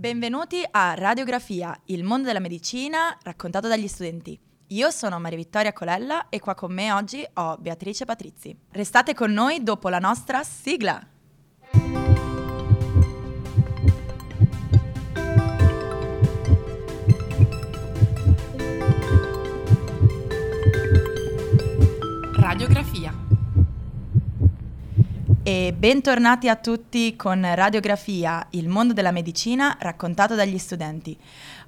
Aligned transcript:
Benvenuti 0.00 0.66
a 0.70 0.94
Radiografia, 0.94 1.78
il 1.88 2.04
mondo 2.04 2.28
della 2.28 2.38
medicina 2.38 3.18
raccontato 3.22 3.68
dagli 3.68 3.86
studenti. 3.86 4.40
Io 4.68 4.90
sono 4.90 5.20
Maria 5.20 5.36
Vittoria 5.36 5.74
Colella 5.74 6.30
e 6.30 6.40
qua 6.40 6.54
con 6.54 6.72
me 6.72 6.90
oggi 6.90 7.22
ho 7.34 7.58
Beatrice 7.58 8.06
Patrizzi. 8.06 8.56
Restate 8.70 9.12
con 9.12 9.30
noi 9.30 9.62
dopo 9.62 9.90
la 9.90 9.98
nostra 9.98 10.42
sigla. 10.42 11.06
Radiografia. 22.38 22.89
E 25.50 25.74
bentornati 25.76 26.48
a 26.48 26.54
tutti 26.54 27.16
con 27.16 27.44
Radiografia, 27.56 28.46
il 28.50 28.68
mondo 28.68 28.92
della 28.92 29.10
medicina 29.10 29.76
raccontato 29.80 30.36
dagli 30.36 30.58
studenti. 30.58 31.18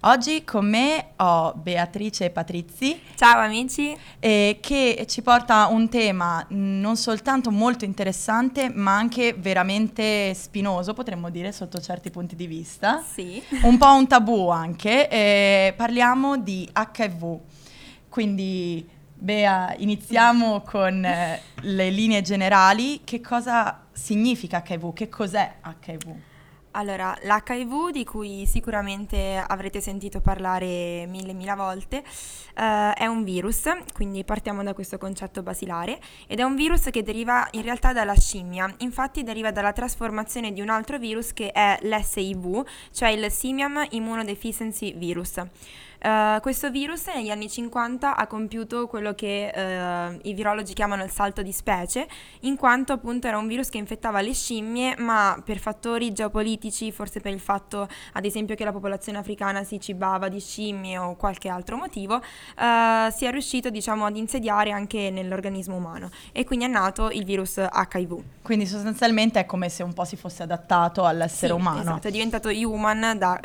Oggi 0.03 0.45
con 0.45 0.69
me 0.71 1.15
ho 1.17 1.53
Beatrice 1.55 2.31
Patrizzi. 2.31 3.01
Ciao 3.17 3.41
amici. 3.41 3.93
Eh, 4.21 4.59
che 4.63 5.05
ci 5.09 5.21
porta 5.23 5.67
un 5.67 5.89
tema 5.89 6.47
non 6.51 6.95
soltanto 6.95 7.51
molto 7.51 7.85
interessante, 7.85 8.71
ma 8.73 8.97
anche 8.97 9.35
veramente 9.37 10.33
spinoso, 10.33 10.93
potremmo 10.95 11.29
dire, 11.29 11.51
sotto 11.51 11.81
certi 11.81 12.11
punti 12.11 12.37
di 12.37 12.47
vista. 12.47 13.03
Sì. 13.13 13.43
Un 13.63 13.79
po' 13.79 13.95
un 13.95 14.07
tabù 14.07 14.49
anche. 14.49 15.09
Eh, 15.09 15.75
parliamo 15.77 16.37
di 16.37 16.71
HIV. 16.73 17.39
Quindi 18.09 18.89
Bea, 19.23 19.73
iniziamo 19.79 20.63
con 20.63 21.05
eh, 21.05 21.41
le 21.61 21.91
linee 21.91 22.23
generali. 22.23 23.03
Che 23.05 23.21
cosa 23.21 23.85
significa 23.93 24.65
HIV? 24.67 24.93
Che 24.93 25.09
cos'è 25.09 25.59
HIV? 25.63 26.13
Allora, 26.73 27.17
l'HIV 27.23 27.93
di 27.93 28.03
cui 28.03 28.47
sicuramente 28.47 29.37
avrete 29.47 29.81
sentito 29.81 30.21
parlare 30.21 31.07
mille 31.07 31.35
mila 31.35 31.55
volte 31.55 31.99
eh, 31.99 32.93
è 32.95 33.07
un 33.07 33.23
virus, 33.23 33.63
quindi 33.93 34.25
partiamo 34.25 34.65
da 34.65 34.75
questo 34.75 34.99
concetto 34.99 35.43
basilare 35.45 36.01
ed 36.27 36.41
è 36.41 36.43
un 36.43 36.57
virus 36.57 36.89
che 36.91 37.05
deriva 37.05 37.47
in 37.53 37.63
realtà 37.63 37.93
dalla 37.93 38.17
scimmia, 38.17 38.75
infatti 38.79 39.23
deriva 39.23 39.53
dalla 39.53 39.73
trasformazione 39.73 40.53
di 40.53 40.61
un 40.61 40.69
altro 40.69 40.99
virus 40.99 41.33
che 41.33 41.53
è 41.53 41.79
l'SIV, 41.81 42.65
cioè 42.91 43.11
il 43.11 43.31
Simian 43.31 43.87
Immunodeficiency 43.91 44.97
Virus. 44.97 45.41
Uh, 46.03 46.41
questo 46.41 46.69
virus 46.69 47.07
negli 47.15 47.31
anni 47.31 47.49
50 47.49 48.17
ha 48.17 48.27
compiuto 48.27 48.89
quello 48.89 49.15
che 49.15 49.53
uh, 49.55 50.19
i 50.29 50.35
virologi 50.35 50.73
chiamano 50.73 51.05
il 51.05 51.11
salto 51.11 51.43
di 51.43 51.53
specie, 51.53 52.09
in 52.41 52.57
quanto 52.57 52.93
appunto 52.93 53.29
era 53.29 53.39
un 53.39 53.47
virus 53.47 53.69
che 53.69 53.79
infettava 53.79 54.21
le 54.21 54.35
scimmie, 54.35 54.97
ma 54.99 55.41
per 55.45 55.59
fattori 55.59 56.13
geopolitici, 56.13 56.91
forse 56.91 57.21
per 57.21 57.33
il 57.33 57.39
fatto 57.39 57.89
ad 58.15 58.25
esempio 58.25 58.57
che 58.57 58.65
la 58.65 58.73
popolazione 58.73 59.19
africana 59.19 59.63
si 59.63 59.79
cibava 59.79 60.29
di 60.29 60.41
scimmie 60.41 60.99
o 60.99 61.15
qualche 61.15 61.49
altro 61.49 61.77
motivo, 61.77 62.17
uh, 62.17 63.11
si 63.13 63.25
è 63.25 63.31
riuscito 63.31 63.71
diciamo 63.71 64.05
ad 64.05 64.17
insediare 64.17 64.73
anche 64.73 65.09
nell'organismo 65.11 65.77
umano 65.77 66.11
e 66.33 66.43
quindi 66.43 66.65
è 66.65 66.69
nato 66.69 67.11
il 67.11 67.25
virus 67.25 67.59
HIV. 67.59 68.23
Quindi 68.43 68.67
sostanzialmente 68.67 69.39
è 69.39 69.47
come 69.47 69.69
se 69.69 69.85
un 69.85 69.93
po' 69.93 70.05
si 70.05 70.17
fosse 70.17 70.43
adattato 70.43 71.05
all'essere 71.05 71.53
sì, 71.53 71.61
umano. 71.61 71.81
Esatto, 71.81 72.09
è 72.09 72.11
diventato 72.11 72.49
human 72.49 73.17
da 73.17 73.39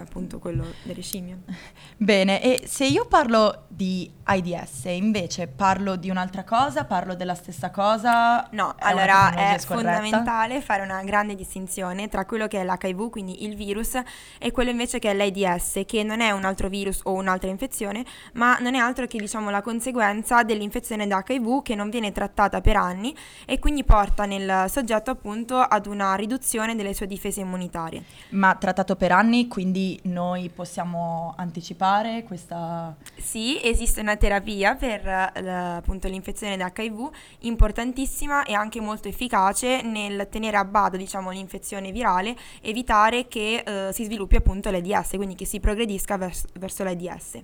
appunto 0.00 0.38
quello 0.38 0.64
delle 0.84 1.02
scimmie. 1.02 1.36
Bene, 2.00 2.40
e 2.40 2.62
se 2.64 2.84
io 2.86 3.06
parlo 3.06 3.64
di 3.66 4.08
AIDS, 4.22 4.84
invece 4.84 5.48
parlo 5.48 5.96
di 5.96 6.10
un'altra 6.10 6.44
cosa, 6.44 6.84
parlo 6.84 7.16
della 7.16 7.34
stessa 7.34 7.70
cosa? 7.70 8.46
No, 8.52 8.74
è 8.76 8.84
allora 8.84 9.34
è 9.34 9.58
fondamentale 9.58 10.60
fare 10.60 10.82
una 10.82 11.02
grande 11.02 11.34
distinzione 11.34 12.08
tra 12.08 12.24
quello 12.24 12.46
che 12.46 12.60
è 12.60 12.64
l'HIV, 12.64 13.10
quindi 13.10 13.44
il 13.46 13.56
virus, 13.56 14.00
e 14.38 14.52
quello 14.52 14.70
invece 14.70 15.00
che 15.00 15.10
è 15.10 15.14
l'AIDS, 15.14 15.82
che 15.86 16.04
non 16.04 16.20
è 16.20 16.30
un 16.30 16.44
altro 16.44 16.68
virus 16.68 17.00
o 17.02 17.14
un'altra 17.14 17.50
infezione, 17.50 18.04
ma 18.34 18.58
non 18.58 18.76
è 18.76 18.78
altro 18.78 19.06
che 19.08 19.18
diciamo 19.18 19.50
la 19.50 19.62
conseguenza 19.62 20.44
dell'infezione 20.44 21.08
da 21.08 21.24
HIV 21.26 21.62
che 21.62 21.74
non 21.74 21.90
viene 21.90 22.12
trattata 22.12 22.60
per 22.60 22.76
anni 22.76 23.12
e 23.44 23.58
quindi 23.58 23.82
porta 23.82 24.24
nel 24.24 24.66
soggetto 24.68 25.10
appunto 25.10 25.56
ad 25.56 25.86
una 25.86 26.14
riduzione 26.14 26.76
delle 26.76 26.94
sue 26.94 27.08
difese 27.08 27.40
immunitarie. 27.40 28.04
Ma 28.30 28.54
trattato 28.54 28.94
per 28.94 29.10
anni, 29.10 29.48
quindi 29.48 29.98
noi 30.04 30.48
possiamo 30.48 31.34
anticipare 31.36 31.86
fare 31.88 32.22
questa... 32.24 32.94
Sì, 33.16 33.58
esiste 33.62 34.00
una 34.00 34.16
terapia 34.16 34.74
per 34.74 35.04
uh, 35.06 35.76
appunto 35.76 36.06
l'infezione 36.06 36.56
da 36.56 36.70
HIV 36.74 37.10
importantissima 37.40 38.44
e 38.44 38.52
anche 38.52 38.80
molto 38.80 39.08
efficace 39.08 39.80
nel 39.82 40.28
tenere 40.30 40.58
a 40.58 40.64
bada 40.64 40.98
diciamo 40.98 41.30
l'infezione 41.30 41.90
virale, 41.90 42.36
evitare 42.60 43.26
che 43.26 43.64
uh, 43.66 43.92
si 43.92 44.04
sviluppi 44.04 44.36
appunto 44.36 44.70
l'AIDS, 44.70 45.16
quindi 45.16 45.34
che 45.34 45.46
si 45.46 45.60
progredisca 45.60 46.18
vers- 46.18 46.46
verso 46.58 46.84
l'AIDS. 46.84 47.42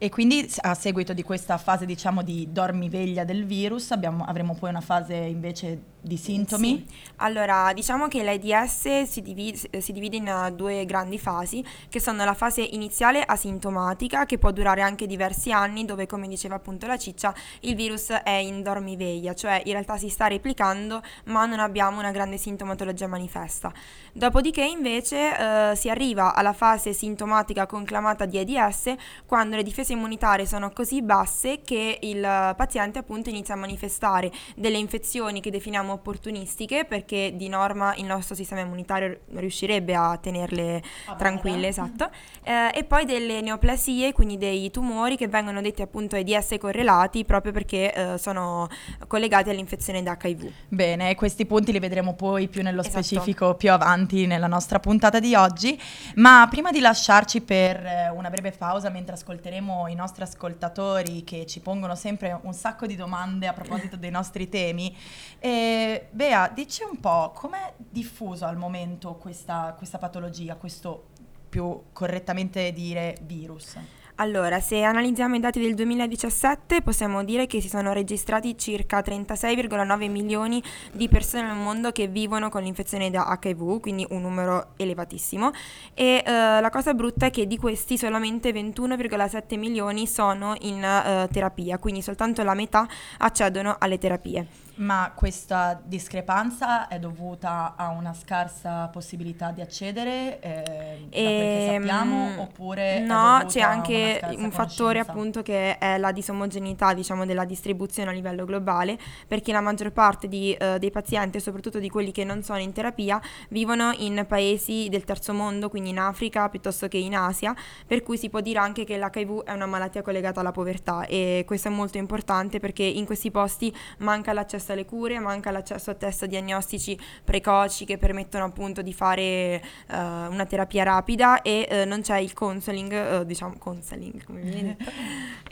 E 0.00 0.10
quindi 0.10 0.48
a 0.60 0.74
seguito 0.74 1.12
di 1.12 1.24
questa 1.24 1.58
fase 1.58 1.84
diciamo 1.84 2.22
di 2.22 2.46
dormiveglia 2.52 3.24
del 3.24 3.44
virus 3.44 3.90
abbiamo, 3.90 4.24
avremo 4.24 4.54
poi 4.54 4.70
una 4.70 4.80
fase 4.80 5.14
invece 5.16 5.96
di 6.00 6.16
sintomi? 6.16 6.84
Sì. 6.86 6.94
Allora, 7.16 7.72
diciamo 7.74 8.06
che 8.06 8.22
l'AIDS 8.22 9.02
si 9.02 9.20
divide, 9.20 9.80
si 9.80 9.92
divide, 9.92 10.16
in 10.16 10.52
due 10.54 10.84
grandi 10.84 11.18
fasi, 11.18 11.64
che 11.88 12.00
sono 12.00 12.24
la 12.24 12.34
fase 12.34 12.62
iniziale 12.62 13.22
asintomatica, 13.22 14.24
che 14.24 14.38
può 14.38 14.52
durare 14.52 14.82
anche 14.82 15.06
diversi 15.06 15.50
anni, 15.50 15.84
dove 15.84 16.06
come 16.06 16.28
diceva 16.28 16.54
appunto 16.54 16.86
la 16.86 16.96
ciccia, 16.96 17.34
il 17.60 17.74
virus 17.74 18.10
è 18.10 18.30
in 18.30 18.62
dormiveglia, 18.62 19.34
cioè 19.34 19.60
in 19.64 19.72
realtà 19.72 19.96
si 19.96 20.08
sta 20.08 20.28
replicando, 20.28 21.02
ma 21.24 21.44
non 21.46 21.58
abbiamo 21.58 21.98
una 21.98 22.12
grande 22.12 22.36
sintomatologia 22.38 23.08
manifesta. 23.08 23.72
Dopodiché 24.12 24.64
invece 24.64 25.16
eh, 25.36 25.76
si 25.76 25.90
arriva 25.90 26.34
alla 26.34 26.52
fase 26.52 26.92
sintomatica 26.92 27.66
conclamata 27.66 28.24
di 28.24 28.38
AIDS, 28.38 28.94
quando 29.26 29.56
le 29.56 29.62
difese 29.62 29.87
immunitarie 29.92 30.46
sono 30.46 30.70
così 30.70 31.02
basse 31.02 31.60
che 31.62 31.98
il 32.02 32.20
paziente 32.56 32.98
appunto 32.98 33.28
inizia 33.28 33.54
a 33.54 33.56
manifestare 33.56 34.30
delle 34.56 34.78
infezioni 34.78 35.40
che 35.40 35.50
definiamo 35.50 35.92
opportunistiche 35.92 36.84
perché 36.84 37.32
di 37.34 37.48
norma 37.48 37.94
il 37.96 38.04
nostro 38.04 38.34
sistema 38.34 38.60
immunitario 38.60 39.20
riuscirebbe 39.34 39.94
a 39.94 40.18
tenerle 40.20 40.82
ah, 41.06 41.14
tranquille, 41.14 41.68
esatto, 41.68 42.10
eh, 42.42 42.70
e 42.74 42.84
poi 42.84 43.04
delle 43.04 43.40
neoplasie, 43.40 44.12
quindi 44.12 44.36
dei 44.36 44.70
tumori 44.70 45.16
che 45.16 45.28
vengono 45.28 45.60
detti 45.60 45.82
appunto 45.82 46.16
AIDS 46.16 46.56
correlati 46.58 47.24
proprio 47.24 47.52
perché 47.52 47.92
eh, 47.92 48.18
sono 48.18 48.68
collegati 49.06 49.50
all'infezione 49.50 50.02
da 50.02 50.16
HIV. 50.20 50.50
Bene, 50.68 51.14
questi 51.14 51.46
punti 51.46 51.72
li 51.72 51.78
vedremo 51.78 52.14
poi 52.14 52.48
più 52.48 52.62
nello 52.62 52.80
esatto. 52.80 53.02
specifico 53.02 53.54
più 53.54 53.70
avanti 53.70 54.26
nella 54.26 54.46
nostra 54.46 54.80
puntata 54.80 55.18
di 55.18 55.34
oggi, 55.34 55.80
ma 56.16 56.46
prima 56.50 56.70
di 56.70 56.80
lasciarci 56.80 57.40
per 57.40 57.84
eh, 57.84 58.10
una 58.10 58.30
breve 58.30 58.52
pausa 58.52 58.90
mentre 58.90 59.14
ascolteremo 59.14 59.77
i 59.86 59.94
nostri 59.94 60.22
ascoltatori 60.22 61.22
che 61.22 61.46
ci 61.46 61.60
pongono 61.60 61.94
sempre 61.94 62.38
un 62.42 62.52
sacco 62.52 62.86
di 62.86 62.96
domande 62.96 63.46
a 63.46 63.52
proposito 63.52 63.96
dei 63.96 64.10
nostri 64.10 64.48
temi, 64.48 64.96
eh, 65.38 66.08
Bea, 66.10 66.48
dici 66.48 66.82
un 66.82 66.98
po' 66.98 67.32
com'è 67.34 67.74
diffuso 67.76 68.46
al 68.46 68.56
momento 68.56 69.14
questa, 69.14 69.74
questa 69.76 69.98
patologia, 69.98 70.56
questo 70.56 71.08
più 71.48 71.84
correttamente 71.92 72.72
dire 72.72 73.16
virus? 73.22 73.76
Allora, 74.20 74.58
se 74.58 74.82
analizziamo 74.82 75.36
i 75.36 75.38
dati 75.38 75.60
del 75.60 75.74
2017 75.76 76.82
possiamo 76.82 77.22
dire 77.22 77.46
che 77.46 77.60
si 77.60 77.68
sono 77.68 77.92
registrati 77.92 78.58
circa 78.58 78.98
36,9 78.98 80.10
milioni 80.10 80.60
di 80.90 81.08
persone 81.08 81.44
nel 81.44 81.54
mondo 81.54 81.92
che 81.92 82.08
vivono 82.08 82.48
con 82.48 82.64
l'infezione 82.64 83.10
da 83.10 83.38
HIV, 83.40 83.78
quindi 83.78 84.04
un 84.10 84.22
numero 84.22 84.70
elevatissimo. 84.76 85.52
E 85.94 86.24
uh, 86.26 86.30
la 86.30 86.68
cosa 86.68 86.94
brutta 86.94 87.26
è 87.26 87.30
che 87.30 87.46
di 87.46 87.58
questi 87.58 87.96
solamente 87.96 88.50
21,7 88.50 89.56
milioni 89.56 90.08
sono 90.08 90.56
in 90.62 90.82
uh, 90.82 91.32
terapia, 91.32 91.78
quindi 91.78 92.02
soltanto 92.02 92.42
la 92.42 92.54
metà 92.54 92.88
accedono 93.18 93.76
alle 93.78 93.98
terapie. 93.98 94.67
Ma 94.78 95.12
questa 95.14 95.80
discrepanza 95.82 96.86
è 96.88 96.98
dovuta 96.98 97.74
a 97.76 97.88
una 97.88 98.14
scarsa 98.14 98.88
possibilità 98.88 99.50
di 99.50 99.60
accedere, 99.60 100.38
eh, 100.40 101.08
e, 101.10 101.22
da 101.22 101.30
quel 101.30 101.38
che 101.38 101.74
ehm, 101.74 101.86
sappiamo, 101.86 102.42
oppure 102.42 103.00
no, 103.00 103.42
c'è 103.46 103.60
anche 103.60 104.20
un 104.36 104.50
fattore 104.52 105.00
appunto 105.00 105.42
che 105.42 105.78
è 105.78 105.98
la 105.98 106.12
disomogeneità, 106.12 106.94
diciamo, 106.94 107.26
della 107.26 107.44
distribuzione 107.44 108.10
a 108.10 108.12
livello 108.12 108.44
globale, 108.44 108.96
perché 109.26 109.50
la 109.50 109.60
maggior 109.60 109.90
parte 109.90 110.28
di, 110.28 110.56
uh, 110.58 110.78
dei 110.78 110.90
pazienti, 110.90 111.40
soprattutto 111.40 111.80
di 111.80 111.88
quelli 111.88 112.12
che 112.12 112.22
non 112.22 112.44
sono 112.44 112.60
in 112.60 112.72
terapia, 112.72 113.20
vivono 113.48 113.92
in 113.98 114.24
paesi 114.28 114.88
del 114.88 115.02
terzo 115.04 115.34
mondo, 115.34 115.68
quindi 115.68 115.90
in 115.90 115.98
Africa 115.98 116.48
piuttosto 116.48 116.86
che 116.86 116.98
in 116.98 117.16
Asia, 117.16 117.54
per 117.84 118.04
cui 118.04 118.16
si 118.16 118.30
può 118.30 118.40
dire 118.40 118.60
anche 118.60 118.84
che 118.84 118.96
l'HIV 118.96 119.42
è 119.42 119.52
una 119.52 119.66
malattia 119.66 120.02
collegata 120.02 120.38
alla 120.38 120.52
povertà 120.52 121.04
e 121.06 121.42
questo 121.46 121.66
è 121.66 121.70
molto 121.70 121.98
importante 121.98 122.60
perché 122.60 122.84
in 122.84 123.04
questi 123.04 123.32
posti 123.32 123.74
manca 123.98 124.32
l'accesso 124.32 124.67
l'accesso 124.68 124.72
alle 124.72 124.84
cure, 124.84 125.18
manca 125.18 125.50
l'accesso 125.50 125.90
a 125.90 125.94
test 125.94 126.26
diagnostici 126.26 126.98
precoci 127.24 127.84
che 127.84 127.96
permettono 127.96 128.44
appunto 128.44 128.82
di 128.82 128.92
fare 128.92 129.62
uh, 129.88 129.94
una 129.94 130.44
terapia 130.46 130.84
rapida 130.84 131.42
e 131.42 131.66
uh, 131.70 131.88
non 131.88 132.02
c'è 132.02 132.18
il 132.18 132.32
counseling, 132.32 133.20
uh, 133.20 133.24
diciamo 133.24 133.54
counseling 133.58 134.24
come 134.24 134.40
viene 134.42 134.76
detto, 134.76 134.90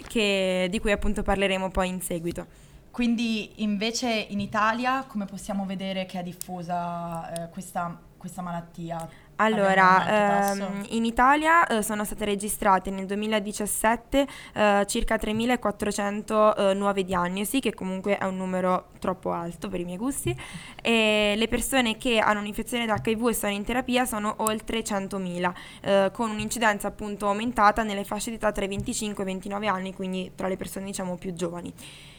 che, 0.09 0.69
di 0.71 0.79
cui 0.79 0.93
appunto 0.93 1.23
parleremo 1.23 1.71
poi 1.71 1.89
in 1.89 2.01
seguito. 2.01 2.47
Quindi 2.91 3.63
invece 3.63 4.09
in 4.09 4.41
Italia 4.41 5.05
come 5.07 5.27
possiamo 5.27 5.67
vedere 5.67 6.07
che 6.07 6.19
è 6.19 6.23
diffusa 6.23 7.49
questa, 7.53 7.95
questa 8.17 8.41
malattia? 8.41 9.07
Allora, 9.37 10.53
ehm, 10.53 10.87
in 10.91 11.05
Italia 11.05 11.67
eh, 11.67 11.83
sono 11.83 12.05
state 12.05 12.25
registrate 12.25 12.91
nel 12.91 13.05
2017 13.07 14.27
eh, 14.55 14.85
circa 14.87 15.17
3.400 15.17 16.71
eh, 16.71 16.75
nuove 16.75 17.05
diagnosi, 17.05 17.61
che 17.61 17.75
comunque 17.75 18.17
è 18.17 18.25
un 18.25 18.37
numero 18.37 18.89
troppo 18.99 19.33
alto 19.33 19.69
per 19.69 19.81
i 19.81 19.85
miei 19.85 19.99
gusti, 19.99 20.35
e 20.83 21.35
le 21.37 21.49
persone 21.49 21.99
che 21.99 22.19
hanno 22.19 22.41
un'infezione 22.41 22.87
da 22.87 22.99
HIV 23.03 23.29
e 23.29 23.35
sono 23.35 23.53
in 23.53 23.65
terapia 23.65 24.07
sono 24.07 24.35
oltre 24.39 24.81
100.000, 24.81 25.53
eh, 25.83 26.11
con 26.13 26.31
un'incidenza 26.31 26.89
appunto 26.89 27.27
aumentata 27.27 27.83
nelle 27.83 28.05
fasce 28.05 28.31
di 28.31 28.37
età 28.37 28.53
tra 28.53 28.65
i 28.65 28.69
25 28.69 29.23
e 29.23 29.27
i 29.27 29.31
29 29.31 29.67
anni, 29.67 29.95
quindi 29.95 30.33
tra 30.35 30.49
le 30.49 30.57
persone 30.57 30.87
diciamo 30.87 31.17
più 31.17 31.35
giovani. 31.35 31.73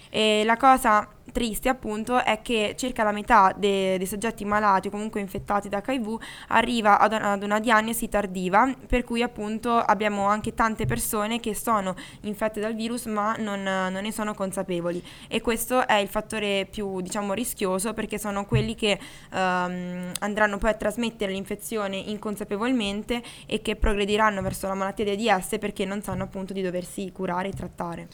E 0.10 0.44
la 0.46 0.58
cosa 0.58 1.08
triste 1.32 1.70
appunto 1.70 2.24
è 2.24 2.42
che 2.42 2.74
circa 2.78 3.04
la 3.04 3.12
metà 3.12 3.54
de- 3.56 3.98
dei 3.98 4.08
soggetti 4.08 4.46
malati 4.46 4.88
o 4.88 4.92
comunque 4.92 5.20
infettati 5.20 5.70
da 5.70 5.84
HIV 5.86 6.20
arriva 6.48 7.00
ad, 7.00 7.14
ad, 7.14 7.44
una 7.44 7.60
diagnosi 7.60 8.10
tardiva, 8.10 8.74
per 8.88 9.04
cui 9.04 9.22
appunto 9.22 9.78
abbiamo 9.78 10.26
anche 10.26 10.54
tante 10.54 10.86
persone 10.86 11.40
che 11.40 11.54
sono 11.54 11.96
infette 12.22 12.60
dal 12.60 12.76
virus 12.76 13.06
ma 13.06 13.36
non, 13.38 13.62
non 13.62 14.02
ne 14.02 14.12
sono 14.12 14.34
consapevoli 14.34 15.04
e 15.28 15.42
questo 15.42 15.86
è 15.88 15.96
il 15.96 16.08
fattore 16.08 16.68
più 16.70 17.02
diciamo 17.02 17.34
rischioso 17.34 17.94
perché 17.94 18.18
sono 18.18 18.46
quelli 18.46 18.76
che 18.76 19.00
um, 19.32 20.12
andranno 20.20 20.58
poi 20.58 20.72
a 20.72 20.74
trasmettere 20.74 21.32
l'infezione 21.32 21.98
inconsapevolmente 21.98 23.22
e 23.46 23.62
che 23.62 23.76
progrediranno 23.76 24.42
verso 24.42 24.68
la 24.68 24.74
malattia 24.74 25.16
di 25.16 25.30
AIDS 25.30 25.58
perché 25.60 25.86
non 25.86 26.02
sanno 26.02 26.24
appunto 26.24 26.54
di 26.54 26.62
doversi 26.62 27.12
curare 27.12 27.50
e 27.50 27.52
trattare. 27.52 28.08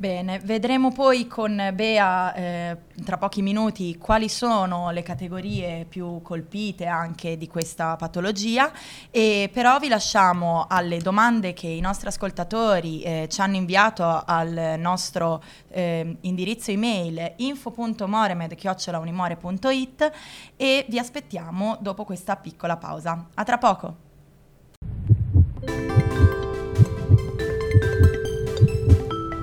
Bene, 0.00 0.38
vedremo 0.38 0.92
poi 0.92 1.26
con 1.26 1.72
Bea 1.74 2.32
eh, 2.32 2.74
tra 3.04 3.18
pochi 3.18 3.42
minuti 3.42 3.98
quali 3.98 4.30
sono 4.30 4.90
le 4.92 5.02
categorie 5.02 5.84
più 5.86 6.22
colpite 6.22 6.86
anche 6.86 7.36
di 7.36 7.46
questa 7.46 7.96
patologia 7.96 8.72
e 9.10 9.50
però 9.52 9.78
vi 9.78 9.88
lasciamo 9.88 10.64
alle 10.70 10.96
domande 11.00 11.52
che 11.52 11.66
i 11.66 11.80
nostri 11.80 12.08
ascoltatori 12.08 13.02
eh, 13.02 13.28
ci 13.30 13.42
hanno 13.42 13.56
inviato 13.56 14.22
al 14.24 14.76
nostro 14.78 15.42
eh, 15.68 16.16
indirizzo 16.22 16.70
email 16.70 17.34
info.moremed.it 17.36 20.12
e 20.56 20.86
vi 20.88 20.98
aspettiamo 20.98 21.76
dopo 21.78 22.06
questa 22.06 22.36
piccola 22.36 22.78
pausa. 22.78 23.26
A 23.34 23.44
tra 23.44 23.58
poco! 23.58 24.08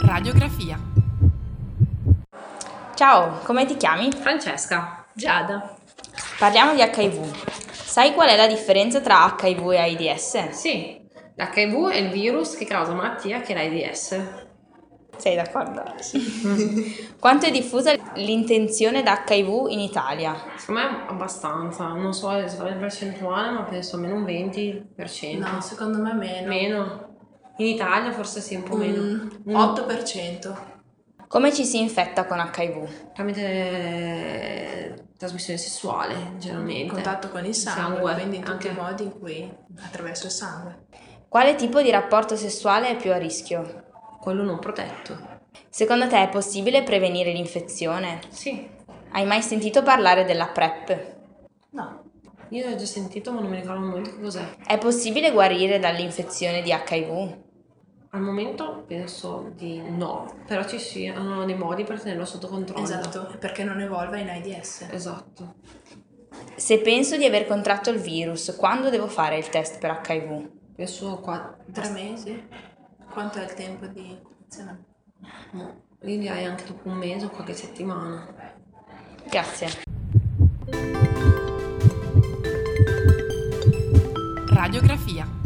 Radiografia. 0.08 0.80
Ciao, 2.96 3.40
come 3.44 3.66
ti 3.66 3.76
chiami? 3.76 4.10
Francesca. 4.10 5.06
Giada. 5.14 5.76
Parliamo 6.40 6.74
di 6.74 6.80
HIV. 6.80 7.70
Sai 7.70 8.14
qual 8.14 8.30
è 8.30 8.38
la 8.38 8.48
differenza 8.48 9.02
tra 9.02 9.36
HIV 9.38 9.72
e 9.72 9.78
AIDS? 9.78 10.50
Sì, 10.52 11.06
l'HIV 11.36 11.90
è 11.90 11.98
il 11.98 12.10
virus 12.10 12.56
che 12.56 12.64
causa 12.64 12.94
malattia 12.94 13.42
che 13.42 13.54
è 13.54 13.56
l'AIDS. 13.58 14.46
Sei 15.18 15.36
d'accordo? 15.36 15.84
Sì. 16.00 17.10
Quanto 17.20 17.46
è 17.46 17.52
diffusa 17.52 17.94
l'intenzione 18.14 19.04
da 19.04 19.26
HIV 19.28 19.68
in 19.72 19.80
Italia? 19.80 20.42
Secondo 20.56 20.82
me 20.82 21.06
abbastanza, 21.10 21.88
non 21.88 22.14
so 22.14 22.32
esattamente 22.32 22.76
il 22.76 22.80
percentuale, 22.80 23.52
ma 23.52 23.64
penso 23.64 23.98
almeno 23.98 24.16
un 24.16 24.24
20%. 24.24 25.38
No, 25.38 25.60
secondo 25.60 26.02
me 26.02 26.14
meno. 26.14 26.48
Meno. 26.48 27.17
In 27.58 27.66
Italia 27.66 28.12
forse 28.12 28.42
sì, 28.42 28.56
un 28.56 28.64
po' 28.64 28.76
meno. 28.76 29.02
Mm, 29.02 29.56
8%. 29.56 30.76
Come 31.28 31.54
ci 31.54 31.66
si 31.66 31.80
infetta 31.80 32.26
con 32.26 32.40
HIV? 32.40 33.12
Tramite 33.14 33.42
eh, 33.42 34.94
trasmissione 35.18 35.60
sessuale, 35.60 36.36
generalmente. 36.38 36.84
In 36.84 36.90
contatto 36.90 37.30
con 37.30 37.44
il 37.46 37.54
sangue, 37.54 37.96
sangue 37.96 38.14
quindi 38.14 38.38
in 38.38 38.44
tutti 38.44 38.68
i 38.68 38.72
modi 38.72 39.04
in 39.04 39.20
cui 39.20 39.52
attraverso 39.82 40.28
il 40.28 40.32
sangue. 40.32 40.86
Quale 41.28 41.56
tipo 41.56 41.82
di 41.82 41.92
rapporto 41.92 42.38
sessuale 42.38 42.90
è 42.90 42.96
più 42.96 43.12
a 43.12 43.18
rischio? 43.18 43.86
Quello 44.22 44.44
non 44.44 44.60
protetto. 44.60 45.36
Secondo 45.70 46.08
te 46.08 46.24
è 46.24 46.30
possibile 46.30 46.84
prevenire 46.84 47.32
l'infezione? 47.34 48.22
Sì. 48.30 48.70
Hai 49.12 49.26
mai 49.26 49.42
sentito 49.42 49.84
parlare 49.84 50.24
della 50.24 50.48
PrEP? 50.48 51.16
No. 51.72 52.04
Io 52.50 52.70
l'ho 52.70 52.76
già 52.76 52.86
sentito 52.86 53.34
ma 53.34 53.42
non 53.42 53.50
mi 53.50 53.60
ricordo 53.60 53.86
molto 53.86 54.12
che 54.12 54.22
cos'è. 54.22 54.56
È 54.66 54.78
possibile 54.78 55.32
guarire 55.32 55.80
dall'infezione 55.80 56.62
di 56.62 56.72
HIV? 56.72 57.46
Al 58.18 58.24
momento 58.24 58.84
penso 58.88 59.52
di 59.56 59.80
no, 59.80 60.38
però 60.48 60.66
ci 60.66 60.80
siano 60.80 61.46
dei 61.46 61.54
modi 61.54 61.84
per 61.84 62.02
tenerlo 62.02 62.26
sotto 62.26 62.48
controllo. 62.48 62.84
Esatto, 62.84 63.32
perché 63.38 63.64
non 63.64 63.80
evolva 63.80 64.18
in 64.18 64.28
AIDS. 64.28 64.88
Esatto. 64.90 65.58
Se 66.56 66.80
penso 66.80 67.16
di 67.16 67.26
aver 67.26 67.46
contratto 67.46 67.92
il 67.92 68.00
virus, 68.00 68.56
quando 68.58 68.90
devo 68.90 69.06
fare 69.06 69.38
il 69.38 69.48
test 69.50 69.78
per 69.78 70.02
HIV? 70.04 70.50
Penso 70.76 71.20
qua... 71.20 71.56
Tre 71.72 71.90
mesi? 71.92 72.48
Quanto 73.08 73.38
è 73.38 73.44
il 73.44 73.54
tempo 73.54 73.86
di 73.86 74.10
incubazione? 74.10 74.84
No, 75.52 75.82
io 76.02 76.18
direi 76.18 76.46
anche 76.46 76.66
dopo 76.66 76.90
un 76.90 76.96
mese 76.98 77.26
o 77.26 77.30
qualche 77.30 77.54
settimana. 77.54 78.28
Grazie. 79.30 79.68
Radiografia. 84.48 85.37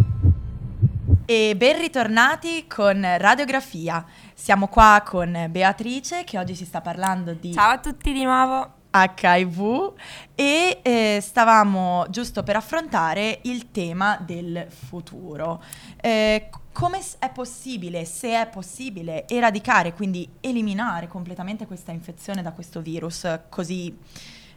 E 1.33 1.55
ben 1.55 1.79
ritornati 1.79 2.67
con 2.67 3.01
Radiografia. 3.17 4.05
Siamo 4.33 4.67
qua 4.67 5.01
con 5.05 5.47
Beatrice 5.49 6.25
che 6.25 6.37
oggi 6.37 6.55
si 6.55 6.65
sta 6.65 6.81
parlando 6.81 7.33
di... 7.33 7.53
Ciao 7.53 7.71
a 7.71 7.79
tutti 7.79 8.11
di 8.11 8.25
nuovo. 8.25 8.69
HIV 8.93 9.93
e 10.35 10.79
eh, 10.81 11.19
stavamo 11.21 12.05
giusto 12.09 12.43
per 12.43 12.57
affrontare 12.57 13.39
il 13.43 13.71
tema 13.71 14.17
del 14.21 14.67
futuro. 14.67 15.63
Eh, 16.01 16.49
come 16.73 16.99
è 17.19 17.29
possibile, 17.29 18.03
se 18.03 18.31
è 18.31 18.49
possibile, 18.49 19.25
eradicare, 19.29 19.93
quindi 19.93 20.29
eliminare 20.41 21.07
completamente 21.07 21.65
questa 21.65 21.93
infezione 21.93 22.41
da 22.41 22.51
questo 22.51 22.81
virus 22.81 23.25
così, 23.47 23.97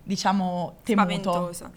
diciamo, 0.02 0.78
temuto? 0.82 1.30
Spaventoso. 1.30 1.70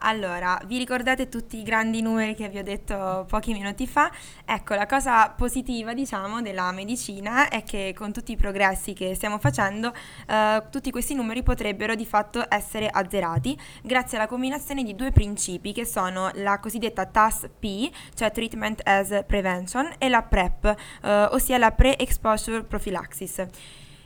Allora, 0.00 0.60
vi 0.66 0.76
ricordate 0.76 1.28
tutti 1.28 1.56
i 1.56 1.62
grandi 1.62 2.02
numeri 2.02 2.34
che 2.34 2.48
vi 2.50 2.58
ho 2.58 2.62
detto 2.62 3.24
pochi 3.28 3.52
minuti 3.52 3.86
fa? 3.86 4.10
Ecco, 4.44 4.74
la 4.74 4.84
cosa 4.84 5.30
positiva, 5.30 5.94
diciamo, 5.94 6.42
della 6.42 6.70
medicina 6.70 7.48
è 7.48 7.62
che 7.62 7.94
con 7.96 8.12
tutti 8.12 8.32
i 8.32 8.36
progressi 8.36 8.92
che 8.92 9.14
stiamo 9.14 9.38
facendo, 9.38 9.94
eh, 10.28 10.62
tutti 10.70 10.90
questi 10.90 11.14
numeri 11.14 11.42
potrebbero 11.42 11.94
di 11.94 12.04
fatto 12.04 12.44
essere 12.48 12.88
azzerati 12.88 13.58
grazie 13.82 14.18
alla 14.18 14.26
combinazione 14.26 14.82
di 14.82 14.94
due 14.94 15.12
principi 15.12 15.72
che 15.72 15.86
sono 15.86 16.30
la 16.34 16.60
cosiddetta 16.60 17.06
TAS-P, 17.06 17.90
cioè 18.14 18.30
Treatment 18.30 18.82
as 18.84 19.24
Prevention, 19.26 19.94
e 19.96 20.08
la 20.10 20.22
PrEP, 20.22 20.76
eh, 21.02 21.28
ossia 21.30 21.56
la 21.56 21.72
Pre-Exposure 21.72 22.64
Prophylaxis. 22.64 23.46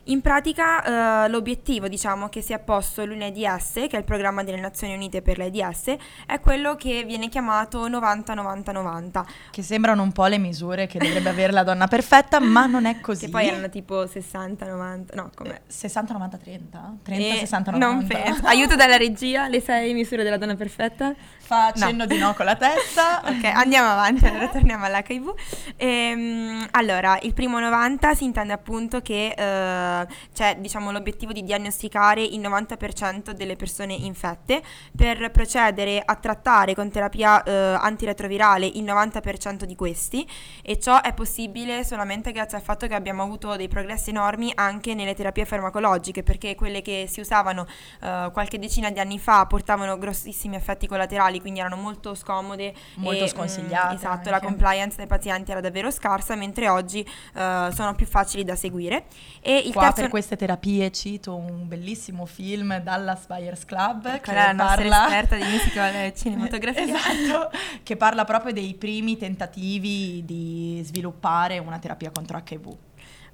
In 0.04 0.23
pratica 0.23 1.25
eh, 1.25 1.28
l'obiettivo 1.28 1.87
diciamo, 1.87 2.28
che 2.30 2.40
si 2.40 2.54
è 2.54 2.59
posto 2.59 3.04
l'UNEDS, 3.04 3.73
che 3.73 3.90
è 3.90 3.97
il 3.99 4.04
programma 4.04 4.42
delle 4.42 4.59
Nazioni 4.59 4.95
Unite 4.95 5.21
per 5.21 5.37
l'AIDS, 5.37 5.95
è 6.26 6.40
quello 6.40 6.75
che 6.75 7.04
viene 7.04 7.28
chiamato 7.28 7.87
90-90-90. 7.87 9.25
Che 9.50 9.62
sembrano 9.62 10.02
un 10.02 10.12
po' 10.12 10.25
le 10.26 10.38
misure 10.38 10.87
che 10.87 10.99
dovrebbe 10.99 11.28
avere 11.28 11.52
la 11.52 11.62
donna 11.64 11.87
perfetta, 11.87 12.40
ma 12.40 12.64
non 12.64 12.87
è 12.87 12.99
così. 13.02 13.26
Che 13.26 13.30
poi 13.30 13.49
erano 13.49 13.69
tipo 13.69 14.04
60-90, 14.04 15.14
no 15.14 15.30
come? 15.35 15.61
60-90-30? 15.71 16.59
30-60-90? 17.07 17.76
Non 17.76 18.07
penso. 18.07 18.40
Aiuto 18.49 18.76
dalla 18.76 18.97
regia, 18.97 19.49
le 19.49 19.61
sei 19.61 19.92
misure 19.92 20.23
della 20.23 20.38
donna 20.38 20.57
perfetta? 20.57 21.14
Fa 21.38 21.73
cenno 21.75 22.04
no. 22.04 22.07
di 22.07 22.16
no 22.16 22.33
con 22.35 22.47
la 22.47 22.57
testa. 22.57 23.21
ok, 23.28 23.45
andiamo 23.45 23.90
avanti, 23.90 24.25
allora 24.25 24.49
torniamo 24.49 24.87
all'HIV. 24.87 25.35
Ehm, 25.76 26.69
allora, 26.71 27.19
il 27.21 27.35
primo 27.35 27.61
90 27.61 28.14
si 28.14 28.25
intende 28.25 28.54
appunto 28.54 29.02
che... 29.02 29.35
Eh, 29.37 29.89
c'è 30.32 30.56
diciamo, 30.59 30.90
l'obiettivo 30.90 31.32
di 31.32 31.42
diagnosticare 31.42 32.23
il 32.23 32.40
90% 32.40 33.30
delle 33.30 33.56
persone 33.56 33.94
infette. 33.94 34.62
Per 34.97 35.30
procedere 35.30 36.02
a 36.04 36.14
trattare 36.16 36.75
con 36.75 36.90
terapia 36.90 37.42
eh, 37.42 37.52
antiretrovirale 37.52 38.66
il 38.66 38.85
90% 38.85 39.64
di 39.64 39.75
questi. 39.75 40.26
E 40.62 40.78
ciò 40.78 41.00
è 41.00 41.12
possibile 41.14 41.85
solamente 41.85 42.32
grazie 42.32 42.59
al 42.59 42.62
fatto 42.62 42.87
che 42.87 42.94
abbiamo 42.94 43.23
avuto 43.23 43.56
dei 43.56 43.68
progressi 43.68 44.11
enormi 44.11 44.52
anche 44.54 44.94
nelle 44.94 45.14
terapie 45.14 45.44
farmacologiche 45.44 46.23
perché 46.23 46.54
quelle 46.54 46.82
che 46.82 47.06
si 47.09 47.20
usavano 47.20 47.66
eh, 48.02 48.30
qualche 48.32 48.59
decina 48.59 48.90
di 48.90 49.00
anni 49.00 49.18
fa 49.18 49.47
portavano 49.47 49.99
grossissimi 49.99 50.56
effetti 50.56 50.87
collaterali 50.87 51.40
quindi 51.40 51.61
erano 51.61 51.76
molto 51.76 52.14
scomode 52.14 52.75
molto 52.97 53.25
e, 53.25 53.26
mm, 53.26 53.28
sconsigliate 53.28 53.94
mh, 53.94 53.97
esatto 53.97 54.16
anche. 54.16 54.30
la 54.30 54.40
compliance 54.40 54.97
dei 54.97 55.06
pazienti 55.06 55.50
era 55.50 55.61
davvero 55.61 55.90
scarsa 55.90 56.35
mentre 56.35 56.68
oggi 56.68 57.00
eh, 57.35 57.68
sono 57.73 57.94
più 57.94 58.06
facili 58.06 58.44
da 58.44 58.56
seguire. 58.56 59.04
E 59.40 59.56
il 59.56 59.73
Qua 59.80 59.92
per 59.92 60.08
queste 60.08 60.37
terapie 60.37 60.90
cito 60.90 61.37
un 61.37 61.66
bellissimo 61.66 62.26
film 62.26 62.78
Dallas 62.80 63.26
Buyers 63.26 63.64
Club 63.64 64.20
che 64.20 64.30
è 64.30 64.34
la 64.34 64.52
nostra 64.52 64.76
parla... 64.76 65.04
esperta 65.04 65.37
di 65.37 65.44
musical 65.44 66.12
cinematografia. 66.16 66.82
Esatto, 66.82 67.56
che 67.82 67.96
parla 67.96 68.25
proprio 68.25 68.52
dei 68.52 68.75
primi 68.75 69.16
tentativi 69.16 70.22
di 70.25 70.80
sviluppare 70.84 71.58
una 71.58 71.78
terapia 71.78 72.10
contro 72.10 72.42
HIV 72.44 72.76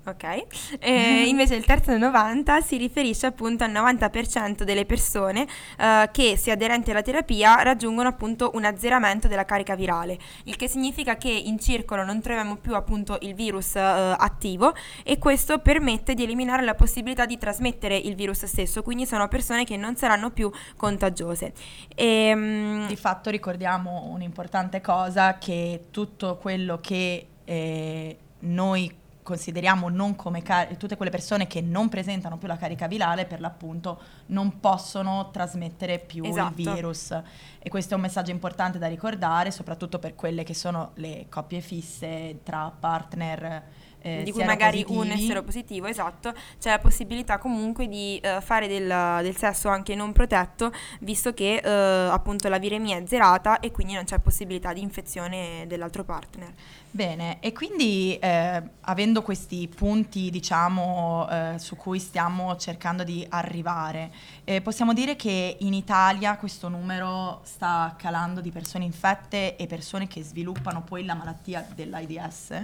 Ok, 0.08 0.78
e 0.78 1.24
invece 1.26 1.56
il 1.56 1.64
terzo 1.64 1.96
90 1.96 2.60
si 2.60 2.76
riferisce 2.76 3.26
appunto 3.26 3.64
al 3.64 3.72
90% 3.72 4.62
delle 4.62 4.84
persone 4.84 5.48
eh, 5.76 6.08
che, 6.12 6.36
se 6.36 6.52
aderenti 6.52 6.92
alla 6.92 7.02
terapia, 7.02 7.60
raggiungono 7.62 8.08
appunto 8.08 8.52
un 8.54 8.64
azzeramento 8.64 9.26
della 9.26 9.44
carica 9.44 9.74
virale, 9.74 10.16
il 10.44 10.54
che 10.54 10.68
significa 10.68 11.16
che 11.16 11.30
in 11.30 11.58
circolo 11.58 12.04
non 12.04 12.20
troviamo 12.20 12.54
più 12.54 12.76
appunto 12.76 13.18
il 13.22 13.34
virus 13.34 13.74
eh, 13.74 13.80
attivo 13.80 14.74
e 15.02 15.18
questo 15.18 15.58
permette 15.58 16.14
di 16.14 16.22
eliminare 16.22 16.62
la 16.62 16.76
possibilità 16.76 17.26
di 17.26 17.36
trasmettere 17.36 17.96
il 17.96 18.14
virus 18.14 18.44
stesso, 18.44 18.84
quindi 18.84 19.06
sono 19.06 19.26
persone 19.26 19.64
che 19.64 19.76
non 19.76 19.96
saranno 19.96 20.30
più 20.30 20.48
contagiose. 20.76 21.52
E, 21.96 22.32
um, 22.32 22.86
di 22.86 22.94
fatto 22.94 23.28
ricordiamo 23.28 24.04
un'importante 24.12 24.80
cosa, 24.80 25.36
che 25.38 25.86
tutto 25.90 26.36
quello 26.36 26.78
che 26.80 27.26
eh, 27.42 28.16
noi 28.38 29.04
consideriamo 29.26 29.88
non 29.88 30.14
come 30.14 30.40
car- 30.40 30.76
tutte 30.76 30.96
quelle 30.96 31.10
persone 31.10 31.48
che 31.48 31.60
non 31.60 31.88
presentano 31.88 32.38
più 32.38 32.46
la 32.46 32.56
carica 32.56 32.86
virale 32.86 33.26
per 33.26 33.40
l'appunto 33.40 34.00
non 34.26 34.60
possono 34.60 35.30
trasmettere 35.32 35.98
più 35.98 36.24
esatto. 36.24 36.60
il 36.60 36.70
virus 36.72 37.10
e 37.58 37.68
questo 37.68 37.94
è 37.94 37.96
un 37.96 38.02
messaggio 38.02 38.30
importante 38.30 38.78
da 38.78 38.86
ricordare 38.86 39.50
soprattutto 39.50 39.98
per 39.98 40.14
quelle 40.14 40.44
che 40.44 40.54
sono 40.54 40.92
le 40.94 41.26
coppie 41.28 41.60
fisse 41.60 42.38
tra 42.44 42.70
partner 42.70 43.64
eh, 44.00 44.22
di 44.22 44.32
cui 44.32 44.44
magari 44.44 44.84
un 44.88 45.10
essere 45.10 45.42
positivo, 45.42 45.86
esatto, 45.86 46.32
c'è 46.58 46.70
la 46.70 46.78
possibilità 46.78 47.38
comunque 47.38 47.88
di 47.88 48.20
uh, 48.22 48.40
fare 48.40 48.68
del, 48.68 49.22
del, 49.22 49.36
sesso 49.36 49.68
anche 49.68 49.94
non 49.94 50.12
protetto, 50.12 50.72
visto 51.00 51.32
che 51.34 51.60
uh, 51.62 52.12
appunto 52.12 52.48
la 52.48 52.58
viremia 52.58 52.98
è 52.98 53.02
zerata 53.06 53.60
e 53.60 53.70
quindi 53.70 53.94
non 53.94 54.04
c'è 54.04 54.18
possibilità 54.18 54.72
di 54.72 54.80
infezione 54.80 55.64
dell'altro 55.66 56.04
partner. 56.04 56.52
Bene, 56.96 57.40
e 57.40 57.52
quindi 57.52 58.16
eh, 58.16 58.62
avendo 58.80 59.20
questi 59.20 59.68
punti, 59.68 60.30
diciamo, 60.30 61.28
eh, 61.28 61.58
su 61.58 61.76
cui 61.76 61.98
stiamo 61.98 62.56
cercando 62.56 63.04
di 63.04 63.26
arrivare, 63.28 64.10
eh, 64.44 64.62
possiamo 64.62 64.94
dire 64.94 65.14
che 65.14 65.58
in 65.60 65.74
Italia 65.74 66.38
questo 66.38 66.68
numero 66.70 67.42
sta 67.44 67.94
calando 67.98 68.40
di 68.40 68.50
persone 68.50 68.84
infette 68.84 69.56
e 69.56 69.66
persone 69.66 70.06
che 70.06 70.22
sviluppano 70.22 70.82
poi 70.84 71.04
la 71.04 71.12
malattia 71.12 71.66
dell'AIDS? 71.74 72.60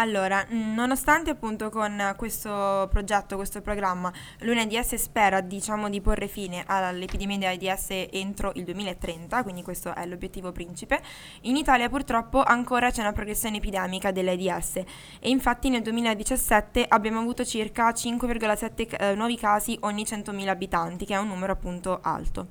Allora, 0.00 0.46
nonostante 0.50 1.30
appunto 1.30 1.70
con 1.70 2.14
questo 2.16 2.86
progetto, 2.88 3.34
questo 3.34 3.60
programma, 3.60 4.12
l'UNAIDS 4.42 4.94
spera 4.94 5.40
diciamo 5.40 5.88
di 5.88 6.00
porre 6.00 6.28
fine 6.28 6.62
all'epidemia 6.64 7.56
di 7.56 7.68
AIDS 7.68 8.06
entro 8.12 8.52
il 8.54 8.62
2030, 8.62 9.42
quindi 9.42 9.64
questo 9.64 9.92
è 9.92 10.06
l'obiettivo 10.06 10.52
principe, 10.52 11.00
in 11.42 11.56
Italia 11.56 11.88
purtroppo 11.88 12.40
ancora 12.44 12.92
c'è 12.92 13.00
una 13.00 13.12
progressione 13.12 13.56
epidemica 13.56 14.12
dell'AIDS 14.12 14.76
e 14.76 15.30
infatti 15.30 15.68
nel 15.68 15.82
2017 15.82 16.84
abbiamo 16.88 17.18
avuto 17.18 17.44
circa 17.44 17.90
5,7 17.90 19.00
eh, 19.00 19.14
nuovi 19.16 19.36
casi 19.36 19.76
ogni 19.80 20.04
100.000 20.04 20.46
abitanti, 20.46 21.06
che 21.06 21.14
è 21.14 21.18
un 21.18 21.26
numero 21.26 21.54
appunto 21.54 21.98
alto. 22.00 22.46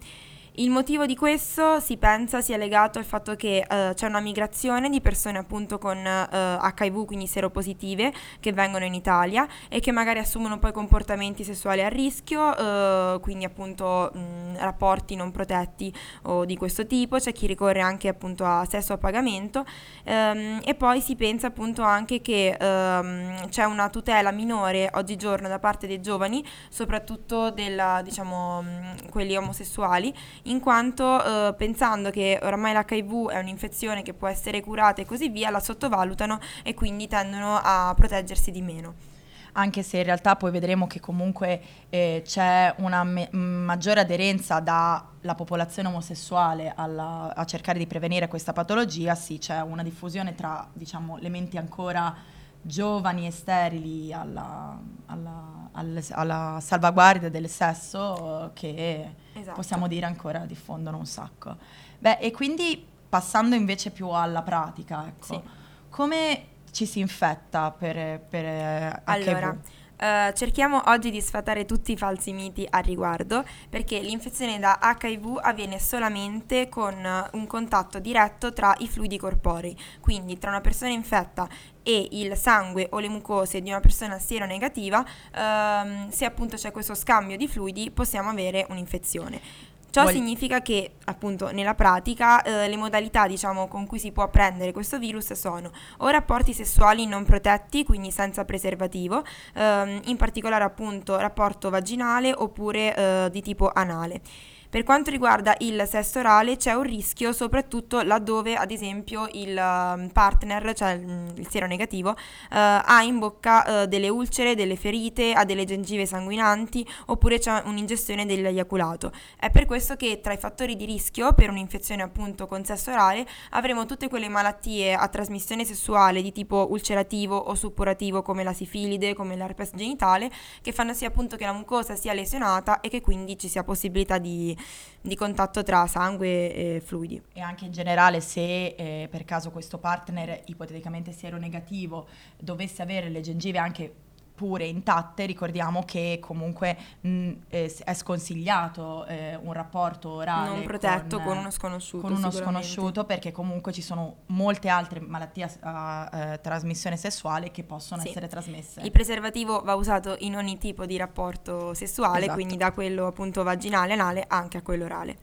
Il 0.59 0.71
motivo 0.71 1.05
di 1.05 1.15
questo 1.15 1.79
si 1.79 1.97
pensa 1.97 2.41
sia 2.41 2.57
legato 2.57 2.97
al 2.97 3.05
fatto 3.05 3.35
che 3.35 3.63
uh, 3.63 3.93
c'è 3.93 4.07
una 4.07 4.19
migrazione 4.19 4.89
di 4.89 5.01
persone 5.01 5.37
appunto 5.37 5.77
con 5.77 5.97
eh, 5.97 6.57
HIV, 6.79 7.05
quindi 7.05 7.27
seropositive, 7.27 8.11
che 8.39 8.53
vengono 8.53 8.83
in 8.83 8.95
Italia 8.95 9.47
e 9.69 9.79
che 9.79 9.91
magari 9.91 10.17
assumono 10.17 10.57
poi 10.57 10.71
comportamenti 10.71 11.43
sessuali 11.43 11.83
a 11.83 11.89
rischio, 11.89 12.41
uh, 12.41 13.19
quindi 13.19 13.45
appunto 13.45 14.09
mh, 14.11 14.57
rapporti 14.57 15.15
non 15.15 15.29
protetti 15.29 15.93
o 16.23 16.43
di 16.43 16.57
questo 16.57 16.87
tipo, 16.87 17.17
c'è 17.17 17.33
chi 17.33 17.45
ricorre 17.45 17.81
anche 17.81 18.07
appunto 18.07 18.43
a 18.43 18.65
sesso 18.65 18.93
a 18.93 18.97
pagamento. 18.97 19.63
Um, 20.05 20.59
e 20.65 20.73
poi 20.73 21.01
si 21.01 21.15
pensa 21.15 21.47
appunto 21.47 21.83
anche 21.83 22.19
che 22.19 22.57
um, 22.59 23.47
c'è 23.49 23.65
una 23.65 23.89
tutela 23.89 24.31
minore 24.31 24.89
oggigiorno 24.93 25.47
da 25.47 25.59
parte 25.59 25.85
dei 25.85 26.01
giovani, 26.01 26.43
soprattutto 26.67 27.51
della, 27.51 28.01
diciamo, 28.03 28.63
mh, 28.63 29.09
quelli 29.11 29.37
omosessuali 29.37 30.11
in 30.49 30.59
quanto 30.59 31.23
eh, 31.23 31.53
pensando 31.55 32.09
che 32.09 32.39
oramai 32.41 32.73
l'HIV 32.73 33.29
è 33.29 33.39
un'infezione 33.39 34.01
che 34.01 34.13
può 34.13 34.27
essere 34.27 34.61
curata 34.61 35.01
e 35.01 35.05
così 35.05 35.29
via, 35.29 35.49
la 35.49 35.59
sottovalutano 35.59 36.39
e 36.63 36.73
quindi 36.73 37.07
tendono 37.07 37.59
a 37.61 37.93
proteggersi 37.95 38.51
di 38.51 38.61
meno. 38.61 39.15
Anche 39.53 39.81
se 39.81 39.97
in 39.97 40.03
realtà 40.03 40.35
poi 40.35 40.51
vedremo 40.51 40.85
che 40.85 40.99
comunque 40.99 41.61
eh, 41.89 42.21
c'è 42.23 42.75
una 42.77 43.03
me- 43.03 43.29
maggiore 43.31 44.01
aderenza 44.01 44.59
dalla 44.59 45.33
popolazione 45.35 45.87
omosessuale 45.87 46.73
alla, 46.75 47.33
a 47.35 47.43
cercare 47.45 47.79
di 47.79 47.87
prevenire 47.87 48.27
questa 48.27 48.53
patologia, 48.53 49.15
sì, 49.15 49.39
c'è 49.39 49.61
una 49.61 49.81
diffusione 49.81 50.35
tra 50.35 50.67
diciamo, 50.71 51.17
le 51.17 51.29
menti 51.29 51.57
ancora 51.57 52.15
giovani 52.61 53.25
e 53.25 53.31
sterili 53.31 54.13
alla, 54.13 54.79
alla, 55.07 55.56
alla, 55.77 56.01
alla 56.11 56.57
salvaguardia 56.59 57.29
del 57.29 57.49
sesso 57.49 58.51
che 58.53 59.13
esatto. 59.33 59.55
possiamo 59.55 59.87
dire 59.87 60.05
ancora 60.05 60.39
diffondono 60.39 60.97
un 60.97 61.05
sacco. 61.05 61.55
Beh, 61.99 62.17
e 62.19 62.31
quindi 62.31 62.85
passando 63.07 63.55
invece 63.55 63.91
più 63.91 64.09
alla 64.09 64.41
pratica, 64.41 65.05
ecco, 65.07 65.25
sì. 65.25 65.41
come 65.89 66.47
ci 66.71 66.85
si 66.85 66.99
infetta 66.99 67.71
per, 67.71 68.19
per 68.19 69.01
HIV? 69.07 69.59
Uh, 69.99 70.31
cerchiamo 70.33 70.83
oggi 70.85 71.09
di 71.09 71.19
sfatare 71.21 71.65
tutti 71.65 71.91
i 71.91 71.97
falsi 71.97 72.31
miti 72.31 72.67
a 72.69 72.77
riguardo 72.77 73.43
perché 73.67 73.97
l'infezione 73.97 74.59
da 74.59 74.77
HIV 74.79 75.39
avviene 75.41 75.79
solamente 75.79 76.69
con 76.69 76.93
un 77.31 77.47
contatto 77.47 77.97
diretto 77.97 78.53
tra 78.53 78.75
i 78.77 78.87
fluidi 78.87 79.17
corporei, 79.17 79.75
quindi 79.99 80.37
tra 80.37 80.51
una 80.51 80.61
persona 80.61 80.91
infetta 80.91 81.49
e 81.81 82.09
il 82.11 82.35
sangue 82.35 82.89
o 82.91 82.99
le 82.99 83.09
mucose 83.09 83.59
di 83.61 83.69
una 83.69 83.79
persona 83.79 84.19
seronegativa, 84.19 84.99
uh, 84.99 86.09
se 86.11 86.25
appunto 86.25 86.57
c'è 86.57 86.71
questo 86.71 86.93
scambio 86.93 87.35
di 87.35 87.47
fluidi 87.47 87.89
possiamo 87.89 88.29
avere 88.29 88.67
un'infezione. 88.69 89.41
Ciò 89.89 90.03
Voglio... 90.03 90.15
significa 90.15 90.61
che 90.61 90.91
appunto 91.05 91.51
nella 91.51 91.73
pratica 91.73 92.41
eh, 92.41 92.67
le 92.67 92.77
modalità 92.77 93.25
diciamo 93.27 93.67
con 93.67 93.87
cui 93.87 93.99
si 93.99 94.11
può 94.11 94.29
prendere 94.29 94.71
questo 94.71 94.99
virus 94.99 95.33
sono 95.33 95.71
o 95.97 96.07
rapporti 96.09 96.53
sessuali 96.53 97.05
non 97.05 97.23
protetti, 97.25 97.83
quindi 97.83 98.11
senza 98.11 98.45
preservativo, 98.45 99.23
ehm, 99.55 100.01
in 100.05 100.17
particolare 100.17 100.63
appunto 100.63 101.17
rapporto 101.17 101.69
vaginale 101.69 102.33
oppure 102.35 102.95
eh, 102.95 103.29
di 103.31 103.41
tipo 103.41 103.71
anale. 103.73 104.21
Per 104.69 104.83
quanto 104.83 105.09
riguarda 105.11 105.55
il 105.59 105.81
sesso 105.87 106.19
orale 106.19 106.57
c'è 106.57 106.73
un 106.73 106.83
rischio 106.83 107.31
soprattutto 107.31 108.01
laddove 108.01 108.55
ad 108.55 108.69
esempio 108.69 109.29
il 109.31 109.57
um, 109.57 110.09
partner, 110.09 110.73
cioè 110.73 110.91
il 110.91 111.47
sero 111.49 111.67
negativo, 111.67 112.09
uh, 112.09 112.15
ha 112.49 113.01
in 113.01 113.17
bocca 113.17 113.83
uh, 113.83 113.85
delle 113.85 114.09
ulcere, 114.09 114.55
delle 114.55 114.75
ferite, 114.75 115.31
ha 115.31 115.45
delle 115.45 115.63
gengive 115.63 116.05
sanguinanti 116.05 116.85
oppure 117.05 117.39
c'è 117.39 117.61
un'ingestione 117.63 118.25
dell'eiaculato. 118.25 119.13
È 119.39 119.49
per 119.49 119.65
questo 119.65 119.95
che 119.95 120.19
tra 120.19 120.33
i 120.33 120.37
fattori 120.37 120.75
di 120.75 120.83
rischio 120.83 121.31
per 121.31 121.49
un'infezione 121.49 122.03
appunto 122.03 122.45
con 122.45 122.65
sesso 122.65 122.91
orale 122.91 123.25
avremo 123.51 123.85
tutte 123.85 124.09
quelle 124.09 124.27
malattie 124.27 124.93
a 124.93 125.07
trasmissione 125.07 125.63
sessuale 125.63 126.21
di 126.21 126.33
tipo 126.33 126.67
ulcerativo 126.71 127.37
o 127.37 127.55
suppurativo 127.55 128.21
come 128.21 128.43
la 128.43 128.53
sifilide, 128.53 129.13
come 129.13 129.37
l'herpes 129.37 129.71
genitale, 129.75 130.29
che 130.61 130.73
fanno 130.73 130.93
sì 130.93 131.05
appunto 131.05 131.37
che 131.37 131.45
la 131.45 131.53
mucosa 131.53 131.95
sia 131.95 132.11
lesionata 132.11 132.81
e 132.81 132.89
che 132.89 132.99
quindi 132.99 133.37
ci 133.37 133.47
sia 133.47 133.63
possibilità 133.63 134.17
di 134.17 134.55
di 135.01 135.15
contatto 135.15 135.63
tra 135.63 135.87
sangue 135.87 136.53
e 136.53 136.81
fluidi. 136.83 137.21
E 137.33 137.41
anche 137.41 137.65
in 137.65 137.71
generale 137.71 138.21
se 138.21 138.75
eh, 138.77 139.07
per 139.09 139.23
caso 139.25 139.51
questo 139.51 139.77
partner 139.77 140.41
ipoteticamente 140.45 141.11
negativo 141.37 142.07
dovesse 142.37 142.81
avere 142.81 143.09
le 143.09 143.21
gengive 143.21 143.57
anche 143.57 143.93
pure 144.37 144.65
intatte, 144.65 145.25
ricordiamo 145.25 145.81
che 145.83 146.19
comunque 146.21 146.77
mh, 147.01 147.31
eh, 147.49 147.75
è 147.83 147.93
sconsigliato 147.95 149.03
eh, 149.07 149.35
un 149.35 149.51
rapporto 149.51 150.09
orale 150.09 150.49
non 150.49 150.63
protetto 150.63 151.17
con, 151.17 151.25
con 151.25 151.37
uno 151.37 151.49
sconosciuto. 151.49 152.05
Con 152.05 152.15
uno 152.15 152.29
sconosciuto 152.29 153.03
perché 153.03 153.31
comunque 153.31 153.73
ci 153.73 153.81
sono 153.81 154.17
molte 154.27 154.69
altre 154.69 154.99
malattie 154.99 155.49
a 155.61 156.09
eh, 156.13 156.39
trasmissione 156.39 156.97
sessuale 156.97 157.49
che 157.49 157.63
possono 157.63 158.03
sì. 158.03 158.09
essere 158.09 158.27
trasmesse. 158.27 158.81
Il 158.81 158.91
preservativo 158.91 159.61
va 159.61 159.73
usato 159.73 160.15
in 160.19 160.35
ogni 160.35 160.59
tipo 160.59 160.85
di 160.85 160.97
rapporto 160.97 161.73
sessuale, 161.73 162.19
esatto. 162.19 162.33
quindi 162.33 162.57
da 162.57 162.71
quello 162.71 163.07
appunto 163.07 163.41
vaginale, 163.41 163.93
anale 163.93 164.23
anche 164.27 164.57
a 164.57 164.61
quello 164.61 164.85
orale. 164.85 165.17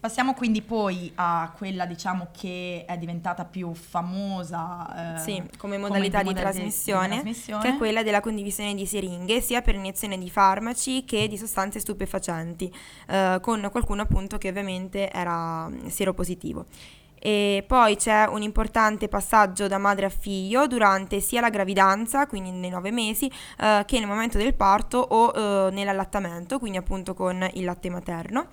Passiamo 0.00 0.32
quindi 0.32 0.62
poi 0.62 1.12
a 1.16 1.52
quella 1.54 1.84
diciamo 1.84 2.28
che 2.32 2.84
è 2.86 2.96
diventata 2.96 3.44
più 3.44 3.74
famosa 3.74 5.16
eh, 5.16 5.18
sì, 5.18 5.42
come 5.58 5.76
modalità, 5.76 6.22
come 6.22 6.32
di, 6.32 6.40
trasmissione, 6.40 7.08
di, 7.08 7.14
trasmissione, 7.16 7.62
che 7.62 7.68
è 7.68 7.76
quella 7.76 8.02
della 8.02 8.20
condivisione 8.20 8.74
di 8.74 8.86
siringhe 8.86 9.42
sia 9.42 9.60
per 9.60 9.74
iniezione 9.74 10.16
di 10.16 10.30
farmaci 10.30 11.04
che 11.04 11.28
di 11.28 11.36
sostanze 11.36 11.80
stupefacenti, 11.80 12.74
eh, 13.08 13.40
con 13.42 13.68
qualcuno 13.70 14.00
appunto 14.00 14.38
che 14.38 14.48
ovviamente 14.48 15.10
era 15.10 15.68
mm, 15.68 15.88
seropositivo. 15.88 16.64
E 17.22 17.62
poi 17.66 17.96
c'è 17.96 18.26
un 18.26 18.40
importante 18.40 19.06
passaggio 19.06 19.68
da 19.68 19.76
madre 19.76 20.06
a 20.06 20.08
figlio 20.08 20.66
durante 20.66 21.20
sia 21.20 21.42
la 21.42 21.50
gravidanza, 21.50 22.26
quindi 22.26 22.50
nei 22.50 22.70
nove 22.70 22.90
mesi, 22.90 23.30
eh, 23.58 23.82
che 23.84 23.98
nel 23.98 24.08
momento 24.08 24.38
del 24.38 24.54
parto 24.54 24.96
o 24.96 25.32
eh, 25.68 25.70
nell'allattamento, 25.72 26.58
quindi 26.58 26.78
appunto 26.78 27.12
con 27.12 27.46
il 27.52 27.64
latte 27.64 27.90
materno. 27.90 28.48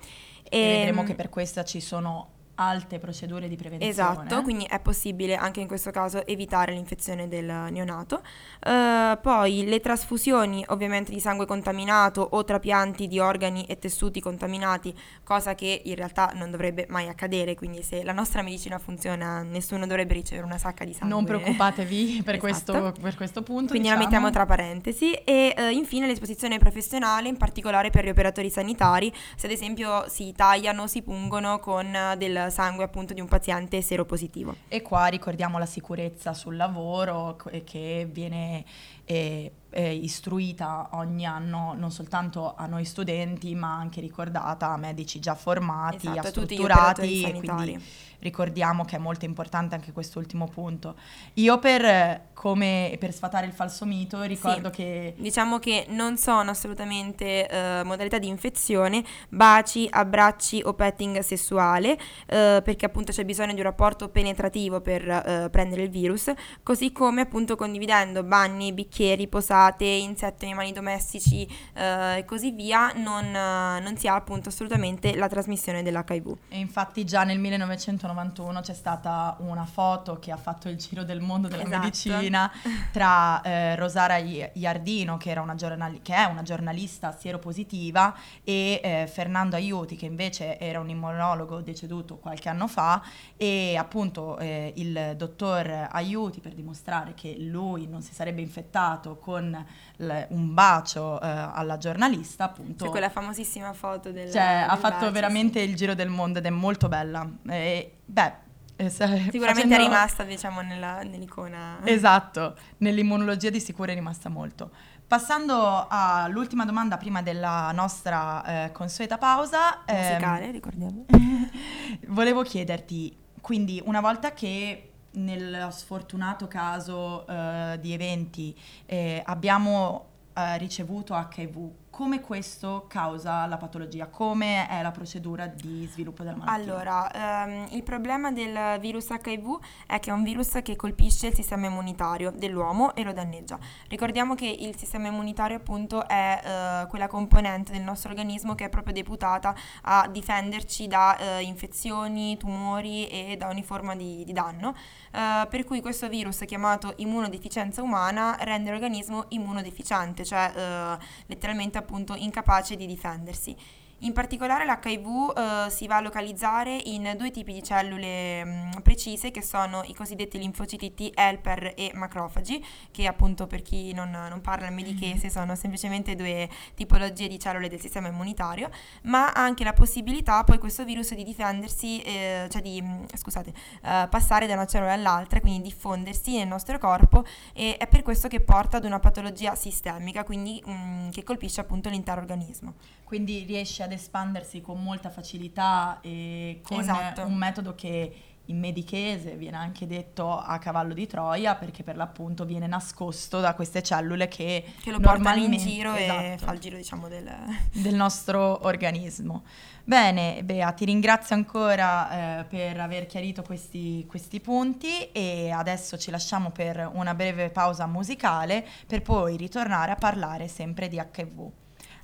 E, 0.48 0.58
e 0.58 0.76
vedremo 0.78 1.02
che 1.04 1.14
per 1.14 1.28
questa 1.28 1.64
ci 1.64 1.80
sono 1.80 2.36
alte 2.58 2.98
procedure 2.98 3.48
di 3.48 3.56
prevenzione. 3.56 3.90
Esatto, 3.90 4.42
quindi 4.42 4.64
è 4.64 4.80
possibile 4.80 5.36
anche 5.36 5.60
in 5.60 5.66
questo 5.66 5.90
caso 5.90 6.26
evitare 6.26 6.72
l'infezione 6.72 7.28
del 7.28 7.46
neonato. 7.70 8.22
Uh, 8.64 9.18
poi 9.20 9.64
le 9.64 9.80
trasfusioni 9.80 10.64
ovviamente 10.68 11.12
di 11.12 11.20
sangue 11.20 11.46
contaminato 11.46 12.20
o 12.20 12.44
trapianti 12.44 13.06
di 13.06 13.20
organi 13.20 13.64
e 13.64 13.78
tessuti 13.78 14.20
contaminati, 14.20 14.94
cosa 15.22 15.54
che 15.54 15.82
in 15.84 15.94
realtà 15.94 16.32
non 16.34 16.50
dovrebbe 16.50 16.86
mai 16.88 17.08
accadere, 17.08 17.54
quindi 17.54 17.82
se 17.82 18.02
la 18.02 18.12
nostra 18.12 18.42
medicina 18.42 18.78
funziona 18.78 19.42
nessuno 19.42 19.86
dovrebbe 19.86 20.14
ricevere 20.14 20.46
una 20.46 20.58
sacca 20.58 20.84
di 20.84 20.92
sangue. 20.92 21.08
Non 21.08 21.24
preoccupatevi 21.24 22.22
per, 22.24 22.34
esatto. 22.34 22.72
questo, 22.72 23.00
per 23.00 23.14
questo, 23.14 23.42
punto. 23.42 23.68
Quindi 23.68 23.88
diciamo. 23.88 24.00
la 24.00 24.04
mettiamo 24.04 24.30
tra 24.30 24.46
parentesi 24.46 25.12
e 25.12 25.54
uh, 25.56 25.62
infine 25.72 26.06
l'esposizione 26.08 26.58
professionale, 26.58 27.28
in 27.28 27.36
particolare 27.36 27.90
per 27.90 28.04
gli 28.04 28.08
operatori 28.08 28.50
sanitari, 28.50 29.12
se 29.36 29.46
ad 29.46 29.52
esempio 29.52 30.08
si 30.08 30.32
tagliano, 30.32 30.88
si 30.88 31.02
pungono 31.02 31.60
con 31.60 31.96
del 32.16 32.47
sangue 32.50 32.84
appunto 32.84 33.14
di 33.14 33.20
un 33.20 33.28
paziente 33.28 33.80
seropositivo. 33.82 34.56
E 34.68 34.82
qua 34.82 35.06
ricordiamo 35.06 35.58
la 35.58 35.66
sicurezza 35.66 36.34
sul 36.34 36.56
lavoro 36.56 37.36
che 37.64 38.08
viene 38.10 38.64
eh, 39.04 39.52
eh, 39.70 39.94
istruita 39.94 40.88
ogni 40.92 41.26
anno 41.26 41.74
non 41.76 41.90
soltanto 41.90 42.54
a 42.56 42.66
noi 42.66 42.84
studenti 42.84 43.54
ma 43.54 43.74
anche 43.74 44.00
ricordata 44.00 44.70
a 44.70 44.76
medici 44.76 45.18
già 45.20 45.34
formati, 45.34 46.08
esatto, 46.08 46.26
a 46.26 46.30
strutturati 46.30 47.22
e 47.22 47.32
quindi 47.32 47.82
ricordiamo 48.20 48.84
che 48.84 48.96
è 48.96 48.98
molto 48.98 49.24
importante 49.24 49.74
anche 49.74 49.92
quest'ultimo 49.92 50.48
punto. 50.48 50.96
Io 51.34 51.58
per, 51.58 52.28
come, 52.32 52.96
per 52.98 53.12
sfatare 53.12 53.46
il 53.46 53.52
falso 53.52 53.84
mito 53.84 54.22
ricordo 54.22 54.68
sì, 54.68 54.74
che... 54.74 55.14
Diciamo 55.16 55.58
che 55.58 55.86
non 55.88 56.16
sono 56.16 56.50
assolutamente 56.50 57.48
uh, 57.50 57.86
modalità 57.86 58.18
di 58.18 58.28
infezione, 58.28 59.04
baci, 59.28 59.86
abbracci 59.88 60.62
o 60.64 60.74
petting 60.74 61.20
sessuale, 61.20 61.92
uh, 61.92 62.62
perché 62.62 62.86
appunto 62.86 63.12
c'è 63.12 63.24
bisogno 63.24 63.52
di 63.52 63.60
un 63.60 63.66
rapporto 63.66 64.08
penetrativo 64.08 64.80
per 64.80 65.02
uh, 65.02 65.50
prendere 65.50 65.82
il 65.82 65.90
virus, 65.90 66.32
così 66.62 66.92
come 66.92 67.20
appunto 67.20 67.56
condividendo 67.56 68.24
bagni, 68.24 68.72
bicchieri, 68.72 69.28
posate, 69.28 69.56
insetti, 69.84 70.44
animali 70.44 70.72
domestici 70.72 71.46
e 71.74 72.24
così 72.26 72.50
via, 72.52 72.92
non, 72.94 73.30
non 73.30 73.96
si 73.96 74.08
ha 74.08 74.14
appunto 74.14 74.48
assolutamente 74.48 75.14
la 75.16 75.28
trasmissione 75.28 75.82
dell'HIV. 75.82 76.36
E 76.48 76.58
infatti 76.58 77.04
già 77.04 77.24
nel 77.24 77.38
1990 77.38 77.96
1991 77.98 78.60
c'è 78.60 78.74
stata 78.74 79.36
una 79.40 79.64
foto 79.64 80.18
che 80.18 80.30
ha 80.30 80.36
fatto 80.36 80.68
il 80.68 80.76
giro 80.76 81.04
del 81.04 81.20
mondo 81.20 81.48
della 81.48 81.62
esatto. 81.62 81.82
medicina 81.82 82.50
tra 82.92 83.40
eh, 83.42 83.76
Rosara 83.76 84.16
Iardino, 84.16 85.16
che, 85.16 85.32
una 85.38 85.54
giornali- 85.54 86.00
che, 86.02 86.14
è 86.14 86.24
una 86.24 86.42
giornalista 86.42 87.16
sieropositiva, 87.16 88.14
e 88.44 88.80
eh, 88.82 89.06
Fernando 89.10 89.56
Aiuti, 89.56 89.96
che 89.96 90.06
invece 90.06 90.58
era 90.58 90.80
un 90.80 90.88
immunologo 90.88 91.60
deceduto 91.60 92.16
qualche 92.16 92.48
anno 92.48 92.66
fa, 92.66 93.02
e 93.36 93.76
appunto 93.76 94.38
eh, 94.38 94.72
il 94.76 95.14
dottor 95.16 95.88
Aiuti, 95.90 96.40
per 96.40 96.54
dimostrare 96.54 97.14
che 97.14 97.36
lui 97.38 97.86
non 97.86 98.02
si 98.02 98.14
sarebbe 98.14 98.40
infettato 98.40 99.16
con 99.16 99.47
l- 99.50 100.26
un 100.28 100.54
bacio 100.54 101.20
eh, 101.20 101.26
alla 101.26 101.78
giornalista, 101.78 102.44
appunto... 102.44 102.84
C'è 102.84 102.90
quella 102.90 103.10
famosissima 103.10 103.72
foto 103.72 104.10
del... 104.10 104.30
Cioè, 104.30 104.60
del 104.60 104.70
ha 104.70 104.76
fatto 104.76 105.00
bacio, 105.00 105.12
veramente 105.12 105.60
sì. 105.60 105.68
il 105.68 105.76
giro 105.76 105.94
del 105.94 106.08
mondo 106.08 106.38
ed 106.38 106.46
è 106.46 106.50
molto 106.50 106.88
bella. 106.88 107.28
E 107.48 107.98
Beh, 108.04 108.32
eh, 108.76 108.90
sicuramente 108.90 109.40
facendo... 109.40 109.74
è 109.74 109.78
rimasta, 109.78 110.22
diciamo, 110.22 110.60
nella, 110.60 111.02
nell'icona. 111.02 111.78
Esatto, 111.84 112.56
nell'immunologia 112.78 113.50
di 113.50 113.60
sicuro 113.60 113.90
è 113.90 113.94
rimasta 113.94 114.28
molto. 114.28 114.70
Passando 115.06 115.86
all'ultima 115.88 116.64
domanda 116.64 116.96
prima 116.96 117.22
della 117.22 117.72
nostra 117.72 118.66
eh, 118.66 118.72
consueta 118.72 119.18
pausa. 119.18 119.82
Musicale, 119.86 120.44
ehm, 120.46 120.52
ricordiamo. 120.52 121.06
volevo 122.08 122.42
chiederti, 122.42 123.16
quindi 123.40 123.82
una 123.84 124.00
volta 124.00 124.32
che 124.32 124.92
nel 125.12 125.68
sfortunato 125.70 126.46
caso 126.46 127.26
eh, 127.26 127.78
di 127.80 127.92
eventi 127.92 128.56
eh, 128.86 129.22
abbiamo 129.24 130.06
eh, 130.34 130.58
ricevuto 130.58 131.14
HIV, 131.14 131.70
come 131.90 132.20
questo 132.20 132.86
causa 132.88 133.46
la 133.46 133.56
patologia? 133.56 134.06
Come 134.06 134.68
è 134.68 134.82
la 134.82 134.90
procedura 134.90 135.46
di 135.46 135.88
sviluppo 135.90 136.22
della 136.22 136.36
malattia? 136.36 136.62
Allora, 136.62 137.10
ehm, 137.44 137.66
il 137.70 137.82
problema 137.82 138.30
del 138.30 138.78
virus 138.80 139.08
HIV 139.08 139.58
è 139.86 139.98
che 139.98 140.10
è 140.10 140.12
un 140.12 140.22
virus 140.22 140.58
che 140.62 140.76
colpisce 140.76 141.28
il 141.28 141.34
sistema 141.34 141.66
immunitario 141.66 142.30
dell'uomo 142.30 142.94
e 142.94 143.02
lo 143.02 143.12
danneggia. 143.12 143.58
Ricordiamo 143.88 144.34
che 144.34 144.46
il 144.46 144.76
sistema 144.76 145.08
immunitario 145.08 145.56
appunto 145.56 146.06
è 146.06 146.40
eh, 146.42 146.86
quella 146.88 147.08
componente 147.08 147.72
del 147.72 147.82
nostro 147.82 148.10
organismo 148.10 148.54
che 148.54 148.66
è 148.66 148.68
proprio 148.68 148.92
deputata 148.92 149.54
a 149.82 150.08
difenderci 150.08 150.86
da 150.86 151.16
eh, 151.16 151.42
infezioni, 151.42 152.36
tumori 152.36 153.06
e 153.08 153.36
da 153.36 153.48
ogni 153.48 153.62
forma 153.62 153.96
di, 153.96 154.24
di 154.24 154.32
danno. 154.32 154.74
Uh, 155.10 155.48
per 155.48 155.64
cui 155.64 155.80
questo 155.80 156.08
virus 156.08 156.42
chiamato 156.46 156.92
immunodeficienza 156.96 157.82
umana 157.82 158.36
rende 158.40 158.70
l'organismo 158.70 159.24
immunodeficiente, 159.28 160.22
cioè 160.24 160.52
uh, 160.54 161.02
letteralmente 161.26 161.77
appunto 161.78 162.14
incapace 162.14 162.76
di 162.76 162.86
difendersi. 162.86 163.56
In 164.02 164.12
particolare 164.12 164.64
l'HIV 164.64 165.32
eh, 165.66 165.70
si 165.70 165.88
va 165.88 165.96
a 165.96 166.00
localizzare 166.00 166.80
in 166.84 167.14
due 167.16 167.32
tipi 167.32 167.52
di 167.52 167.64
cellule 167.64 168.44
mh, 168.44 168.48
mm, 168.48 168.70
precise 168.80 169.32
che 169.32 169.42
sono 169.42 169.82
i 169.86 169.94
cosiddetti 169.94 170.38
linfociti 170.38 170.94
T 170.94 171.10
helper 171.14 171.72
e 171.74 171.90
macrofagi, 171.94 172.64
che 172.92 173.08
appunto 173.08 173.48
per 173.48 173.60
chi 173.62 173.92
non, 173.92 174.10
non 174.10 174.40
parla 174.40 174.68
il 174.68 174.72
medichese 174.72 175.30
sono 175.30 175.56
semplicemente 175.56 176.14
due 176.14 176.48
tipologie 176.76 177.26
di 177.26 177.40
cellule 177.40 177.68
del 177.68 177.80
sistema 177.80 178.06
immunitario, 178.06 178.70
ma 179.02 179.32
ha 179.32 179.42
anche 179.42 179.64
la 179.64 179.72
possibilità 179.72 180.44
poi 180.44 180.58
questo 180.58 180.84
virus 180.84 181.12
di 181.14 181.24
difendersi, 181.24 182.00
eh, 182.02 182.46
cioè 182.50 182.62
di, 182.62 182.80
mh, 182.80 182.86
mm, 182.86 183.04
scusate, 183.16 183.52
eh, 183.82 184.06
passare 184.08 184.46
da 184.46 184.54
una 184.54 184.66
cellula 184.66 184.92
all'altra, 184.92 185.40
quindi 185.40 185.60
diffondersi 185.62 186.36
nel 186.36 186.46
nostro 186.46 186.78
corpo 186.78 187.24
e 187.52 187.76
è 187.76 187.88
per 187.88 188.02
questo 188.02 188.28
che 188.28 188.38
porta 188.38 188.76
ad 188.76 188.84
una 188.84 189.00
patologia 189.00 189.56
sistemica, 189.56 190.22
quindi 190.22 190.62
mh, 190.64 190.70
mm, 190.70 191.10
che 191.10 191.24
colpisce 191.24 191.60
appunto 191.60 191.88
l'intero 191.88 192.20
organismo. 192.20 192.74
Quindi 193.02 193.44
riesce 193.44 193.87
ad 193.88 193.92
espandersi 193.92 194.60
con 194.60 194.82
molta 194.82 195.10
facilità 195.10 195.98
e 196.00 196.60
con 196.62 196.80
esatto. 196.80 197.24
un 197.24 197.34
metodo 197.34 197.74
che 197.74 198.14
in 198.48 198.58
medichese 198.58 199.36
viene 199.36 199.56
anche 199.56 199.86
detto 199.86 200.38
a 200.38 200.58
cavallo 200.58 200.94
di 200.94 201.06
Troia 201.06 201.54
perché 201.54 201.82
per 201.82 201.96
l'appunto 201.96 202.44
viene 202.46 202.66
nascosto 202.66 203.40
da 203.40 203.54
queste 203.54 203.82
cellule 203.82 204.26
che, 204.28 204.64
che 204.82 204.90
lo 204.90 205.00
portano 205.00 205.42
in 205.42 205.52
giro 205.56 205.94
esatto, 205.94 206.20
e 206.20 206.38
fa 206.38 206.52
il 206.52 206.58
giro 206.58 206.76
diciamo 206.76 207.08
del... 207.08 207.30
del 207.72 207.94
nostro 207.94 208.64
organismo. 208.66 209.44
Bene, 209.84 210.42
Bea, 210.44 210.72
ti 210.72 210.84
ringrazio 210.84 211.34
ancora 211.34 212.40
eh, 212.40 212.44
per 212.44 212.78
aver 212.80 213.06
chiarito 213.06 213.42
questi, 213.42 214.04
questi, 214.06 214.40
punti 214.40 215.10
e 215.12 215.50
adesso 215.50 215.96
ci 215.96 216.10
lasciamo 216.10 216.50
per 216.50 216.90
una 216.92 217.14
breve 217.14 217.50
pausa 217.50 217.86
musicale 217.86 218.66
per 218.86 219.02
poi 219.02 219.36
ritornare 219.36 219.92
a 219.92 219.96
parlare 219.96 220.48
sempre 220.48 220.88
di 220.88 220.96
HIV. 220.96 221.50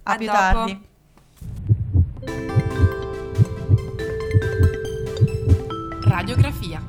A, 0.04 0.12
a 0.12 0.16
più 0.16 0.26
dopo. 0.26 0.38
tardi. 0.38 0.92
Radiografia. 6.02 6.82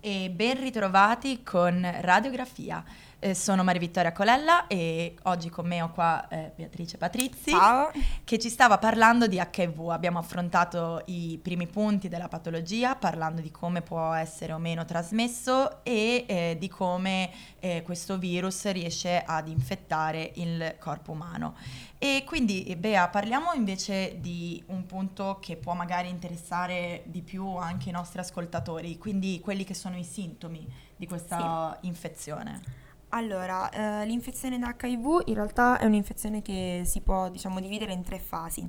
E 0.00 0.30
ben 0.30 0.60
ritrovati 0.60 1.42
con 1.42 1.86
Radiografia. 2.00 2.84
Eh, 3.26 3.34
sono 3.34 3.64
Maria 3.64 3.80
Vittoria 3.80 4.12
Colella 4.12 4.68
e 4.68 5.16
oggi 5.24 5.50
con 5.50 5.66
me 5.66 5.82
ho 5.82 5.90
qua 5.90 6.28
eh, 6.28 6.52
Beatrice 6.54 6.96
Patrizzi 6.96 7.50
Ciao. 7.50 7.90
che 8.22 8.38
ci 8.38 8.48
stava 8.48 8.78
parlando 8.78 9.26
di 9.26 9.42
HIV. 9.44 9.88
Abbiamo 9.88 10.20
affrontato 10.20 11.02
i 11.06 11.36
primi 11.42 11.66
punti 11.66 12.06
della 12.06 12.28
patologia 12.28 12.94
parlando 12.94 13.40
di 13.40 13.50
come 13.50 13.82
può 13.82 14.12
essere 14.12 14.52
o 14.52 14.58
meno 14.58 14.84
trasmesso 14.84 15.82
e 15.82 16.24
eh, 16.28 16.56
di 16.56 16.68
come 16.68 17.30
eh, 17.58 17.82
questo 17.82 18.16
virus 18.16 18.70
riesce 18.70 19.20
ad 19.26 19.48
infettare 19.48 20.30
il 20.36 20.76
corpo 20.78 21.10
umano. 21.10 21.56
E 21.98 22.22
quindi 22.24 22.76
Bea, 22.78 23.08
parliamo 23.08 23.52
invece 23.54 24.20
di 24.20 24.62
un 24.66 24.86
punto 24.86 25.38
che 25.40 25.56
può 25.56 25.74
magari 25.74 26.08
interessare 26.08 27.02
di 27.06 27.22
più 27.22 27.56
anche 27.56 27.88
i 27.88 27.92
nostri 27.92 28.20
ascoltatori, 28.20 28.96
quindi 28.98 29.40
quelli 29.40 29.64
che 29.64 29.74
sono 29.74 29.96
i 29.96 30.04
sintomi 30.04 30.64
di 30.94 31.08
questa 31.08 31.76
sì. 31.80 31.88
infezione. 31.88 32.84
Allora, 33.10 33.70
eh, 33.70 34.06
l'infezione 34.06 34.58
da 34.58 34.74
HIV 34.78 35.22
in 35.26 35.34
realtà 35.34 35.78
è 35.78 35.84
un'infezione 35.84 36.42
che 36.42 36.82
si 36.84 37.00
può 37.00 37.30
diciamo 37.30 37.60
dividere 37.60 37.92
in 37.92 38.02
tre 38.02 38.18
fasi. 38.18 38.68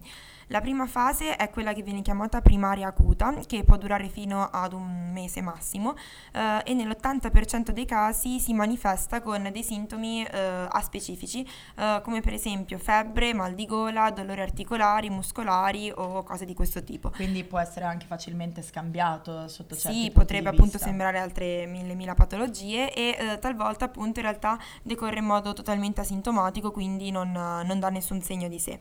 La 0.49 0.61
prima 0.61 0.87
fase 0.87 1.35
è 1.35 1.49
quella 1.49 1.73
che 1.73 1.81
viene 1.81 2.01
chiamata 2.01 2.41
primaria 2.41 2.87
acuta, 2.87 3.33
che 3.45 3.65
può 3.65 3.75
durare 3.75 4.07
fino 4.07 4.47
ad 4.49 4.71
un 4.71 5.11
mese 5.11 5.41
massimo 5.41 5.95
eh, 6.31 6.61
e 6.63 6.73
nell'80% 6.73 7.71
dei 7.71 7.83
casi 7.83 8.39
si 8.39 8.53
manifesta 8.53 9.21
con 9.21 9.49
dei 9.51 9.63
sintomi 9.63 10.23
eh, 10.23 10.67
aspecifici, 10.69 11.45
eh, 11.75 11.99
come 12.01 12.21
per 12.21 12.31
esempio 12.31 12.77
febbre, 12.77 13.33
mal 13.33 13.55
di 13.55 13.65
gola, 13.65 14.09
dolori 14.11 14.39
articolari, 14.39 15.09
muscolari 15.09 15.91
o 15.93 16.23
cose 16.23 16.45
di 16.45 16.53
questo 16.53 16.81
tipo. 16.81 17.09
Quindi 17.09 17.43
può 17.43 17.59
essere 17.59 17.83
anche 17.83 18.05
facilmente 18.05 18.61
scambiato 18.61 19.49
sotto 19.49 19.75
certi 19.75 20.03
Sì, 20.03 20.11
potrebbe 20.11 20.47
appunto 20.47 20.77
sembrare 20.77 21.19
altre 21.19 21.65
mille 21.65 21.93
mila 21.93 22.13
patologie 22.13 22.93
e 22.93 23.17
eh, 23.19 23.39
talvolta 23.39 23.83
appunto 23.83 24.19
in 24.19 24.25
realtà 24.25 24.57
decorre 24.81 25.19
in 25.19 25.25
modo 25.25 25.51
totalmente 25.51 25.99
asintomatico, 25.99 26.71
quindi 26.71 27.11
non, 27.11 27.33
non 27.33 27.79
dà 27.79 27.89
nessun 27.89 28.21
segno 28.21 28.47
di 28.47 28.59
sé. 28.59 28.79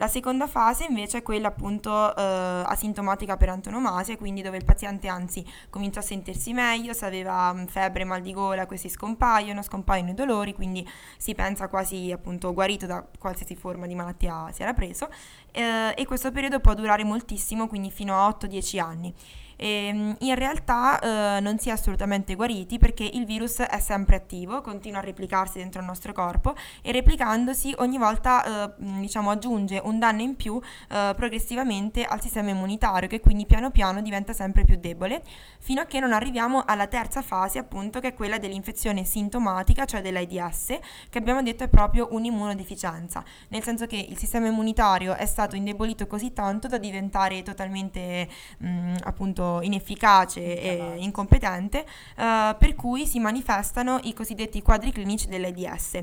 La 0.00 0.08
seconda 0.08 0.46
fase 0.46 0.86
invece 0.88 1.18
è 1.18 1.22
quella 1.22 1.48
appunto 1.48 2.16
eh, 2.16 2.22
asintomatica 2.64 3.36
per 3.36 3.50
antonomasia, 3.50 4.16
quindi 4.16 4.40
dove 4.40 4.56
il 4.56 4.64
paziente 4.64 5.08
anzi 5.08 5.44
comincia 5.68 6.00
a 6.00 6.02
sentirsi 6.02 6.54
meglio, 6.54 6.94
se 6.94 7.04
aveva 7.04 7.52
mm, 7.52 7.66
febbre, 7.66 8.04
mal 8.04 8.22
di 8.22 8.32
gola, 8.32 8.64
questi 8.64 8.88
scompaiono, 8.88 9.60
scompaiono 9.60 10.08
i 10.08 10.14
dolori, 10.14 10.54
quindi 10.54 10.88
si 11.18 11.34
pensa 11.34 11.68
quasi 11.68 12.10
appunto 12.12 12.54
guarito 12.54 12.86
da 12.86 13.06
qualsiasi 13.18 13.56
forma 13.56 13.86
di 13.86 13.94
malattia 13.94 14.50
si 14.52 14.62
era 14.62 14.72
preso 14.72 15.10
eh, 15.52 15.92
e 15.94 16.06
questo 16.06 16.32
periodo 16.32 16.60
può 16.60 16.72
durare 16.72 17.04
moltissimo, 17.04 17.68
quindi 17.68 17.90
fino 17.90 18.16
a 18.16 18.26
8-10 18.26 18.80
anni 18.80 19.14
e 19.60 19.88
ehm, 19.88 20.16
in 20.20 20.34
realtà 20.34 20.98
eh, 21.36 21.40
non 21.40 21.58
si 21.58 21.68
è 21.68 21.72
assolutamente 21.72 22.34
guariti 22.34 22.78
perché 22.78 23.04
il 23.04 23.26
virus 23.26 23.58
è 23.58 23.78
sempre 23.78 24.16
attivo, 24.16 24.62
continua 24.62 25.00
a 25.00 25.02
replicarsi 25.02 25.58
dentro 25.58 25.80
il 25.80 25.86
nostro 25.86 26.14
corpo 26.14 26.54
e 26.80 26.90
replicandosi 26.92 27.74
ogni 27.78 27.98
volta 27.98 28.68
eh, 28.68 28.72
diciamo, 28.78 29.30
aggiunge 29.30 29.78
un 29.84 29.98
danno 29.98 30.22
in 30.22 30.36
più 30.36 30.58
eh, 30.88 31.12
progressivamente 31.14 32.04
al 32.04 32.22
sistema 32.22 32.48
immunitario 32.48 33.06
che 33.06 33.20
quindi 33.20 33.44
piano 33.44 33.70
piano 33.70 34.00
diventa 34.00 34.32
sempre 34.32 34.64
più 34.64 34.76
debole 34.76 35.22
fino 35.58 35.82
a 35.82 35.84
che 35.84 36.00
non 36.00 36.14
arriviamo 36.14 36.62
alla 36.66 36.86
terza 36.86 37.20
fase 37.20 37.58
appunto 37.58 38.00
che 38.00 38.08
è 38.08 38.14
quella 38.14 38.38
dell'infezione 38.38 39.04
sintomatica, 39.04 39.84
cioè 39.84 40.00
dell'AIDS, 40.00 40.78
che 41.10 41.18
abbiamo 41.18 41.42
detto 41.42 41.64
è 41.64 41.68
proprio 41.68 42.08
un'immunodeficienza, 42.12 43.22
nel 43.48 43.62
senso 43.62 43.86
che 43.86 43.96
il 43.96 44.16
sistema 44.16 44.46
immunitario 44.46 45.14
è 45.14 45.26
stato 45.26 45.54
indebolito 45.54 46.06
così 46.06 46.32
tanto 46.32 46.66
da 46.66 46.78
diventare 46.78 47.42
totalmente 47.42 48.26
mh, 48.58 48.94
appunto 49.02 49.49
inefficace 49.62 50.60
e 50.60 50.94
incompetente, 50.98 51.84
eh, 52.16 52.56
per 52.58 52.74
cui 52.74 53.06
si 53.06 53.18
manifestano 53.18 53.98
i 54.04 54.14
cosiddetti 54.14 54.62
quadri 54.62 54.92
clinici 54.92 55.28
dell'AIDS. 55.28 56.02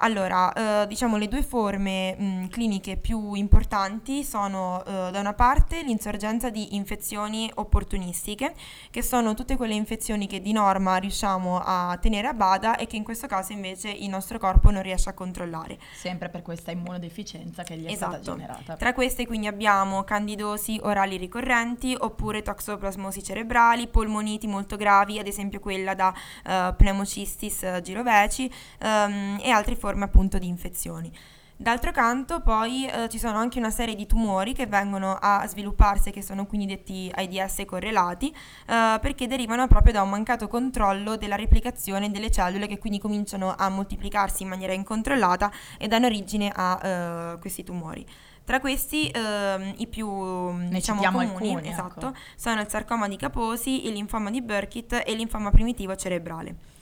Allora, 0.00 0.52
eh, 0.52 0.86
diciamo 0.86 1.16
le 1.16 1.26
due 1.26 1.42
forme 1.42 2.14
mh, 2.16 2.48
cliniche 2.48 2.96
più 2.96 3.34
importanti 3.34 4.22
sono 4.22 4.84
eh, 4.84 5.10
da 5.10 5.18
una 5.18 5.34
parte 5.34 5.82
l'insorgenza 5.82 6.50
di 6.50 6.76
infezioni 6.76 7.50
opportunistiche, 7.56 8.54
che 8.90 9.02
sono 9.02 9.34
tutte 9.34 9.56
quelle 9.56 9.74
infezioni 9.74 10.28
che 10.28 10.40
di 10.40 10.52
norma 10.52 10.96
riusciamo 10.96 11.60
a 11.64 11.98
tenere 12.00 12.28
a 12.28 12.32
bada 12.32 12.76
e 12.76 12.86
che 12.86 12.94
in 12.94 13.02
questo 13.02 13.26
caso 13.26 13.52
invece 13.52 13.88
il 13.88 14.08
nostro 14.08 14.38
corpo 14.38 14.70
non 14.70 14.82
riesce 14.82 15.08
a 15.08 15.14
controllare. 15.14 15.78
Sempre 15.96 16.28
per 16.28 16.42
questa 16.42 16.70
immunodeficienza 16.70 17.64
che 17.64 17.76
gli 17.76 17.86
è 17.86 17.90
esatto. 17.90 18.22
stata 18.22 18.36
generata. 18.36 18.76
Tra 18.76 18.92
queste 18.92 19.26
quindi 19.26 19.48
abbiamo 19.48 20.04
candidosi 20.04 20.78
orali 20.80 21.16
ricorrenti 21.16 21.96
oppure 21.98 22.42
toxoplasmosi 22.42 23.20
cerebrali, 23.24 23.88
polmoniti 23.88 24.46
molto 24.46 24.76
gravi, 24.76 25.18
ad 25.18 25.26
esempio 25.26 25.58
quella 25.58 25.94
da 25.94 26.14
uh, 26.14 26.76
pneumocistis 26.76 27.80
giroveci 27.82 28.48
um, 28.80 29.38
e 29.42 29.50
altre 29.50 29.74
forme 29.74 29.86
forme 29.88 30.04
appunto 30.04 30.38
di 30.38 30.46
infezioni. 30.46 31.10
D'altro 31.60 31.90
canto 31.90 32.40
poi 32.40 32.86
eh, 32.86 33.08
ci 33.08 33.18
sono 33.18 33.36
anche 33.36 33.58
una 33.58 33.70
serie 33.70 33.96
di 33.96 34.06
tumori 34.06 34.52
che 34.52 34.66
vengono 34.66 35.18
a 35.20 35.44
svilupparsi, 35.44 36.12
che 36.12 36.22
sono 36.22 36.46
quindi 36.46 36.66
detti 36.66 37.10
AIDS 37.12 37.64
correlati, 37.66 38.28
eh, 38.28 38.98
perché 39.00 39.26
derivano 39.26 39.66
proprio 39.66 39.94
da 39.94 40.02
un 40.02 40.10
mancato 40.10 40.46
controllo 40.46 41.16
della 41.16 41.34
replicazione 41.34 42.12
delle 42.12 42.30
cellule 42.30 42.68
che 42.68 42.78
quindi 42.78 43.00
cominciano 43.00 43.54
a 43.56 43.68
moltiplicarsi 43.70 44.44
in 44.44 44.50
maniera 44.50 44.72
incontrollata 44.72 45.50
e 45.78 45.88
danno 45.88 46.06
origine 46.06 46.52
a 46.54 46.78
eh, 46.80 47.38
questi 47.40 47.64
tumori. 47.64 48.06
Tra 48.44 48.60
questi 48.60 49.08
eh, 49.08 49.74
i 49.78 49.86
più 49.88 50.06
diciamo, 50.68 51.02
comuni 51.02 51.26
alcuni, 51.26 51.50
ecco. 51.50 51.68
esatto, 51.68 52.06
ecco. 52.08 52.18
sono 52.36 52.60
il 52.60 52.68
sarcoma 52.68 53.08
di 53.08 53.16
Kaposi, 53.16 53.86
il 53.86 53.94
linfoma 53.94 54.30
di 54.30 54.42
Burkitt 54.42 54.92
e 54.92 55.10
il 55.10 55.16
linfoma 55.16 55.50
primitivo 55.50 55.96
cerebrale. 55.96 56.76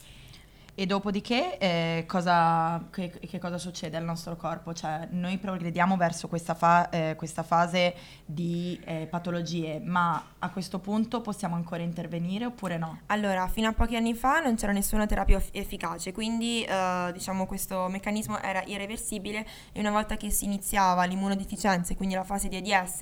E 0.79 0.85
dopodiché 0.85 1.57
eh, 1.57 2.03
cosa, 2.07 2.87
che, 2.91 3.09
che, 3.09 3.39
cosa 3.39 3.57
succede 3.57 3.97
al 3.97 4.03
nostro 4.03 4.35
corpo? 4.35 4.75
Cioè, 4.75 5.07
noi 5.09 5.39
progrediamo 5.39 5.97
verso 5.97 6.27
questa, 6.27 6.53
fa, 6.53 6.87
eh, 6.91 7.15
questa 7.17 7.41
fase 7.41 7.95
di 8.23 8.79
eh, 8.85 9.07
patologie, 9.09 9.79
ma 9.83 10.23
a 10.37 10.51
questo 10.51 10.77
punto 10.77 11.21
possiamo 11.21 11.55
ancora 11.55 11.81
intervenire 11.81 12.45
oppure 12.45 12.77
no? 12.77 12.99
Allora, 13.07 13.47
fino 13.47 13.67
a 13.67 13.73
pochi 13.73 13.95
anni 13.95 14.13
fa 14.13 14.39
non 14.39 14.53
c'era 14.53 14.71
nessuna 14.71 15.07
terapia 15.07 15.41
efficace, 15.51 16.11
quindi 16.11 16.63
eh, 16.63 17.09
diciamo 17.11 17.47
questo 17.47 17.87
meccanismo 17.87 18.39
era 18.39 18.61
irreversibile 18.63 19.47
e 19.71 19.79
una 19.79 19.89
volta 19.89 20.15
che 20.15 20.29
si 20.29 20.45
iniziava 20.45 21.05
l'immunodeficienza, 21.05 21.95
quindi 21.95 22.13
la 22.13 22.23
fase 22.23 22.49
di 22.49 22.71
AIDS, 22.71 22.99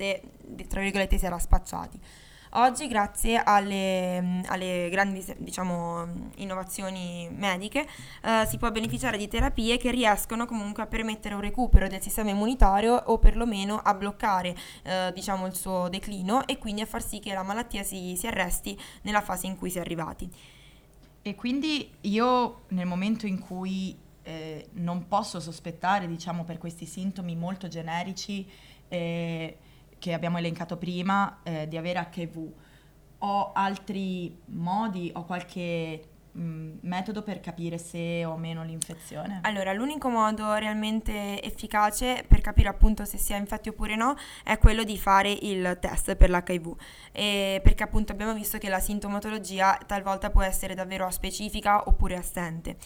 tra 0.66 0.80
virgolette 0.80 1.18
si 1.18 1.26
era 1.26 1.38
spacciati. 1.38 2.00
Oggi, 2.58 2.88
grazie 2.88 3.36
alle, 3.36 4.40
alle 4.46 4.88
grandi 4.88 5.22
diciamo, 5.36 6.30
innovazioni 6.36 7.28
mediche, 7.30 7.86
eh, 8.22 8.46
si 8.46 8.56
può 8.56 8.70
beneficiare 8.70 9.18
di 9.18 9.28
terapie 9.28 9.76
che 9.76 9.90
riescono 9.90 10.46
comunque 10.46 10.82
a 10.82 10.86
permettere 10.86 11.34
un 11.34 11.42
recupero 11.42 11.86
del 11.86 12.00
sistema 12.00 12.30
immunitario 12.30 12.94
o 12.94 13.18
perlomeno 13.18 13.76
a 13.76 13.92
bloccare 13.92 14.56
eh, 14.84 15.12
diciamo, 15.14 15.44
il 15.44 15.54
suo 15.54 15.90
declino 15.90 16.46
e 16.46 16.56
quindi 16.56 16.80
a 16.80 16.86
far 16.86 17.02
sì 17.02 17.18
che 17.18 17.34
la 17.34 17.42
malattia 17.42 17.82
si, 17.82 18.16
si 18.16 18.26
arresti 18.26 18.78
nella 19.02 19.20
fase 19.20 19.46
in 19.46 19.58
cui 19.58 19.68
si 19.68 19.76
è 19.76 19.82
arrivati. 19.82 20.26
E 21.20 21.34
quindi 21.34 21.92
io 22.02 22.62
nel 22.68 22.86
momento 22.86 23.26
in 23.26 23.38
cui 23.38 23.94
eh, 24.22 24.68
non 24.76 25.06
posso 25.08 25.40
sospettare, 25.40 26.08
diciamo, 26.08 26.44
per 26.44 26.56
questi 26.56 26.86
sintomi 26.86 27.36
molto 27.36 27.68
generici, 27.68 28.48
eh, 28.88 29.58
che 30.06 30.14
abbiamo 30.14 30.38
elencato 30.38 30.76
prima 30.76 31.40
eh, 31.42 31.66
di 31.66 31.76
avere 31.76 32.08
HIV. 32.14 32.52
Ho 33.18 33.52
altri 33.52 34.38
modi, 34.46 35.10
ho 35.12 35.24
qualche 35.24 36.02
mh, 36.30 36.78
metodo 36.82 37.22
per 37.22 37.40
capire 37.40 37.78
se 37.78 38.24
ho 38.24 38.36
meno 38.36 38.62
l'infezione? 38.62 39.40
Allora, 39.42 39.72
l'unico 39.72 40.08
modo 40.08 40.54
realmente 40.54 41.42
efficace 41.42 42.24
per 42.28 42.40
capire 42.40 42.68
appunto 42.68 43.04
se 43.04 43.18
si 43.18 43.32
è 43.32 43.36
infetti 43.36 43.70
oppure 43.70 43.96
no 43.96 44.14
è 44.44 44.58
quello 44.58 44.84
di 44.84 44.96
fare 44.96 45.30
il 45.30 45.76
test 45.80 46.14
per 46.14 46.30
l'HIV, 46.30 46.76
e 47.10 47.60
perché 47.62 47.82
appunto 47.82 48.12
abbiamo 48.12 48.34
visto 48.34 48.58
che 48.58 48.68
la 48.68 48.80
sintomatologia 48.80 49.78
talvolta 49.86 50.30
può 50.30 50.42
essere 50.42 50.74
davvero 50.74 51.10
specifica 51.10 51.88
oppure 51.88 52.16
assente. 52.16 52.76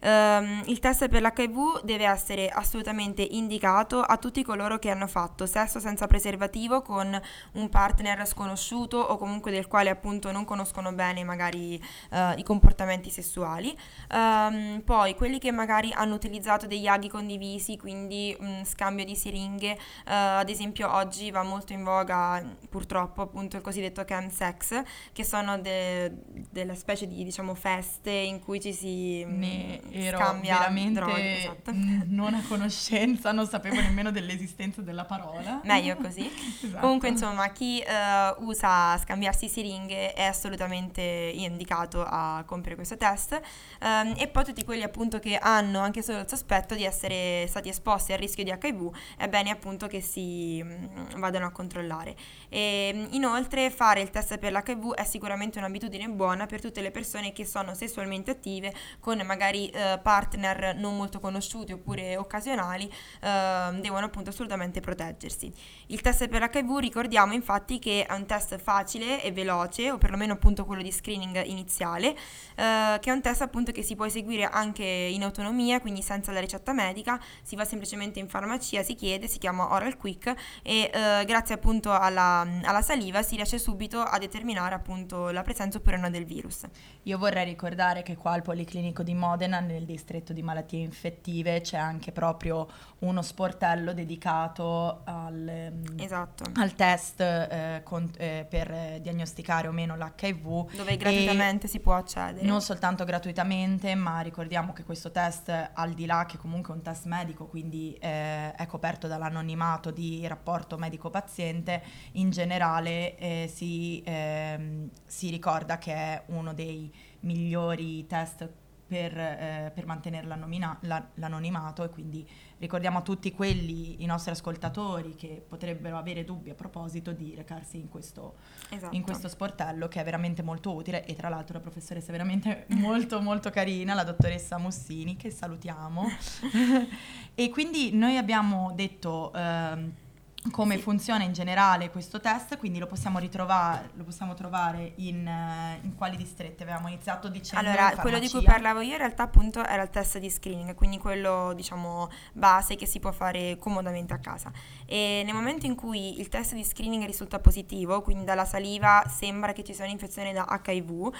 Um, 0.00 0.62
il 0.66 0.78
test 0.78 1.08
per 1.08 1.22
l'HIV 1.22 1.82
deve 1.82 2.04
essere 2.04 2.48
assolutamente 2.48 3.22
indicato 3.22 4.00
a 4.00 4.16
tutti 4.16 4.44
coloro 4.44 4.78
che 4.78 4.90
hanno 4.90 5.08
fatto 5.08 5.44
sesso 5.44 5.80
senza 5.80 6.06
preservativo 6.06 6.82
con 6.82 7.20
un 7.54 7.68
partner 7.68 8.24
sconosciuto 8.24 8.96
o 8.96 9.16
comunque 9.16 9.50
del 9.50 9.66
quale 9.66 9.90
appunto 9.90 10.30
non 10.30 10.44
conoscono 10.44 10.92
bene 10.92 11.24
magari 11.24 11.82
uh, 12.10 12.38
i 12.38 12.44
comportamenti 12.44 13.10
sessuali. 13.10 13.76
Um, 14.12 14.82
poi 14.84 15.16
quelli 15.16 15.40
che 15.40 15.50
magari 15.50 15.92
hanno 15.92 16.14
utilizzato 16.14 16.68
degli 16.68 16.86
aghi 16.86 17.08
condivisi, 17.08 17.76
quindi 17.76 18.36
um, 18.38 18.62
scambio 18.64 19.04
di 19.04 19.16
siringhe, 19.16 19.72
uh, 19.72 19.78
ad 20.04 20.48
esempio 20.48 20.94
oggi 20.94 21.32
va 21.32 21.42
molto 21.42 21.72
in 21.72 21.82
voga 21.82 22.40
purtroppo 22.68 23.22
appunto 23.22 23.56
il 23.56 23.62
cosiddetto 23.62 24.04
chemsex, 24.04 24.82
che 25.12 25.24
sono 25.24 25.58
de- 25.58 26.12
delle 26.50 26.76
specie 26.76 27.08
di 27.08 27.24
diciamo 27.24 27.54
feste 27.54 28.12
in 28.12 28.38
cui 28.38 28.60
ci 28.60 28.72
si... 28.72 29.24
Ne 29.24 29.86
ero 29.92 30.38
veramente 30.40 31.00
droghe, 31.00 31.38
esatto. 31.38 31.72
non 32.06 32.34
a 32.34 32.42
conoscenza, 32.46 33.32
non 33.32 33.46
sapevo 33.46 33.76
nemmeno 33.76 34.10
dell'esistenza 34.10 34.82
della 34.82 35.04
parola. 35.04 35.60
Meglio 35.64 35.96
così. 35.96 36.30
esatto. 36.62 36.80
Comunque, 36.80 37.08
insomma, 37.08 37.48
chi 37.48 37.82
uh, 37.86 38.44
usa 38.44 38.96
scambiarsi 38.98 39.48
siringhe 39.48 40.12
è 40.12 40.24
assolutamente 40.24 41.00
indicato 41.02 42.04
a 42.04 42.42
compiere 42.46 42.76
questo 42.76 42.96
test. 42.96 43.40
Um, 43.80 44.14
e 44.16 44.28
poi 44.28 44.44
tutti 44.44 44.64
quelli 44.64 44.82
appunto 44.82 45.18
che 45.18 45.36
hanno 45.36 45.80
anche 45.80 46.02
solo 46.02 46.20
il 46.20 46.28
sospetto 46.28 46.74
di 46.74 46.84
essere 46.84 47.46
stati 47.48 47.68
esposti 47.68 48.12
al 48.12 48.18
rischio 48.18 48.44
di 48.44 48.50
HIV, 48.50 48.90
è 49.16 49.28
bene 49.28 49.50
appunto 49.50 49.86
che 49.86 50.00
si 50.00 50.60
um, 50.62 51.18
vadano 51.18 51.46
a 51.46 51.50
controllare. 51.50 52.14
E, 52.48 53.08
inoltre, 53.10 53.70
fare 53.70 54.00
il 54.00 54.10
test 54.10 54.38
per 54.38 54.52
l'HIV 54.52 54.94
è 54.94 55.04
sicuramente 55.04 55.58
un'abitudine 55.58 56.08
buona 56.08 56.46
per 56.46 56.60
tutte 56.60 56.80
le 56.80 56.90
persone 56.90 57.32
che 57.32 57.44
sono 57.44 57.74
sessualmente 57.74 58.30
attive 58.30 58.72
con 59.00 59.20
magari 59.24 59.70
eh, 59.78 59.98
partner 60.02 60.74
non 60.76 60.96
molto 60.96 61.20
conosciuti 61.20 61.72
oppure 61.72 62.16
occasionali 62.16 62.90
eh, 63.22 63.78
devono 63.80 64.06
appunto 64.06 64.30
assolutamente 64.30 64.80
proteggersi. 64.80 65.52
Il 65.86 66.00
test 66.00 66.28
per 66.28 66.40
l'HIV 66.40 66.78
ricordiamo 66.78 67.32
infatti 67.32 67.78
che 67.78 68.04
è 68.06 68.12
un 68.12 68.26
test 68.26 68.58
facile 68.58 69.22
e 69.22 69.32
veloce 69.32 69.90
o 69.90 69.98
perlomeno 69.98 70.32
appunto 70.32 70.64
quello 70.64 70.82
di 70.82 70.90
screening 70.90 71.44
iniziale 71.44 72.08
eh, 72.56 72.98
che 73.00 73.10
è 73.10 73.12
un 73.12 73.20
test 73.20 73.42
appunto 73.42 73.72
che 73.72 73.82
si 73.82 73.94
può 73.94 74.06
eseguire 74.06 74.44
anche 74.44 74.84
in 74.84 75.22
autonomia 75.22 75.80
quindi 75.80 76.02
senza 76.02 76.32
la 76.32 76.40
ricetta 76.40 76.72
medica 76.72 77.20
si 77.42 77.56
va 77.56 77.64
semplicemente 77.64 78.18
in 78.18 78.28
farmacia 78.28 78.82
si 78.82 78.94
chiede 78.94 79.28
si 79.28 79.38
chiama 79.38 79.72
Oral 79.72 79.96
Quick 79.96 80.34
e 80.62 80.90
eh, 80.92 81.24
grazie 81.24 81.54
appunto 81.54 81.92
alla, 81.92 82.46
alla 82.62 82.82
saliva 82.82 83.22
si 83.22 83.36
riesce 83.36 83.58
subito 83.58 84.00
a 84.00 84.18
determinare 84.18 84.74
appunto 84.74 85.30
la 85.30 85.42
presenza 85.42 85.78
oppure 85.78 85.96
no 85.96 86.10
del 86.10 86.24
virus. 86.24 86.62
Io 87.04 87.18
vorrei 87.18 87.44
ricordare 87.44 88.02
che 88.02 88.16
qua 88.16 88.32
al 88.32 88.42
Policlinico 88.42 89.02
di 89.02 89.14
Modena 89.14 89.60
nel 89.68 89.84
distretto 89.84 90.32
di 90.32 90.42
malattie 90.42 90.80
infettive 90.80 91.60
c'è 91.60 91.76
anche 91.76 92.12
proprio 92.12 92.68
uno 93.00 93.22
sportello 93.22 93.92
dedicato 93.92 95.02
al, 95.04 95.46
ehm, 95.46 95.82
esatto. 95.98 96.44
al 96.54 96.74
test 96.74 97.20
eh, 97.20 97.80
con, 97.84 98.10
eh, 98.16 98.46
per 98.48 98.98
diagnosticare 99.00 99.68
o 99.68 99.72
meno 99.72 99.96
l'HIV. 99.96 100.74
Dove 100.74 100.96
gratuitamente 100.96 101.68
si 101.68 101.78
può 101.78 101.94
accedere. 101.94 102.44
Non 102.44 102.60
soltanto 102.60 103.04
gratuitamente, 103.04 103.94
ma 103.94 104.20
ricordiamo 104.20 104.72
che 104.72 104.82
questo 104.82 105.10
test, 105.10 105.70
al 105.72 105.92
di 105.92 106.06
là 106.06 106.26
che 106.26 106.38
comunque 106.38 106.74
è 106.74 106.76
un 106.76 106.82
test 106.82 107.04
medico, 107.06 107.46
quindi 107.46 107.96
eh, 108.00 108.52
è 108.52 108.66
coperto 108.66 109.06
dall'anonimato 109.06 109.90
di 109.90 110.26
rapporto 110.26 110.76
medico-paziente, 110.76 111.82
in 112.12 112.30
generale 112.30 113.16
eh, 113.16 113.50
si, 113.52 114.02
ehm, 114.04 114.90
si 115.06 115.30
ricorda 115.30 115.78
che 115.78 115.94
è 115.94 116.22
uno 116.26 116.52
dei 116.52 116.92
migliori 117.20 118.06
test 118.06 118.48
per, 118.88 119.16
eh, 119.16 119.70
per 119.74 119.84
mantenere 119.84 120.26
la, 120.26 121.06
l'anonimato 121.14 121.84
e 121.84 121.90
quindi 121.90 122.26
ricordiamo 122.56 122.98
a 122.98 123.02
tutti 123.02 123.30
quelli, 123.32 124.02
i 124.02 124.06
nostri 124.06 124.30
ascoltatori 124.30 125.14
che 125.14 125.44
potrebbero 125.46 125.98
avere 125.98 126.24
dubbi 126.24 126.48
a 126.48 126.54
proposito 126.54 127.12
di 127.12 127.34
recarsi 127.36 127.76
in 127.76 127.90
questo, 127.90 128.36
esatto. 128.70 128.96
in 128.96 129.02
questo 129.02 129.28
sportello 129.28 129.88
che 129.88 130.00
è 130.00 130.04
veramente 130.04 130.42
molto 130.42 130.72
utile 130.74 131.04
e 131.04 131.14
tra 131.14 131.28
l'altro 131.28 131.54
la 131.54 131.60
professoressa 131.60 132.08
è 132.08 132.12
veramente 132.12 132.64
molto 132.80 133.20
molto 133.20 133.50
carina, 133.50 133.92
la 133.92 134.04
dottoressa 134.04 134.56
Mussini 134.56 135.16
che 135.16 135.30
salutiamo 135.30 136.06
e 137.34 137.50
quindi 137.50 137.92
noi 137.92 138.16
abbiamo 138.16 138.72
detto... 138.74 139.32
Eh, 139.34 140.06
come 140.50 140.76
sì. 140.76 140.82
funziona 140.82 141.24
in 141.24 141.32
generale 141.32 141.90
questo 141.90 142.20
test, 142.20 142.56
quindi 142.58 142.78
lo 142.78 142.86
possiamo 142.86 143.18
ritrovare, 143.18 143.90
lo 143.94 144.04
possiamo 144.04 144.34
trovare 144.34 144.92
in, 144.96 145.26
uh, 145.26 145.84
in 145.84 145.94
quali 145.94 146.16
distretti 146.16 146.62
avevamo 146.62 146.88
iniziato 146.88 147.28
dicendo 147.28 147.68
Allora, 147.68 147.94
quello 147.96 148.18
di 148.18 148.28
cui 148.28 148.42
parlavo 148.42 148.80
io 148.80 148.92
in 148.92 148.98
realtà 148.98 149.24
appunto 149.24 149.64
era 149.64 149.82
il 149.82 149.90
test 149.90 150.18
di 150.18 150.30
screening, 150.30 150.74
quindi 150.74 150.98
quello 150.98 151.52
diciamo 151.54 152.08
base 152.32 152.76
che 152.76 152.86
si 152.86 153.00
può 153.00 153.12
fare 153.12 153.56
comodamente 153.58 154.12
a 154.12 154.18
casa. 154.18 154.50
E 154.86 155.22
nel 155.24 155.34
momento 155.34 155.66
in 155.66 155.74
cui 155.74 156.20
il 156.20 156.28
test 156.28 156.54
di 156.54 156.64
screening 156.64 157.04
risulta 157.04 157.38
positivo, 157.38 158.02
quindi 158.02 158.24
dalla 158.24 158.44
saliva 158.44 159.04
sembra 159.08 159.52
che 159.52 159.64
ci 159.64 159.74
sia 159.74 159.84
un'infezione 159.84 160.32
da 160.32 160.46
HIV, 160.64 161.12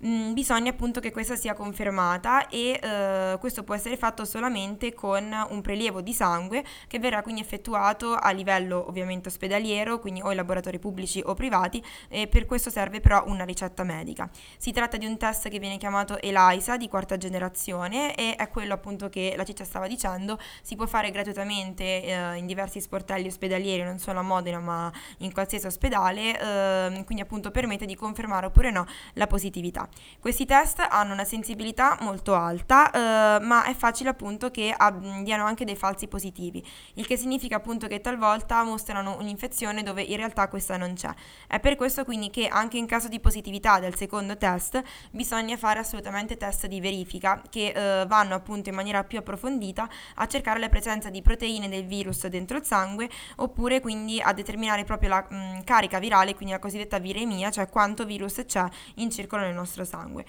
mh, 0.00 0.08
mm, 0.08 0.32
bisogna 0.32 0.70
appunto 0.70 1.00
che 1.00 1.10
questa 1.12 1.36
sia 1.36 1.54
confermata 1.54 2.48
e 2.48 2.78
eh, 2.82 3.36
questo 3.38 3.62
può 3.64 3.74
essere 3.74 3.96
fatto 3.96 4.24
solamente 4.24 4.94
con 4.94 5.32
un 5.48 5.60
prelievo 5.62 6.00
di 6.00 6.12
sangue 6.12 6.64
che 6.86 6.98
verrà 6.98 7.22
quindi 7.22 7.40
effettuato 7.40 8.14
a 8.14 8.30
livello 8.30 8.86
ovviamente 8.88 9.28
ospedaliero, 9.28 9.98
quindi 9.98 10.20
o 10.22 10.30
in 10.30 10.36
laboratori 10.36 10.78
pubblici 10.78 11.22
o 11.24 11.34
privati, 11.34 11.82
e 12.08 12.26
per 12.26 12.46
questo 12.46 12.70
serve 12.70 13.00
però 13.00 13.24
una 13.26 13.44
ricetta 13.44 13.84
medica. 13.84 14.28
Si 14.56 14.72
tratta 14.72 14.96
di 14.96 15.06
un 15.06 15.16
test 15.16 15.48
che 15.48 15.58
viene 15.58 15.76
chiamato 15.78 16.20
ELISA 16.20 16.76
di 16.76 16.88
quarta 16.88 17.16
generazione 17.16 18.14
e 18.14 18.34
è 18.36 18.48
quello 18.48 18.74
appunto 18.74 19.08
che 19.08 19.34
la 19.36 19.44
ciccia 19.44 19.64
stava 19.64 19.86
dicendo, 19.86 20.38
si 20.62 20.76
può 20.76 20.86
fare 20.86 21.10
gratuitamente 21.10 21.84
eh, 22.04 22.36
in 22.36 22.46
diversi 22.46 22.80
sportelli 22.80 23.26
ospedalieri, 23.26 23.82
non 23.82 23.98
solo 23.98 24.20
a 24.20 24.22
Modena 24.22 24.58
ma 24.60 24.92
in 25.18 25.32
qualsiasi 25.32 25.66
ospedale, 25.66 26.38
eh, 26.40 27.04
quindi 27.04 27.22
appunto 27.22 27.50
permette 27.50 27.86
di 27.86 27.94
confermare 27.94 28.46
oppure 28.46 28.70
no 28.70 28.86
la 29.14 29.26
positività. 29.26 29.88
Questi 30.20 30.44
test 30.44 30.84
hanno 30.86 31.14
una 31.14 31.24
sensibilità 31.24 31.96
molto 32.00 32.34
alta, 32.34 32.90
eh, 32.90 33.40
ma 33.42 33.64
è 33.64 33.74
facile 33.74 34.10
appunto 34.10 34.50
che 34.50 34.74
abbiano 34.76 35.46
anche 35.46 35.64
dei 35.64 35.76
falsi 35.76 36.08
positivi, 36.08 36.62
il 36.94 37.06
che 37.06 37.16
significa 37.16 37.56
appunto 37.56 37.86
che 37.86 38.02
talvolta 38.02 38.62
mostrano 38.62 39.16
un'infezione 39.18 39.82
dove 39.82 40.02
in 40.02 40.16
realtà 40.16 40.48
questa 40.48 40.76
non 40.76 40.92
c'è. 40.94 41.10
È 41.46 41.58
per 41.58 41.76
questo 41.76 42.04
quindi 42.04 42.28
che 42.28 42.48
anche 42.48 42.76
in 42.76 42.86
caso 42.86 43.08
di 43.08 43.18
positività 43.18 43.78
del 43.78 43.94
secondo 43.94 44.36
test 44.36 44.82
bisogna 45.10 45.56
fare 45.56 45.78
assolutamente 45.78 46.36
test 46.36 46.66
di 46.66 46.80
verifica 46.80 47.42
che 47.48 47.72
eh, 47.74 48.04
vanno 48.06 48.34
appunto 48.34 48.68
in 48.68 48.74
maniera 48.74 49.04
più 49.04 49.18
approfondita 49.18 49.88
a 50.16 50.26
cercare 50.26 50.58
la 50.58 50.68
presenza 50.68 51.08
di 51.08 51.22
proteine 51.22 51.68
del 51.68 51.86
virus 51.86 52.26
dentro 52.26 52.58
il 52.58 52.64
sangue 52.64 53.08
oppure 53.36 53.80
quindi 53.80 54.20
a 54.20 54.32
determinare 54.32 54.84
proprio 54.84 55.08
la 55.08 55.26
mh, 55.26 55.64
carica 55.64 55.98
virale, 55.98 56.34
quindi 56.34 56.52
la 56.52 56.60
cosiddetta 56.60 56.98
viremia, 56.98 57.50
cioè 57.50 57.68
quanto 57.68 58.04
virus 58.04 58.42
c'è 58.46 58.66
in 58.96 59.10
circolo 59.10 59.42
nel 59.42 59.54
nostro 59.54 59.79
nostro 59.80 59.84
sangue. 59.84 60.24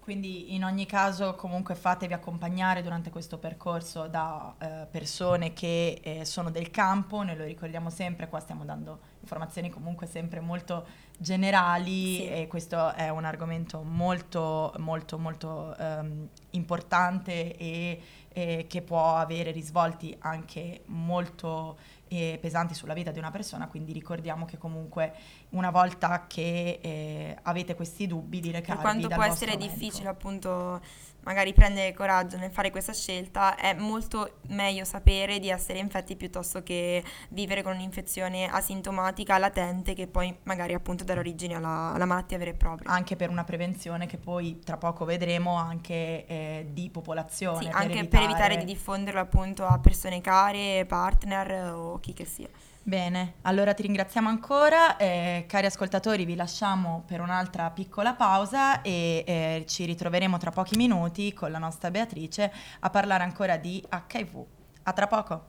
Quindi 0.00 0.54
in 0.54 0.64
ogni 0.64 0.84
caso 0.84 1.34
comunque 1.34 1.74
fatevi 1.74 2.12
accompagnare 2.12 2.82
durante 2.82 3.08
questo 3.08 3.38
percorso 3.38 4.06
da 4.06 4.54
eh, 4.58 4.86
persone 4.90 5.54
che 5.54 5.98
eh, 6.02 6.26
sono 6.26 6.50
del 6.50 6.70
campo, 6.70 7.22
noi 7.22 7.34
lo 7.36 7.44
ricordiamo 7.44 7.88
sempre, 7.88 8.28
qua 8.28 8.38
stiamo 8.38 8.66
dando 8.66 9.12
informazioni 9.20 9.70
comunque 9.70 10.06
sempre 10.06 10.40
molto 10.40 10.84
generali 11.16 12.16
sì. 12.16 12.28
e 12.28 12.46
questo 12.48 12.92
è 12.92 13.08
un 13.08 13.24
argomento 13.24 13.82
molto 13.82 14.74
molto 14.76 15.16
molto 15.18 15.74
um, 15.78 16.28
importante 16.50 17.56
e, 17.56 18.00
e, 18.28 18.66
che 18.68 18.82
può 18.82 19.14
avere 19.16 19.52
risvolti 19.52 20.14
anche 20.18 20.82
molto 20.86 21.78
eh, 22.20 22.38
pesanti 22.38 22.74
sulla 22.74 22.94
vita 22.94 23.10
di 23.10 23.18
una 23.18 23.30
persona, 23.30 23.66
quindi 23.68 23.92
ricordiamo 23.92 24.44
che 24.44 24.58
comunque 24.58 25.12
una 25.50 25.70
volta 25.70 26.26
che 26.26 26.80
eh, 26.82 27.38
avete 27.42 27.74
questi 27.74 28.06
dubbi 28.06 28.40
di 28.40 28.50
recarvi 28.50 28.82
Per 28.82 28.92
quanto 28.92 29.08
può 29.08 29.22
essere 29.24 29.52
medico. 29.56 29.72
difficile 29.72 30.08
appunto 30.08 30.80
magari 31.24 31.52
prendere 31.52 31.92
coraggio 31.92 32.36
nel 32.36 32.50
fare 32.50 32.70
questa 32.70 32.92
scelta, 32.92 33.56
è 33.56 33.74
molto 33.74 34.38
meglio 34.48 34.84
sapere 34.84 35.38
di 35.38 35.50
essere 35.50 35.78
infetti 35.78 36.16
piuttosto 36.16 36.62
che 36.62 37.02
vivere 37.30 37.62
con 37.62 37.74
un'infezione 37.74 38.46
asintomatica 38.46 39.38
latente 39.38 39.94
che 39.94 40.06
poi 40.06 40.36
magari 40.44 40.74
appunto 40.74 41.04
dà 41.04 41.14
origine 41.14 41.54
alla, 41.54 41.92
alla 41.94 42.04
malattia 42.04 42.38
vera 42.38 42.50
e 42.50 42.54
propria. 42.54 42.90
Anche 42.90 43.16
per 43.16 43.30
una 43.30 43.44
prevenzione 43.44 44.06
che 44.06 44.16
poi 44.16 44.60
tra 44.60 44.76
poco 44.76 45.04
vedremo 45.04 45.54
anche 45.56 46.26
eh, 46.26 46.66
di 46.70 46.90
popolazione. 46.90 47.58
Sì, 47.58 47.66
per 47.66 47.74
anche 47.74 47.98
evitare... 47.98 48.08
per 48.08 48.22
evitare 48.22 48.56
di 48.56 48.64
diffonderlo 48.64 49.20
appunto 49.20 49.64
a 49.64 49.78
persone 49.78 50.20
care, 50.20 50.84
partner 50.86 51.72
o 51.74 51.98
chi 52.00 52.12
che 52.12 52.24
sia. 52.24 52.48
Bene, 52.86 53.36
allora 53.42 53.72
ti 53.72 53.80
ringraziamo 53.80 54.28
ancora, 54.28 54.98
eh, 54.98 55.46
cari 55.48 55.64
ascoltatori 55.64 56.26
vi 56.26 56.34
lasciamo 56.34 57.02
per 57.06 57.22
un'altra 57.22 57.70
piccola 57.70 58.12
pausa 58.12 58.82
e 58.82 59.24
eh, 59.26 59.64
ci 59.66 59.86
ritroveremo 59.86 60.36
tra 60.36 60.50
pochi 60.50 60.76
minuti 60.76 61.32
con 61.32 61.50
la 61.50 61.56
nostra 61.56 61.90
Beatrice 61.90 62.52
a 62.80 62.90
parlare 62.90 63.22
ancora 63.22 63.56
di 63.56 63.82
HIV. 63.90 64.44
A 64.82 64.92
tra 64.92 65.06
poco! 65.06 65.44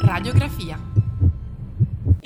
Radiografia 0.00 0.85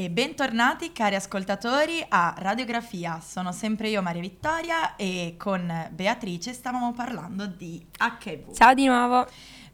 e 0.00 0.08
bentornati 0.08 0.92
cari 0.92 1.14
ascoltatori 1.14 2.02
a 2.08 2.34
Radiografia. 2.34 3.20
Sono 3.20 3.52
sempre 3.52 3.90
io 3.90 4.00
Maria 4.00 4.22
Vittoria 4.22 4.96
e 4.96 5.34
con 5.36 5.90
Beatrice 5.92 6.54
stavamo 6.54 6.94
parlando 6.94 7.44
di 7.44 7.84
HIV. 7.98 8.54
Ciao 8.54 8.72
di 8.72 8.86
nuovo. 8.86 9.26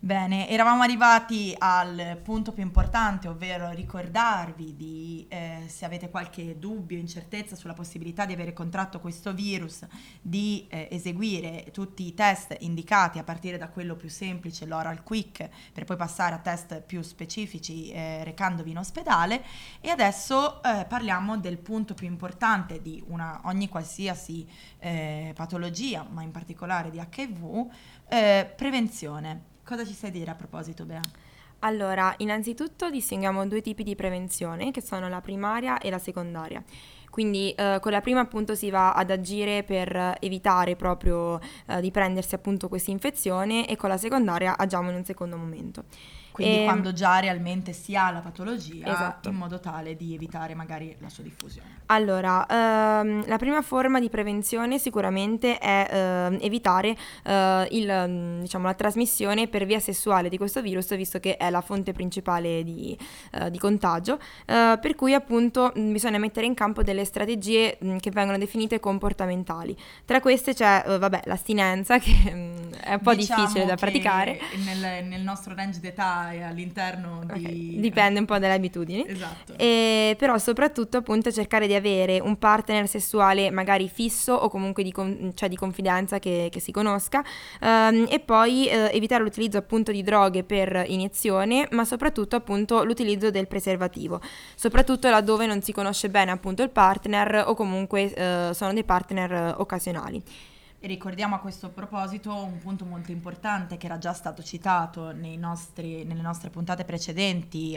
Bene, 0.07 0.49
eravamo 0.49 0.83
arrivati 0.83 1.53
al 1.59 2.21
punto 2.23 2.53
più 2.53 2.63
importante, 2.63 3.27
ovvero 3.27 3.71
ricordarvi 3.71 4.77
di, 4.77 5.27
eh, 5.29 5.65
se 5.67 5.85
avete 5.85 6.11
qualche 6.11 6.61
dubbio, 6.61 6.97
incertezza 6.97 7.57
sulla 7.57 7.73
possibilità 7.73 8.25
di 8.25 8.33
avere 8.33 8.53
contratto 8.53 9.01
questo 9.01 9.35
virus, 9.35 9.85
di 10.23 10.65
eh, 10.71 10.87
eseguire 10.93 11.71
tutti 11.73 12.07
i 12.07 12.15
test 12.15 12.55
indicati 12.61 13.19
a 13.19 13.25
partire 13.25 13.59
da 13.59 13.69
quello 13.69 13.97
più 13.97 14.09
semplice, 14.09 14.65
l'oral 14.65 15.03
quick, 15.03 15.49
per 15.73 15.83
poi 15.83 15.97
passare 15.97 16.37
a 16.37 16.39
test 16.39 16.83
più 16.83 17.03
specifici 17.03 17.91
eh, 17.91 18.23
recandovi 18.23 18.71
in 18.71 18.79
ospedale. 18.79 19.43
E 19.81 19.91
adesso 19.91 20.63
eh, 20.63 20.85
parliamo 20.89 21.37
del 21.37 21.59
punto 21.59 21.95
più 21.95 22.07
importante 22.07 22.81
di 22.81 23.03
una, 23.09 23.41
ogni 23.47 23.69
qualsiasi 23.69 24.49
eh, 24.79 25.33
patologia, 25.35 26.07
ma 26.09 26.23
in 26.23 26.31
particolare 26.31 26.91
di 26.91 27.05
HIV, 27.05 27.67
eh, 28.09 28.53
prevenzione. 28.55 29.55
Cosa 29.67 29.85
ci 29.85 29.95
sai 29.95 30.13
dire 30.13 30.31
a 30.31 30.35
proposito, 30.37 30.85
Bea? 30.85 31.01
Allora, 31.61 32.15
innanzitutto 32.19 32.89
distinguiamo 32.89 33.49
due 33.49 33.63
tipi 33.63 33.83
di 33.83 33.97
prevenzione, 33.97 34.71
che 34.71 34.81
sono 34.81 35.09
la 35.09 35.21
primaria 35.21 35.79
e 35.79 35.91
la 35.91 35.99
secondaria. 35.99 36.63
Quindi 37.11 37.51
eh, 37.51 37.79
con 37.81 37.91
la 37.91 38.01
prima 38.01 38.21
appunto 38.21 38.55
si 38.55 38.71
va 38.71 38.93
ad 38.93 39.11
agire 39.11 39.65
per 39.65 40.19
evitare 40.21 40.77
proprio 40.77 41.41
eh, 41.67 41.81
di 41.81 41.91
prendersi 41.91 42.37
appunto 42.37 42.69
questa 42.69 42.93
infezione 42.93 43.67
e 43.67 43.75
con 43.75 43.89
la 43.89 43.97
secondaria 43.97 44.57
agiamo 44.57 44.91
in 44.91 44.97
un 44.97 45.05
secondo 45.05 45.37
momento. 45.37 45.87
Quindi 46.37 46.59
e... 46.59 46.65
quando 46.65 46.93
già 46.93 47.19
realmente 47.19 47.73
si 47.73 47.97
ha 47.97 48.11
la 48.11 48.21
patologia, 48.21 48.93
esatto. 48.93 49.31
in 49.31 49.37
modo 49.37 49.59
tale 49.59 49.97
di 49.97 50.13
evitare 50.13 50.55
magari 50.55 50.95
la 51.01 51.09
sua 51.09 51.23
diffusione. 51.23 51.85
Allora, 51.87 52.45
ehm, 52.47 53.27
la 53.27 53.39
prima 53.39 53.63
forma 53.63 54.01
di 54.01 54.11
prevenzione 54.11 54.79
sicuramente 54.79 55.57
è 55.57 55.89
ehm, 55.91 56.37
evitare 56.43 56.95
eh, 57.25 57.69
il, 57.71 58.41
diciamo, 58.43 58.67
la 58.67 58.75
trasmissione 58.75 59.49
per 59.49 59.65
via 59.65 59.81
sessuale 59.81 60.29
di 60.29 60.37
questo 60.37 60.61
virus, 60.61 60.95
visto 60.95 61.19
che 61.21 61.39
è 61.39 61.49
la 61.49 61.63
fonte 61.63 61.93
principale 61.93 62.63
di, 62.63 62.95
eh, 63.33 63.51
di 63.51 63.59
contagio, 63.59 64.19
eh, 64.45 64.79
per 64.79 64.95
cui 64.95 65.15
appunto 65.15 65.73
mh, 65.75 65.93
bisogna 65.93 66.19
mettere 66.19 66.45
in 66.45 66.53
campo 66.53 66.83
delle 66.83 67.07
strategie 67.07 67.79
mh, 67.81 67.97
che 67.97 68.11
vengono 68.11 68.37
definite 68.37 68.79
comportamentali. 68.79 69.75
Tra 70.05 70.21
queste 70.21 70.53
c'è, 70.53 70.85
eh, 70.87 70.99
vabbè, 70.99 71.23
l'astinenza, 71.25 71.97
che 71.99 72.13
mh, 72.13 72.77
è 72.77 72.93
un 72.93 73.01
po' 73.01 73.15
diciamo 73.15 73.41
difficile 73.41 73.65
da 73.65 73.77
praticare. 73.77 74.39
Nel, 74.65 75.07
nel 75.07 75.23
nostro 75.23 75.55
range 75.55 75.81
d'età 75.81 76.26
sia 76.33 76.49
all'interno 76.49 77.23
di... 77.25 77.45
Okay. 77.45 77.81
Dipende 77.81 78.21
un 78.21 78.27
po' 78.27 78.39
dalle 78.39 78.55
abitudini. 78.55 79.07
Esatto. 79.07 79.55
E, 79.57 80.15
però 80.19 80.39
soprattutto 80.39 80.99
appunto 80.99 81.31
cercare 81.31 81.67
di 81.67 81.75
avere 81.75 82.21
un 82.21 82.39
partner 82.39 82.89
sessuale 82.89 83.51
magari 83.51 83.89
fisso 83.89 84.33
o 84.33 84.49
comunque 84.49 84.83
di, 84.83 84.93
con, 84.93 85.33
cioè 85.35 85.49
di 85.49 85.57
confidenza 85.57 86.19
che, 86.19 86.49
che, 86.51 86.61
si 86.61 86.73
conosca 86.73 87.23
um, 87.61 88.07
e 88.09 88.21
poi 88.21 88.69
uh, 88.71 88.95
evitare 88.95 89.23
l'utilizzo 89.23 89.59
appunto 89.59 89.93
di 89.93 90.03
droghe 90.03 90.45
per 90.45 90.85
iniezione 90.89 91.69
ma 91.73 91.85
soprattutto 91.85 92.37
appunto 92.37 92.85
l'utilizzo 92.85 93.31
del 93.31 93.47
preservativo, 93.47 94.21
soprattutto 94.55 95.09
laddove 95.09 95.47
non 95.47 95.63
si 95.63 95.73
conosce 95.73 96.09
bene 96.09 96.31
appunto 96.31 96.63
il 96.63 96.71
partner 96.71 97.45
o 97.47 97.55
comunque 97.55 98.05
uh, 98.05 98.53
sono 98.53 98.73
dei 98.73 98.85
partner 98.85 99.55
occasionali. 99.59 100.23
Ricordiamo 100.87 101.35
a 101.35 101.41
questo 101.41 101.71
proposito 101.71 102.33
un 102.33 102.59
punto 102.59 102.85
molto 102.85 103.11
importante 103.11 103.77
che 103.77 103.87
era 103.87 103.99
già 103.99 104.13
stato 104.13 104.41
citato 104.43 105.13
nostri, 105.13 106.05
nelle 106.05 106.23
nostre 106.23 106.49
puntate 106.49 106.85
precedenti 106.85 107.77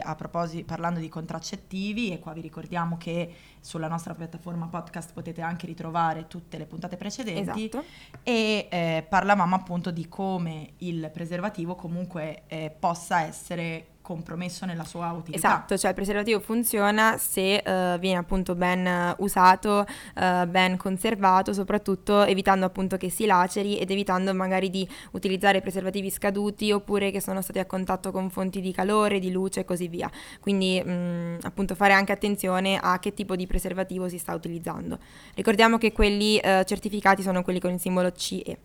parlando 0.64 1.00
di 1.00 1.10
contraccettivi 1.10 2.12
e 2.12 2.20
qua 2.20 2.34
vi 2.34 2.42
ricordiamo 2.42 2.98
che 2.98 3.34
sulla 3.60 3.88
nostra 3.88 4.14
piattaforma 4.14 4.68
podcast 4.68 5.14
potete 5.14 5.42
anche 5.42 5.66
ritrovare 5.66 6.28
tutte 6.28 6.60
le 6.60 6.66
puntate 6.66 6.98
precedenti 6.98 7.66
esatto. 7.66 7.84
e 8.22 8.68
eh, 8.70 9.06
parlavamo 9.10 9.56
appunto 9.56 9.90
di 9.90 10.08
come 10.08 10.74
il 10.78 11.10
preservativo 11.12 11.74
comunque 11.74 12.44
eh, 12.46 12.70
possa 12.78 13.24
essere 13.24 13.89
compromesso 14.10 14.66
nella 14.66 14.86
sua 14.86 15.12
utilità. 15.12 15.38
Esatto, 15.38 15.78
cioè 15.78 15.90
il 15.92 15.96
preservativo 15.96 16.40
funziona 16.40 17.20
se 17.20 17.62
uh, 17.64 18.00
viene 18.00 18.18
appunto 18.18 18.56
ben 18.56 19.14
usato, 19.20 19.86
uh, 20.16 20.48
ben 20.48 20.78
conservato, 20.78 21.54
soprattutto 21.54 22.24
evitando 22.24 22.66
appunto 22.66 22.98
che 22.98 23.12
si 23.12 23.28
laceri 23.28 23.78
ed 23.78 23.92
evitando 23.92 24.34
magari 24.34 24.72
di 24.72 24.88
utilizzare 25.12 25.62
preservativi 25.62 26.10
scaduti 26.10 26.72
oppure 26.72 27.12
che 27.12 27.22
sono 27.22 27.44
stati 27.44 27.60
a 27.60 27.66
contatto 27.66 28.12
con 28.12 28.32
fonti 28.32 28.62
di 28.62 28.72
calore, 28.72 29.20
di 29.20 29.32
luce 29.32 29.60
e 29.60 29.66
così 29.66 29.88
via. 29.88 30.10
Quindi 30.40 30.82
mh, 30.84 30.92
mm, 30.92 31.36
appunto 31.44 31.76
fare 31.76 31.94
anche 31.94 32.12
attenzione 32.12 32.80
a 32.82 32.98
che 32.98 33.14
tipo 33.14 33.36
di 33.36 33.46
preservativo 33.46 34.10
si 34.10 34.18
sta 34.18 34.34
utilizzando. 34.34 34.98
Ricordiamo 35.36 35.78
che 35.78 35.92
quelli 35.92 36.42
uh, 36.44 36.64
certificati 36.64 37.22
sono 37.22 37.44
quelli 37.44 37.60
con 37.60 37.72
il 37.74 37.80
simbolo 37.80 38.12
CE. 38.12 38.58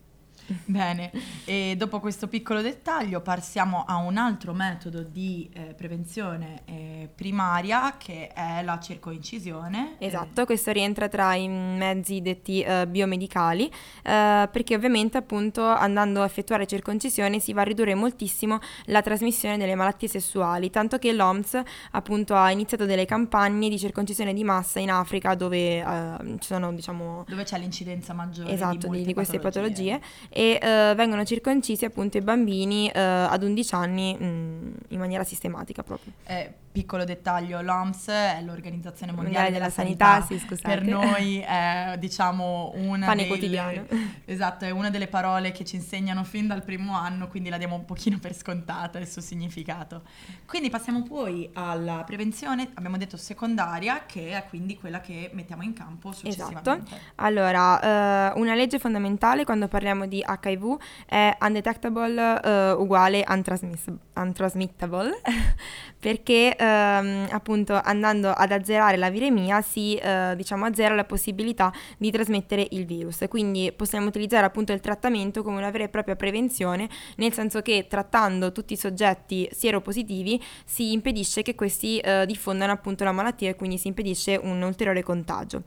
Bene, 0.67 1.11
e 1.45 1.75
dopo 1.77 2.01
questo 2.01 2.29
piccolo 2.29 2.61
dettaglio 2.61 3.21
passiamo 3.21 3.85
a 3.87 3.97
un 3.97 4.17
altro 4.19 4.53
metodo 4.53 5.03
di 5.03 5.49
eh, 5.53 5.75
prevenzione 5.75 6.63
eh, 6.67 7.09
primaria 7.15 7.97
che 7.97 8.29
è 8.29 8.63
la 8.63 8.79
circoincisione. 8.79 9.97
Esatto, 9.99 10.45
questo 10.45 10.71
rientra 10.73 11.09
tra 11.09 11.35
i 11.35 11.49
mezzi 11.49 12.21
detti 12.21 12.61
eh, 12.61 12.87
biomedicali 12.87 13.67
eh, 13.67 14.49
perché 14.51 14.75
ovviamente 14.75 15.17
appunto 15.17 15.65
andando 15.65 16.21
a 16.21 16.27
effettuare 16.27 16.67
circoncisione 16.67 17.41
si 17.41 17.53
va 17.53 17.63
a 17.63 17.65
ridurre 17.65 17.95
moltissimo 17.95 18.59
la 18.87 19.01
trasmissione 19.01 19.57
delle 19.57 19.75
malattie 19.75 20.09
sessuali, 20.09 20.69
tanto 20.71 20.99
che 20.99 21.13
l'OMS 21.13 21.61
appunto 21.93 22.35
ha 22.35 22.51
iniziato 22.51 22.85
delle 22.85 23.07
campagne 23.07 23.69
di 23.69 23.79
circoncisione 23.79 24.35
di 24.35 24.45
massa 24.45 24.79
in 24.79 24.91
Africa 24.91 25.35
dove 25.35 25.79
eh, 25.79 26.17
ci 26.39 26.47
sono 26.47 26.73
diciamo... 26.73 27.25
Dove 27.27 27.45
c'è 27.45 27.59
l'incidenza 27.59 28.13
maggiore 28.13 28.51
esatto, 28.51 28.89
di, 28.89 28.99
di, 28.99 29.05
di 29.07 29.15
queste 29.15 29.39
patologie, 29.39 29.93
patologie 29.93 30.33
e 30.37 30.59
uh, 30.61 30.97
vengono 30.97 31.25
circoncisi 31.25 31.85
appunto 31.85 32.17
i 32.17 32.21
bambini 32.21 32.91
uh, 32.93 32.99
ad 32.99 33.45
11 33.45 33.75
anni 33.77 34.17
mh, 34.19 34.25
mm, 34.25 34.73
in 34.89 34.99
maniera 34.99 35.23
sistematica 35.23 35.85
proprio. 35.85 36.13
Eh, 36.27 36.53
piccolo 36.75 37.05
dettaglio, 37.05 37.61
l'OMS 37.61 38.09
è 38.09 38.43
l'Organizzazione 38.43 39.13
Mondiale, 39.13 39.45
della, 39.45 39.59
della, 39.59 39.71
Sanità, 39.71 40.21
Sanità 40.27 40.57
sì, 40.57 40.61
per 40.61 40.83
noi 40.83 41.39
è 41.47 41.95
diciamo 42.01 42.73
una 42.75 43.07
Pane 43.07 43.29
quotidiano. 43.29 43.87
Esatto, 44.25 44.65
è 44.65 44.71
una 44.71 44.91
delle 44.91 45.07
parole 45.07 45.53
che 45.53 45.65
ci 45.65 45.77
insegnano 45.77 46.25
fin 46.25 46.49
dal 46.49 46.65
primo 46.65 46.97
anno, 46.97 47.29
quindi 47.29 47.49
la 47.49 47.59
diamo 47.59 47.77
un 47.77 47.85
pochino 47.85 48.19
per 48.19 48.35
scontata 48.35 48.99
il 48.99 49.07
suo 49.07 49.23
significato. 49.23 50.03
Quindi 50.47 50.69
passiamo 50.69 51.05
poi 51.05 51.49
alla 51.53 52.03
prevenzione, 52.05 52.69
abbiamo 52.75 52.97
detto 52.97 53.17
secondaria, 53.17 54.03
che 54.05 54.33
è 54.33 54.45
quindi 54.49 54.77
quella 54.77 55.01
che 55.01 55.31
mettiamo 55.33 55.63
in 55.63 55.75
campo 55.75 56.11
successivamente. 56.11 56.71
Esatto. 56.71 56.99
Allora, 57.17 58.33
uh, 58.35 58.41
una 58.41 58.57
legge 58.57 58.81
fondamentale 58.81 59.45
quando 59.45 59.69
parliamo 59.69 60.07
di 60.07 60.25
HIV 60.27 60.77
è 61.07 61.37
undetectable 61.41 62.75
uh, 62.75 62.83
uguale 62.83 63.25
untransmiss- 63.29 63.93
untransmittable, 64.17 65.21
perché 66.05 66.55
uh, 66.55 67.33
appunto 67.35 67.81
andando 67.83 68.29
ad 68.29 68.53
azzerare 68.53 68.99
la 68.99 69.09
viremia 69.09 69.63
si 69.63 69.99
uh, 69.99 70.35
diciamo 70.35 70.67
azzera 70.67 70.95
la 70.95 71.07
possibilità 71.07 71.73
di 71.97 72.11
trasmettere 72.11 72.67
il 72.73 72.85
virus. 72.85 73.25
Quindi 73.27 73.73
possiamo 73.75 74.09
utilizzare 74.09 74.45
appunto 74.45 74.75
il 74.75 74.81
trattamento 74.81 75.43
come 75.43 75.57
una 75.57 75.71
vera 75.71 75.85
e 75.85 75.89
propria 75.89 76.15
prevenzione, 76.15 76.91
nel 77.17 77.33
senso 77.33 77.63
che 77.63 77.87
trattando 77.89 78.53
tutti 78.53 78.75
i 78.75 78.77
soggetti 78.77 79.49
sieropositivi 79.51 80.39
si 80.67 80.93
impedisce 80.93 81.41
che 81.41 81.55
questi 81.55 82.03
uh, 82.05 82.27
diffondano 82.27 82.73
appunto 82.73 83.03
la 83.05 83.13
malattia 83.13 83.49
e 83.49 83.57
quindi 83.57 83.79
si 83.79 83.89
impedisce 83.89 84.37
un 84.37 84.61
ulteriore 84.61 85.03
contagio. 85.03 85.63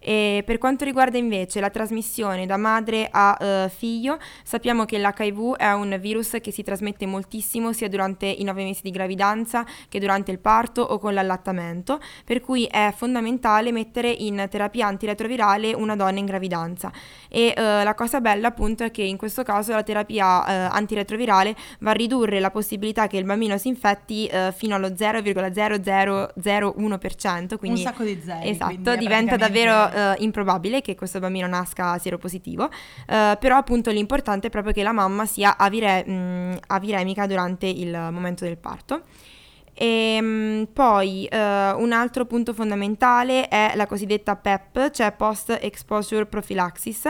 E 0.00 0.44
per 0.46 0.58
quanto 0.58 0.84
riguarda 0.84 1.18
invece 1.18 1.58
la 1.60 1.70
trasmissione 1.70 2.46
da 2.46 2.56
madre 2.56 3.08
a 3.10 3.36
uh, 3.38 3.68
figlio, 3.68 4.18
sappiamo 4.44 4.84
che 4.84 4.96
l'HIV 4.98 5.56
è 5.56 5.72
un 5.72 5.98
virus 6.00 6.36
che 6.40 6.52
si 6.52 6.62
trasmette 6.62 7.04
moltissimo 7.04 7.72
sia 7.72 7.88
durante 7.88 8.26
i 8.26 8.44
nove 8.44 8.62
mesi 8.62 8.82
di 8.82 8.90
gravidanza 8.90 9.66
che 9.88 9.98
durante 9.98 10.30
il 10.30 10.38
parto 10.38 10.82
o 10.82 10.98
con 10.98 11.14
l'allattamento, 11.14 11.98
per 12.24 12.40
cui 12.40 12.66
è 12.66 12.94
fondamentale 12.96 13.72
mettere 13.72 14.08
in 14.10 14.46
terapia 14.48 14.86
antiretrovirale 14.86 15.74
una 15.74 15.96
donna 15.96 16.18
in 16.18 16.26
gravidanza. 16.26 16.92
E 17.28 17.52
uh, 17.56 17.82
la 17.82 17.94
cosa 17.94 18.20
bella 18.20 18.46
appunto 18.48 18.84
è 18.84 18.92
che 18.92 19.02
in 19.02 19.16
questo 19.16 19.42
caso 19.42 19.72
la 19.72 19.82
terapia 19.82 20.38
uh, 20.38 20.44
antiretrovirale 20.74 21.56
va 21.80 21.90
a 21.90 21.94
ridurre 21.94 22.38
la 22.38 22.52
possibilità 22.52 23.08
che 23.08 23.16
il 23.16 23.24
bambino 23.24 23.58
si 23.58 23.66
infetti 23.68 24.30
fino 24.54 24.74
allo 24.74 24.88
0,0001%. 24.88 27.56
Quindi, 27.56 27.80
un 27.80 27.86
sacco 27.86 28.04
di 28.04 28.20
zeri. 28.24 28.50
Esatto, 28.50 28.96
diventa 28.96 29.36
davvero 29.36 29.87
uh, 29.92 30.22
improbabile 30.22 30.80
che 30.80 30.94
questo 30.94 31.18
bambino 31.18 31.46
nasca 31.46 31.98
sieropositivo, 31.98 32.64
uh, 32.64 32.70
però 33.38 33.56
appunto 33.56 33.90
l'importante 33.90 34.48
è 34.48 34.50
proprio 34.50 34.72
che 34.72 34.82
la 34.82 34.92
mamma 34.92 35.26
sia 35.26 35.56
avire- 35.56 36.04
mh, 36.06 36.12
mm, 36.12 36.52
aviremica 36.68 37.26
durante 37.26 37.66
il 37.66 37.90
momento 38.12 38.44
del 38.44 38.56
parto. 38.56 39.02
E 39.80 40.16
ehm, 40.16 40.68
poi 40.72 41.28
uh, 41.30 41.36
un 41.36 41.92
altro 41.92 42.24
punto 42.24 42.52
fondamentale 42.52 43.46
è 43.46 43.74
la 43.76 43.86
cosiddetta 43.86 44.34
PEP, 44.34 44.90
cioè 44.90 45.12
Post 45.12 45.56
Exposure 45.60 46.26
Prophylaxis, 46.26 47.08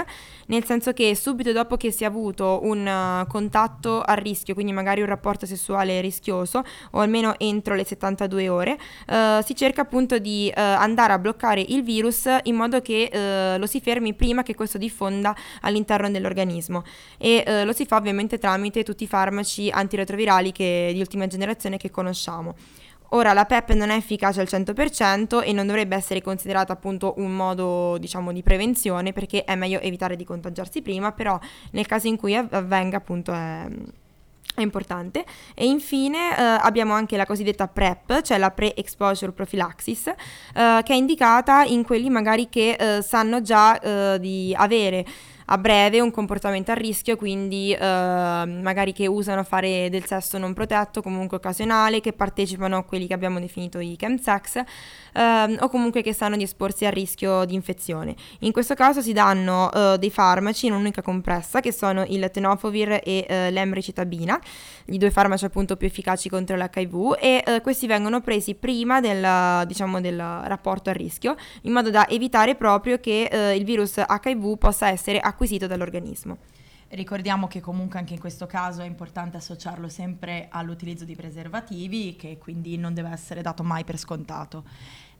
nel 0.49 0.67
senso 0.67 0.93
che 0.93 1.15
subito 1.15 1.53
dopo 1.53 1.79
che 1.79 1.91
si 1.91 2.03
è 2.03 2.07
avuto 2.07 2.61
un 2.65 2.87
uh, 2.87 3.27
contatto 3.27 4.03
a 4.03 4.13
rischio, 4.13 4.53
quindi 4.53 4.73
magari 4.73 5.01
un 5.01 5.07
rapporto 5.07 5.47
sessuale 5.47 6.03
rischioso, 6.03 6.63
o 6.91 7.01
almeno 7.01 7.39
entro 7.39 7.75
le 7.75 7.85
72 7.85 8.51
ore, 8.51 8.73
uh, 9.07 9.43
si 9.43 9.57
cerca 9.57 9.81
appunto 9.81 10.19
di 10.19 10.53
andare 10.59 11.13
a 11.13 11.19
bloccare 11.19 11.61
il 11.61 11.83
virus 11.83 12.29
in 12.43 12.57
modo 12.57 12.81
che 12.81 13.57
lo 13.59 13.67
si 13.67 13.81
fermi 13.81 14.13
prima 14.15 14.43
che 14.43 14.55
questo 14.55 14.77
diffonda 14.77 15.35
all'interno 15.61 16.11
dell'organismo. 16.11 16.83
E 17.17 17.63
lo 17.65 17.73
si 17.73 17.87
fa 17.87 17.97
ovviamente 17.97 18.39
tramite 18.39 18.83
tutti 18.83 19.05
i 19.05 19.07
farmaci 19.07 19.71
antiretrovirali 19.71 20.53
che, 20.53 20.91
di 20.93 20.99
ultima 20.99 21.27
generazione 21.27 21.77
che 21.77 21.91
conosciamo. 21.91 22.57
Ora 23.11 23.33
la 23.33 23.45
PEP 23.45 23.73
non 23.73 23.91
è 23.91 23.97
efficace 23.97 24.41
al 24.41 24.49
100% 24.51 25.43
e 25.43 25.53
non 25.53 25.67
dovrebbe 25.67 25.97
essere 25.97 26.21
considerata 26.21 26.73
appunto 26.73 27.15
un 27.17 27.35
modo 27.35 27.97
diciamo 27.99 28.33
di 28.33 28.43
prevenzione 28.43 29.13
perché 29.13 29.45
è 29.45 29.55
meglio 29.55 29.81
evitare 29.81 30.17
di 30.17 30.25
contagiarsi 30.25 30.83
prima, 30.83 31.13
però 31.13 31.39
nel 31.73 31.87
caso 31.87 32.07
in 32.07 32.17
cui 32.17 32.35
avvenga 32.35 32.99
appunto 32.99 33.33
è, 33.33 33.67
è 34.55 34.61
importante. 34.61 35.25
E 35.55 35.67
infine 35.67 36.37
eh, 36.37 36.43
abbiamo 36.43 36.93
anche 36.93 37.17
la 37.17 37.25
cosiddetta 37.25 37.67
PrEP, 37.67 38.21
cioè 38.23 38.37
la 38.37 38.51
Pre-Exposure 38.51 39.33
Prophylaxis, 39.33 40.09
eh, 40.09 40.15
che 40.53 40.93
è 40.93 40.97
indicata 40.97 41.63
in 41.65 41.85
quelli 41.85 42.11
magari 42.11 42.49
che 42.49 42.73
eh, 42.73 43.03
sanno 43.03 43.41
già 43.41 43.79
eh, 43.79 44.19
di 44.21 44.55
avere 44.57 45.07
a 45.51 45.57
breve 45.57 46.01
un 46.01 46.11
comportamento 46.11 46.73
a 46.73 46.75
rischio, 46.75 47.17
quindi 47.17 47.73
eh, 47.73 47.79
magari 47.79 48.93
che 48.93 49.07
usano 49.07 49.45
fare 49.45 49.89
del 49.89 50.05
sesso 50.05 50.37
non 50.37 50.53
protetto, 50.53 51.01
comunque 51.01 51.39
occasionale, 51.39 52.01
che 52.01 52.13
partecipano 52.13 52.77
a 52.77 52.85
quelli 52.85 53.07
che 53.07 53.15
abbiamo 53.15 53.41
definito 53.41 53.79
i 53.79 53.97
chemsex, 53.97 54.57
eh, 55.15 55.57
o 55.59 55.69
comunque 55.69 56.03
che 56.03 56.13
sanno 56.13 56.37
di 56.37 56.43
esporsi 56.43 56.85
a 56.85 56.91
rischio 56.91 57.47
di 57.47 57.55
infezione. 57.55 58.15
In 58.41 58.53
questo 58.53 58.75
caso 58.75 59.01
si 59.01 59.15
danno 59.15 59.73
eh, 59.73 59.97
dei 59.99 60.11
farmaci 60.11 60.67
in 60.67 60.73
un'unica 60.73 61.01
compressa, 61.01 61.61
che 61.61 61.73
sono 61.73 62.05
il 62.07 62.29
tenofovir 62.31 63.01
e 63.03 63.25
eh, 63.27 63.51
l'emricitabina, 63.51 64.39
i 64.87 64.99
due 64.99 65.11
farmaci 65.11 65.47
appunto 65.47 65.77
più 65.77 65.87
efficaci 65.87 66.29
contro 66.29 66.57
l'HIV, 66.57 67.17
e 67.19 67.43
eh, 67.45 67.61
questi 67.63 67.87
vengono 67.87 68.21
presi 68.21 68.55
prima 68.55 69.01
del, 69.01 69.67
diciamo, 69.67 70.03
del 70.03 70.19
rapporto 70.19 70.91
a 70.91 70.93
rischio, 70.93 71.37
in 71.63 71.73
modo 71.73 71.89
da 71.89 72.07
evitare 72.07 72.55
proprio 72.55 72.99
che 72.99 73.31
eh, 73.31 73.57
il 73.57 73.65
virus 73.65 73.97
HIV 73.97 74.59
possa 74.59 74.91
essere 74.91 75.19
acquisito 75.19 75.37
acquisito 75.39 75.69
dall'organismo. 75.69 76.39
Ricordiamo 76.89 77.47
che 77.47 77.61
comunque 77.61 78.01
anche 78.01 78.15
in 78.15 78.19
questo 78.19 78.47
caso 78.47 78.83
è 78.83 78.87
importante 78.87 79.37
associarlo 79.37 79.89
sempre 79.89 80.49
all'utilizzo 80.51 81.05
di 81.05 81.15
preservativi, 81.15 82.17
che 82.17 82.39
quindi 82.39 82.77
non 82.77 82.93
deve 82.93 83.11
essere 83.11 83.41
dato 83.41 83.63
mai 83.63 83.85
per 83.85 83.99
scontato. 83.99 84.65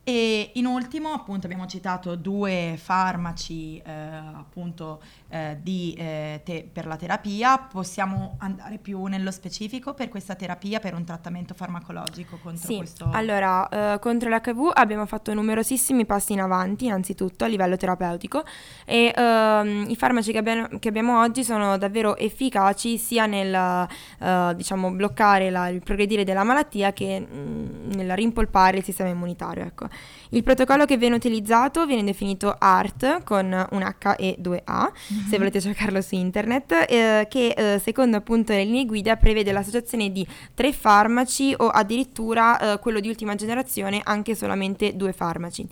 E 0.09 0.53
in 0.55 0.65
ultimo, 0.65 1.11
appunto, 1.11 1.45
abbiamo 1.47 1.67
citato 1.67 2.17
due 2.17 2.79
farmaci 2.83 3.77
eh, 3.85 3.93
appunto 3.93 5.03
eh, 5.29 5.59
di, 5.61 5.95
eh, 5.99 6.41
te- 6.45 6.67
per 6.73 6.87
la 6.87 6.97
terapia. 6.97 7.59
Possiamo 7.59 8.37
andare 8.39 8.79
più 8.79 9.05
nello 9.05 9.31
specifico 9.31 9.93
per 9.93 10.09
questa 10.09 10.35
terapia, 10.35 10.81
per 10.81 10.95
un 10.95 11.05
trattamento 11.05 11.53
farmacologico 11.53 12.39
contro 12.43 12.67
sì. 12.67 12.77
questo? 12.77 13.11
Allora, 13.13 13.69
eh, 13.69 13.99
contro 13.99 14.31
l'HV 14.31 14.71
abbiamo 14.73 15.05
fatto 15.05 15.35
numerosissimi 15.35 16.07
passi 16.07 16.33
in 16.33 16.41
avanti, 16.41 16.87
innanzitutto 16.87 17.45
a 17.45 17.47
livello 17.47 17.77
terapeutico, 17.77 18.45
e 18.87 19.13
ehm, 19.15 19.87
i 19.89 19.97
farmaci 19.97 20.33
che 20.33 20.39
abbiamo, 20.39 20.79
che 20.79 20.89
abbiamo, 20.89 21.21
oggi 21.21 21.45
sono 21.45 21.77
davvero 21.77 22.17
efficaci 22.17 22.97
sia 22.97 23.27
nel 23.27 23.87
eh, 24.21 24.55
diciamo, 24.57 24.91
bloccare 24.91 25.51
la, 25.51 25.69
il 25.69 25.83
progredire 25.83 26.25
della 26.25 26.45
malattia 26.45 26.95
che 26.95 27.21
mh, 27.21 27.37
mm, 27.37 27.91
nel 27.93 28.17
rimpolpare 28.17 28.79
il 28.79 28.85
sistema 28.85 29.11
immunitario. 29.11 29.65
Ecco. 29.65 29.87
Il 30.31 30.43
protocollo 30.43 30.85
che 30.85 30.97
viene 30.97 31.17
utilizzato 31.17 31.87
viene 31.87 32.05
definito 32.05 32.55
ART 32.59 33.23
con 33.25 33.67
un 33.71 33.83
H 33.83 34.15
e 34.19 34.37
due 34.39 34.61
A, 34.65 34.91
mm-hmm. 34.91 35.27
se 35.27 35.39
volete 35.39 35.61
cercarlo 35.61 36.03
su 36.03 36.15
internet, 36.15 36.87
eh, 36.89 37.27
che 37.31 37.49
eh, 37.49 37.79
secondo 37.79 38.17
appunto 38.19 38.53
le 38.53 38.65
linee 38.65 38.85
guida 38.85 39.17
prevede 39.17 39.53
l'associazione 39.53 40.13
di 40.13 40.27
tre 40.55 40.73
farmaci 40.73 41.55
o 41.57 41.69
addirittura 41.69 42.75
eh, 42.75 42.79
quello 42.79 43.01
di 43.01 43.09
ultima 43.09 43.35
generazione 43.35 44.01
anche 44.05 44.35
solamente 44.35 44.97
due 44.97 45.13
farmaci. 45.13 45.67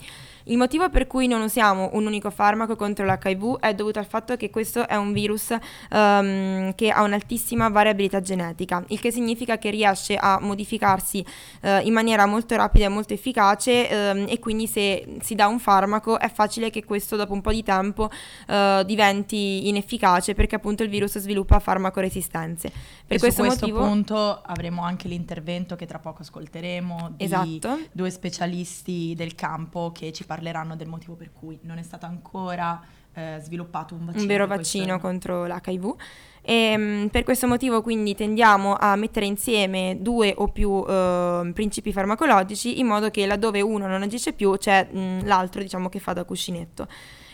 Il 0.49 0.59
motivo 0.59 0.89
per 0.91 1.09
cui 1.09 1.27
non 1.27 1.41
usiamo 1.41 1.91
un 1.95 2.07
unico 2.07 2.31
farmaco 2.31 2.77
contro 2.77 3.05
l'HIV 3.05 3.59
è 3.59 3.75
dovuto 3.75 3.99
al 3.99 4.07
fatto 4.07 4.37
che 4.37 4.49
questo 4.49 4.87
è 4.87 4.95
un 4.95 5.13
virus 5.13 5.51
um, 5.91 6.73
che 6.77 6.91
ha 6.91 7.03
un'altissima 7.03 7.69
variabilità 7.69 8.21
genetica, 8.21 8.85
il 8.89 9.01
che 9.01 9.11
significa 9.11 9.59
che 9.59 9.71
riesce 9.71 10.15
a 10.15 10.39
modificarsi 10.41 11.25
uh, 11.63 11.85
in 11.85 11.93
maniera 11.93 12.27
molto 12.27 12.55
rapida 12.55 12.85
e 12.85 12.89
molto 12.89 13.13
efficace 13.13 13.89
um, 13.91 14.27
e 14.29 14.39
quindi 14.39 14.69
se 14.69 15.17
si 15.21 15.35
dà 15.35 15.49
un 15.49 15.59
farmaco 15.59 16.17
è 16.17 16.31
facile 16.31 16.71
che 16.71 16.85
questo 16.85 17.17
dopo 17.17 17.33
un 17.33 17.41
po' 17.41 17.51
di 17.51 17.65
tempo 17.65 18.09
uh, 18.47 18.85
diventi 18.85 19.67
inefficace 19.67 20.35
perché 20.35 20.55
appunto 20.55 20.85
il 20.85 20.89
virus 20.89 21.19
sviluppa 21.19 21.59
farmacoresistenze. 21.59 22.71
Per 23.05 23.17
e 23.17 23.19
questo, 23.19 23.43
su 23.43 23.49
questo 23.49 23.67
motivo... 23.67 23.85
punto 23.85 24.43
avremo 24.43 24.85
anche 24.85 25.09
l'intervento 25.09 25.75
che 25.75 25.87
tra 25.87 25.99
poco 25.99 26.23
ascolteremo 26.23 27.15
di 27.17 27.25
esatto. 27.25 27.81
due 27.91 28.11
specialisti 28.11 29.13
del 29.17 29.35
campo 29.35 29.91
che 29.93 30.13
ci 30.13 30.23
parleranno 30.23 30.35
parleranno 30.37 30.77
del 30.77 30.89
motivo 30.89 31.15
per 31.15 31.33
cui 31.33 31.59
non 31.63 31.79
è 31.79 31.83
stato 31.83 32.05
ancora 32.05 32.81
eh, 33.15 33.39
sviluppato 33.41 33.95
un 33.95 34.05
vaccino. 34.05 34.23
Un 34.23 34.29
vero 34.29 34.47
vaccino 34.47 34.99
contro 35.01 35.47
l'HIV. 35.47 35.95
E, 36.43 36.53
ehm, 36.53 37.09
per 37.09 37.25
questo 37.25 37.47
motivo 37.47 37.81
quindi 37.81 38.15
tendiamo 38.15 38.77
a 38.79 38.95
mettere 38.97 39.25
insieme 39.25 39.97
due 40.01 40.35
o 40.37 40.49
più 40.49 40.85
eh, 40.87 41.51
principi 41.55 41.93
farmacologici 41.93 42.79
in 42.79 42.87
modo 42.87 43.11
che 43.11 43.27
laddove 43.27 43.63
uno 43.63 43.87
non 43.87 44.03
agisce 44.03 44.33
più 44.33 44.57
c'è 44.57 44.87
mh, 44.89 45.27
l'altro 45.27 45.63
diciamo 45.63 45.89
che 45.89 45.99
fa 45.99 46.13
da 46.13 46.25
cuscinetto. 46.25 46.87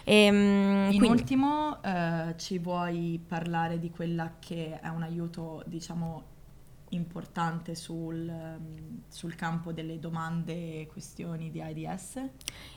E, 0.04 0.14
ehm, 0.14 0.88
in 0.92 0.98
quindi... 0.98 1.08
ultimo 1.08 1.82
eh, 1.82 2.34
ci 2.36 2.58
vuoi 2.58 3.20
parlare 3.26 3.80
di 3.80 3.90
quella 3.90 4.34
che 4.38 4.78
è 4.80 4.88
un 4.88 5.02
aiuto 5.02 5.62
diciamo 5.66 6.30
importante 6.92 7.74
sul, 7.74 8.28
ehm, 8.28 9.02
sul, 9.08 9.34
campo 9.34 9.72
delle 9.72 9.98
domande 9.98 10.80
e 10.80 10.86
questioni 10.90 11.50
di 11.50 11.60
AIDS? 11.60 12.16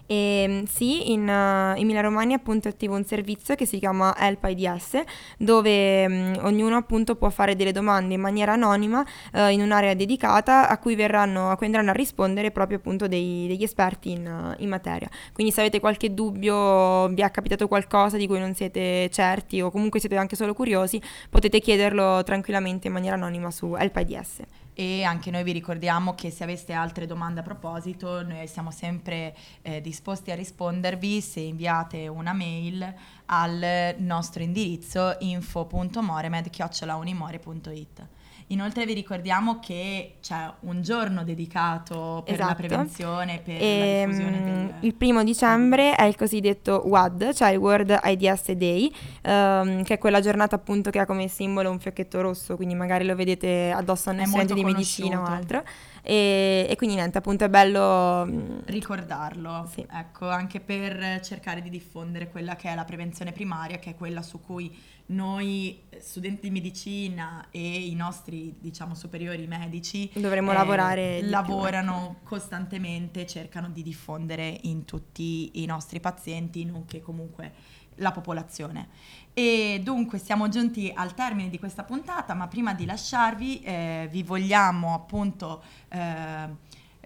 E, 0.05 0.15
ehm, 0.15 0.65
sì, 0.65 1.11
in 1.11 1.27
uh, 1.27 1.77
Emilia 1.77 2.01
Romagna 2.01 2.35
appunto 2.35 2.67
attivo 2.67 2.95
un 2.95 3.03
servizio 3.03 3.55
che 3.55 3.65
si 3.65 3.79
chiama 3.79 4.15
Help 4.17 4.43
AIDS 4.43 5.01
dove 5.37 6.05
um, 6.05 6.39
ognuno 6.43 6.77
appunto 6.77 7.15
può 7.15 7.29
fare 7.29 7.55
delle 7.55 7.71
domande 7.71 8.13
in 8.13 8.21
maniera 8.21 8.53
anonima 8.53 9.05
uh, 9.33 9.47
in 9.49 9.61
un'area 9.61 9.93
dedicata 9.93 10.69
a 10.69 10.77
cui, 10.77 10.95
verranno, 10.95 11.49
a 11.49 11.57
cui 11.57 11.65
andranno 11.65 11.89
a 11.91 11.93
rispondere 11.93 12.51
proprio 12.51 12.77
appunto 12.77 13.07
dei, 13.07 13.47
degli 13.47 13.63
esperti 13.63 14.11
in, 14.11 14.25
uh, 14.27 14.61
in, 14.61 14.69
materia. 14.69 15.09
Quindi 15.33 15.51
se 15.51 15.61
avete 15.61 15.79
qualche 15.79 16.13
dubbio, 16.13 17.07
vi 17.09 17.21
è 17.21 17.31
capitato 17.31 17.67
qualcosa 17.67 18.17
di 18.17 18.27
cui 18.27 18.39
non 18.39 18.53
siete 18.53 19.09
certi 19.09 19.61
o 19.61 19.71
comunque 19.71 19.99
siete 19.99 20.15
anche 20.15 20.35
solo 20.35 20.53
curiosi, 20.53 21.01
potete 21.29 21.59
chiederlo 21.59 22.23
tranquillamente 22.23 22.87
in 22.87 22.93
maniera 22.93 23.15
anonima 23.15 23.51
su 23.51 23.75
Help 23.75 24.03
AIDS 24.05 24.43
e 24.77 25.03
anche 25.03 25.31
noi 25.31 25.43
vi 25.43 25.53
ricordiamo 25.53 26.15
che 26.15 26.29
se 26.29 26.43
aveste 26.43 26.73
altre 26.73 27.05
domande 27.05 27.39
a 27.39 27.43
proposito 27.43 28.21
noi 28.23 28.45
siamo 28.45 28.71
sempre 28.71 29.33
eh, 29.61 29.79
disposti 29.79 30.31
a 30.31 30.35
rispondervi. 30.35 31.21
Se 31.21 31.39
inviate 31.39 32.09
una 32.09 32.33
mail 32.33 32.93
al 33.25 33.95
nostro 33.97 34.43
indirizzo 34.43 35.15
info.moremed.unimore.it 35.19 38.07
Inoltre 38.49 38.85
vi 38.85 38.93
ricordiamo 38.93 39.59
che 39.59 40.17
c'è 40.21 40.47
un 40.61 40.83
giorno 40.83 41.23
dedicato 41.23 42.21
per 42.23 42.35
esatto. 42.35 42.49
la 42.49 42.55
prevenzione, 42.55 43.41
per 43.43 43.55
e, 43.59 43.79
la 43.79 44.05
diffusione 44.05 44.43
del... 44.43 44.73
Il 44.81 44.93
primo 44.93 45.23
dicembre 45.23 45.95
è 45.95 46.03
il 46.03 46.15
cosiddetto 46.15 46.83
WAD, 46.85 47.33
cioè 47.33 47.49
il 47.49 47.57
World 47.57 47.97
AIDS 47.99 48.51
Day, 48.51 48.93
um, 49.23 49.81
che 49.81 49.95
è 49.95 49.97
quella 49.97 50.19
giornata 50.19 50.55
appunto 50.55 50.91
che 50.91 50.99
ha 50.99 51.07
come 51.07 51.27
simbolo 51.27 51.71
un 51.71 51.79
fiocchetto 51.79 52.21
rosso, 52.21 52.55
quindi 52.55 52.75
magari 52.75 53.05
lo 53.05 53.15
vedete 53.15 53.71
addosso 53.71 54.11
a 54.11 54.13
un 54.13 54.23
studente 54.23 54.53
di 54.53 54.63
medicina 54.63 55.21
o 55.21 55.25
altro. 55.25 55.63
E, 56.07 56.67
e, 56.69 56.75
quindi 56.75 56.97
niente, 56.97 57.17
appunto 57.17 57.45
è 57.45 57.49
bello 57.49 58.27
mm, 58.27 58.59
ricordarlo, 58.65 59.67
sì. 59.71 59.83
ecco, 59.91 60.29
anche 60.29 60.59
per 60.59 61.19
cercare 61.21 61.63
di 61.63 61.71
diffondere 61.71 62.29
quella 62.29 62.55
che 62.55 62.69
è 62.69 62.75
la 62.75 62.85
prevenzione 62.85 63.31
primaria, 63.31 63.79
che 63.79 63.91
è 63.91 63.95
quella 63.95 64.21
su 64.21 64.39
cui 64.39 64.71
noi 65.07 65.81
studenti 65.97 66.41
di 66.41 66.51
medicina 66.51 67.47
e 67.49 67.59
i 67.59 67.95
nostri 67.95 68.55
diciamo 68.59 68.93
superiori 68.93 69.47
medici 69.47 70.09
dovremmo 70.13 70.51
eh, 70.51 70.55
lavorare 70.55 71.21
lavorano 71.23 72.17
più. 72.19 72.27
costantemente 72.27 73.25
cercano 73.25 73.69
di 73.69 73.83
diffondere 73.83 74.59
in 74.63 74.85
tutti 74.85 75.61
i 75.61 75.65
nostri 75.65 75.99
pazienti 75.99 76.65
nonché 76.65 77.01
comunque 77.01 77.53
la 77.99 78.11
popolazione 78.11 78.89
e 79.37 79.81
dunque 79.83 80.17
siamo 80.17 80.47
giunti 80.47 80.89
al 80.95 81.13
termine 81.13 81.49
di 81.49 81.59
questa 81.59 81.83
puntata 81.83 82.33
ma 82.33 82.47
prima 82.47 82.73
di 82.73 82.85
lasciarvi 82.85 83.59
eh, 83.59 84.07
vi 84.09 84.23
vogliamo 84.23 84.93
appunto 84.93 85.61
eh, 85.89 86.47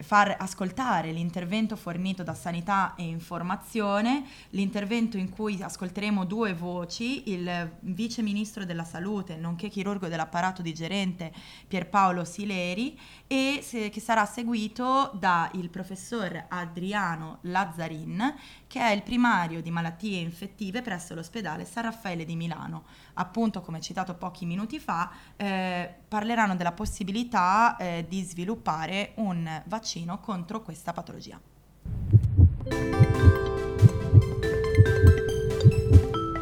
far 0.01 0.35
ascoltare 0.39 1.11
l'intervento 1.11 1.75
fornito 1.75 2.23
da 2.23 2.33
Sanità 2.33 2.95
e 2.95 3.03
Informazione, 3.03 4.23
l'intervento 4.51 5.17
in 5.17 5.29
cui 5.29 5.61
ascolteremo 5.61 6.25
due 6.25 6.53
voci, 6.53 7.29
il 7.31 7.71
Vice 7.81 8.21
Ministro 8.21 8.65
della 8.65 8.83
Salute, 8.83 9.35
nonché 9.35 9.69
chirurgo 9.69 10.07
dell'apparato 10.07 10.61
digerente 10.61 11.31
Pierpaolo 11.67 12.23
Sileri 12.23 12.97
e 13.27 13.59
se, 13.61 13.89
che 13.89 13.99
sarà 13.99 14.25
seguito 14.25 15.11
dal 15.13 15.69
professor 15.69 16.45
Adriano 16.47 17.39
Lazzarin, 17.41 18.35
che 18.69 18.79
è 18.79 18.91
il 18.91 19.01
primario 19.01 19.63
di 19.63 19.71
malattie 19.71 20.19
infettive 20.19 20.83
presso 20.83 21.15
l'ospedale 21.15 21.65
San 21.65 21.85
Raffaele 21.85 22.23
di 22.23 22.35
Milano. 22.35 22.83
Appunto, 23.15 23.61
come 23.61 23.81
citato 23.81 24.13
pochi 24.13 24.45
minuti 24.45 24.79
fa, 24.79 25.09
eh, 25.35 25.91
parleranno 26.07 26.55
della 26.55 26.71
possibilità 26.71 27.75
eh, 27.77 28.05
di 28.07 28.21
sviluppare 28.21 29.13
un 29.15 29.63
vaccino 29.65 30.19
contro 30.19 30.61
questa 30.61 30.93
patologia. 30.93 31.41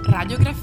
Radiografia 0.03 0.56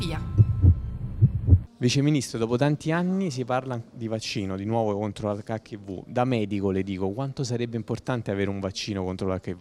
Vice 1.85 2.01
Ministro, 2.01 2.39
dopo 2.39 2.57
tanti 2.57 2.93
anni 2.93 3.31
si 3.31 3.45
parla 3.45 3.79
di 3.93 4.09
vaccino 4.09 4.57
di 4.57 4.65
nuovo 4.65 4.97
contro 4.97 5.31
l'HIV. 5.35 6.05
Da 6.07 6.25
medico 6.25 6.71
le 6.71 6.83
dico, 6.83 7.11
quanto 7.11 7.45
sarebbe 7.45 7.77
importante 7.77 8.31
avere 8.31 8.49
un 8.49 8.59
vaccino 8.59 9.05
contro 9.05 9.29
l'HIV? 9.29 9.59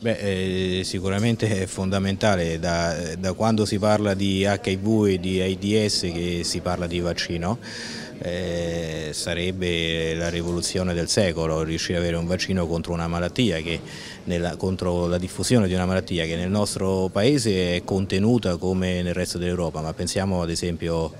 Beh, 0.00 0.78
eh, 0.78 0.84
sicuramente 0.84 1.60
è 1.60 1.66
fondamentale, 1.66 2.58
da, 2.58 3.14
da, 3.16 3.34
quando 3.34 3.66
si 3.66 3.78
parla 3.78 4.14
di 4.14 4.46
HIV 4.46 5.08
e 5.08 5.18
di 5.18 5.42
AIDS 5.42 6.00
che 6.10 6.40
si 6.42 6.60
parla 6.60 6.86
di 6.86 7.00
vaccino. 7.00 7.58
Eh, 8.20 9.10
sarebbe 9.12 10.14
la 10.14 10.30
rivoluzione 10.30 10.94
del 10.94 11.08
secolo 11.08 11.62
riuscire 11.62 11.98
ad 11.98 12.02
avere 12.02 12.16
un 12.16 12.26
vaccino 12.26 12.66
contro 12.66 12.92
una 12.92 13.06
malattia 13.06 13.58
che 13.58 13.78
nella, 14.24 14.56
contro 14.56 15.06
la 15.06 15.18
diffusione 15.18 15.68
di 15.68 15.74
una 15.74 15.86
malattia 15.86 16.24
che 16.24 16.34
nel 16.34 16.50
nostro 16.50 17.08
paese 17.12 17.76
è 17.76 17.84
contenuta 17.84 18.56
come 18.56 19.02
nel 19.02 19.14
resto 19.14 19.38
dell'Europa 19.38 19.82
ma 19.82 19.92
pensiamo 19.94 20.42
ad 20.42 20.50
esempio 20.50 21.12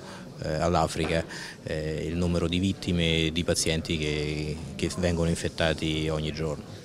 eh, 0.42 0.54
all'Africa 0.54 1.24
eh, 1.62 2.06
il 2.06 2.16
numero 2.16 2.48
di 2.48 2.58
vittime 2.58 3.26
e 3.26 3.32
di 3.32 3.44
pazienti 3.44 3.96
che, 3.98 4.56
che, 4.76 4.90
vengono 4.98 5.28
infettati 5.28 6.08
ogni 6.08 6.32
giorno. 6.32 6.76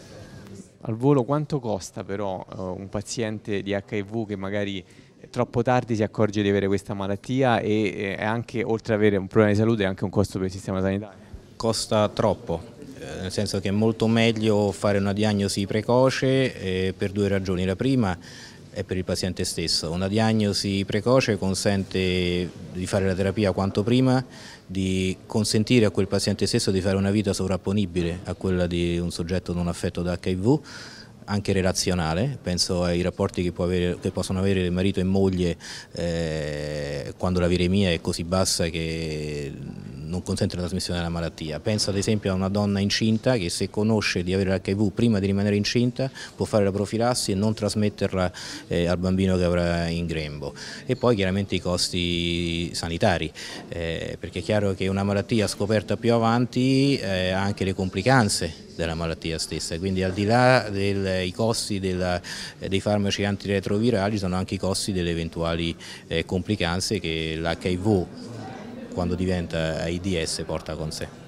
Al 0.81 0.95
volo 0.95 1.23
quanto 1.23 1.59
costa 1.59 2.03
però 2.03 2.45
uh, 2.55 2.61
un 2.61 2.89
paziente 2.89 3.61
di 3.61 3.71
HIV 3.71 4.27
che 4.27 4.35
magari 4.35 4.83
troppo 5.29 5.61
tardi 5.61 5.95
si 5.95 6.03
accorge 6.03 6.41
di 6.41 6.49
avere 6.49 6.67
questa 6.67 6.93
malattia 6.93 7.59
e, 7.59 8.15
e 8.19 8.23
anche 8.23 8.63
oltre 8.63 8.93
ad 8.93 8.99
avere 8.99 9.17
un 9.17 9.27
problema 9.27 9.53
di 9.53 9.57
salute 9.57 9.83
è 9.83 9.85
anche 9.85 10.03
un 10.03 10.09
costo 10.09 10.37
per 10.37 10.47
il 10.47 10.53
sistema 10.53 10.81
sanitario? 10.81 11.21
Costa 11.55 12.09
troppo, 12.09 12.61
eh, 12.99 13.21
nel 13.21 13.31
senso 13.31 13.59
che 13.59 13.69
è 13.69 13.71
molto 13.71 14.07
meglio 14.07 14.71
fare 14.71 14.97
una 14.97 15.13
diagnosi 15.13 15.65
precoce 15.65 16.59
eh, 16.59 16.93
per 16.95 17.11
due 17.11 17.29
ragioni. 17.29 17.63
La 17.63 17.77
prima 17.77 18.17
è 18.73 18.83
per 18.83 18.97
il 18.97 19.05
paziente 19.05 19.43
stesso. 19.45 19.91
Una 19.91 20.07
diagnosi 20.07 20.83
precoce 20.85 21.37
consente 21.37 22.49
di 22.71 22.85
fare 22.87 23.05
la 23.05 23.13
terapia 23.13 23.51
quanto 23.51 23.83
prima, 23.83 24.23
di 24.65 25.15
consentire 25.25 25.85
a 25.85 25.91
quel 25.91 26.07
paziente 26.07 26.45
stesso 26.47 26.71
di 26.71 26.81
fare 26.81 26.97
una 26.97 27.11
vita 27.11 27.33
sovrapponibile 27.33 28.19
a 28.23 28.33
quella 28.33 28.67
di 28.67 28.97
un 28.97 29.11
soggetto 29.11 29.53
non 29.53 29.67
affetto 29.67 30.01
da 30.01 30.17
HIV 30.21 30.59
anche 31.25 31.53
relazionale, 31.53 32.37
penso 32.41 32.83
ai 32.83 33.01
rapporti 33.01 33.43
che, 33.43 33.53
avere, 33.61 33.97
che 33.99 34.11
possono 34.11 34.39
avere 34.39 34.69
marito 34.69 34.99
e 34.99 35.03
moglie 35.03 35.57
eh, 35.93 37.13
quando 37.17 37.39
la 37.39 37.47
viremia 37.47 37.91
è 37.91 38.01
così 38.01 38.23
bassa 38.23 38.67
che 38.69 39.51
non 40.13 40.21
consente 40.21 40.55
la 40.55 40.61
trasmissione 40.61 40.99
della 40.99 41.11
malattia. 41.11 41.59
Penso 41.59 41.89
ad 41.89 41.97
esempio 41.97 42.31
a 42.31 42.35
una 42.35 42.49
donna 42.49 42.79
incinta 42.79 43.35
che 43.35 43.49
se 43.49 43.71
conosce 43.71 44.23
di 44.23 44.33
avere 44.33 44.61
l'HIV 44.63 44.91
prima 44.91 45.19
di 45.19 45.25
rimanere 45.25 45.55
incinta 45.55 46.09
può 46.35 46.45
fare 46.45 46.63
la 46.63 46.71
profilassi 46.71 47.31
e 47.31 47.35
non 47.35 47.55
trasmetterla 47.55 48.31
eh, 48.67 48.85
al 48.85 48.97
bambino 48.97 49.35
che 49.37 49.43
avrà 49.43 49.87
in 49.87 50.05
grembo. 50.05 50.53
E 50.85 50.95
poi 50.95 51.15
chiaramente 51.15 51.55
i 51.55 51.59
costi 51.59 52.73
sanitari, 52.75 53.31
eh, 53.69 54.17
perché 54.19 54.39
è 54.39 54.43
chiaro 54.43 54.73
che 54.75 54.87
una 54.87 55.03
malattia 55.03 55.47
scoperta 55.47 55.97
più 55.97 56.13
avanti 56.13 56.97
eh, 56.97 57.31
ha 57.31 57.41
anche 57.41 57.65
le 57.65 57.73
complicanze 57.73 58.71
della 58.75 58.95
malattia 58.95 59.37
stessa, 59.37 59.77
quindi 59.77 60.03
al 60.03 60.13
di 60.13 60.25
là 60.25 60.69
dei 60.69 61.31
costi 61.31 61.79
della, 61.79 62.21
dei 62.57 62.79
farmaci 62.79 63.23
antiretrovirali 63.23 64.17
sono 64.17 64.35
anche 64.35 64.55
i 64.55 64.59
costi 64.59 64.91
delle 64.91 65.11
eventuali 65.11 65.75
eh, 66.07 66.25
complicanze 66.25 66.99
che 66.99 67.35
l'HIV 67.37 68.05
quando 68.93 69.15
diventa 69.15 69.81
AIDS 69.81 70.43
porta 70.45 70.75
con 70.75 70.91
sé. 70.91 71.21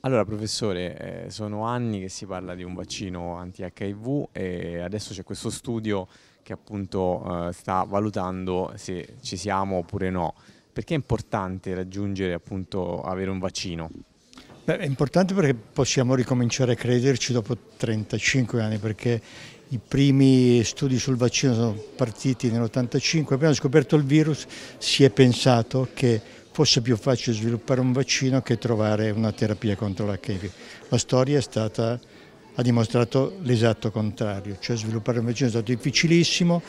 Allora 0.00 0.24
professore, 0.24 1.26
eh, 1.26 1.30
sono 1.30 1.64
anni 1.64 2.00
che 2.00 2.08
si 2.08 2.26
parla 2.26 2.56
di 2.56 2.64
un 2.64 2.74
vaccino 2.74 3.36
anti-HIV 3.36 4.28
e 4.32 4.80
adesso 4.80 5.14
c'è 5.14 5.22
questo 5.22 5.48
studio 5.48 6.08
che 6.42 6.52
appunto 6.52 7.48
eh, 7.48 7.52
sta 7.52 7.84
valutando 7.84 8.72
se 8.74 9.14
ci 9.22 9.36
siamo 9.36 9.76
oppure 9.78 10.10
no. 10.10 10.34
Perché 10.72 10.94
è 10.94 10.96
importante 10.96 11.74
raggiungere 11.74 12.32
appunto 12.32 13.02
avere 13.02 13.30
un 13.30 13.38
vaccino? 13.38 13.90
Beh, 14.64 14.78
è 14.78 14.84
importante 14.84 15.34
perché 15.34 15.54
possiamo 15.54 16.14
ricominciare 16.14 16.72
a 16.72 16.74
crederci 16.76 17.32
dopo 17.32 17.56
35 17.76 18.62
anni 18.62 18.78
perché 18.78 19.20
i 19.70 19.80
primi 19.86 20.62
studi 20.62 21.00
sul 21.00 21.16
vaccino 21.16 21.52
sono 21.52 21.72
partiti 21.72 22.48
nell'85, 22.48 23.32
abbiamo 23.32 23.54
scoperto 23.54 23.96
il 23.96 24.04
virus, 24.04 24.46
si 24.78 25.02
è 25.02 25.10
pensato 25.10 25.88
che 25.92 26.20
fosse 26.52 26.80
più 26.80 26.96
facile 26.96 27.34
sviluppare 27.34 27.80
un 27.80 27.90
vaccino 27.90 28.40
che 28.40 28.56
trovare 28.58 29.10
una 29.10 29.32
terapia 29.32 29.74
contro 29.74 30.06
l'HIV. 30.06 30.48
La 30.90 30.98
storia 30.98 31.40
stata, 31.40 31.98
ha 32.54 32.62
dimostrato 32.62 33.38
l'esatto 33.40 33.90
contrario, 33.90 34.58
cioè 34.60 34.76
sviluppare 34.76 35.18
un 35.18 35.24
vaccino 35.24 35.48
è 35.48 35.50
stato 35.50 35.72
difficilissimo, 35.72 36.62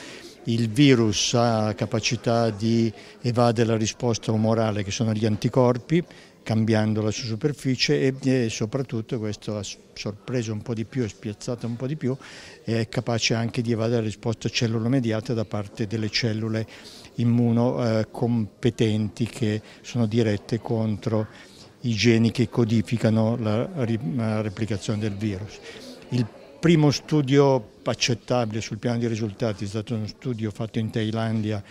il 0.45 0.67
virus 0.67 1.35
ha 1.35 1.65
la 1.65 1.75
capacità 1.75 2.49
di 2.49 2.91
evadere 3.21 3.69
la 3.69 3.77
risposta 3.77 4.31
umorale 4.31 4.83
che 4.83 4.89
sono 4.89 5.13
gli 5.13 5.27
anticorpi, 5.27 6.03
cambiando 6.43 7.01
la 7.01 7.09
sua 7.09 7.25
superficie 7.25 8.13
e, 8.21 8.49
soprattutto 8.49 9.17
questo 9.17 9.57
ha 9.57 9.63
sorpreso 9.93 10.53
un 10.53 10.61
po' 10.61 10.73
di 10.73 10.83
più, 10.85 11.03
e 11.03 11.07
spiazzato 11.07 11.65
un 11.65 11.77
po' 11.77 11.87
di 11.87 11.95
più, 11.95 12.13
è 12.63 12.89
capace 12.89 13.33
anche 13.33 13.61
di 13.61 13.71
evadere 13.71 14.01
la 14.01 14.07
risposta 14.07 14.49
cellulo 14.49 14.89
mediata 14.89 15.33
da 15.33 15.45
parte 15.45 15.87
delle 15.87 16.09
cellule 16.09 16.67
immunocompetenti 17.15 19.25
che 19.25 19.61
sono 19.81 20.05
dirette 20.05 20.59
contro 20.59 21.27
i 21.81 21.93
geni 21.93 22.31
che 22.31 22.49
codificano 22.49 23.37
la, 23.37 23.69
replicazione 24.41 24.99
del 24.99 25.15
virus. 25.15 25.59
Il 26.09 26.27
primo 26.59 26.91
studio 26.91 27.71
accettabile 27.83 28.59
sul 28.61 28.77
piano 28.77 28.99
di 28.99 29.07
risultati 29.07 29.65
è 29.65 29.67
stato 29.67 29.95
uno 29.95 30.07
studio 30.07 30.49
fatto 30.51 30.79
in 30.79 30.89
Thailandia 30.89 31.61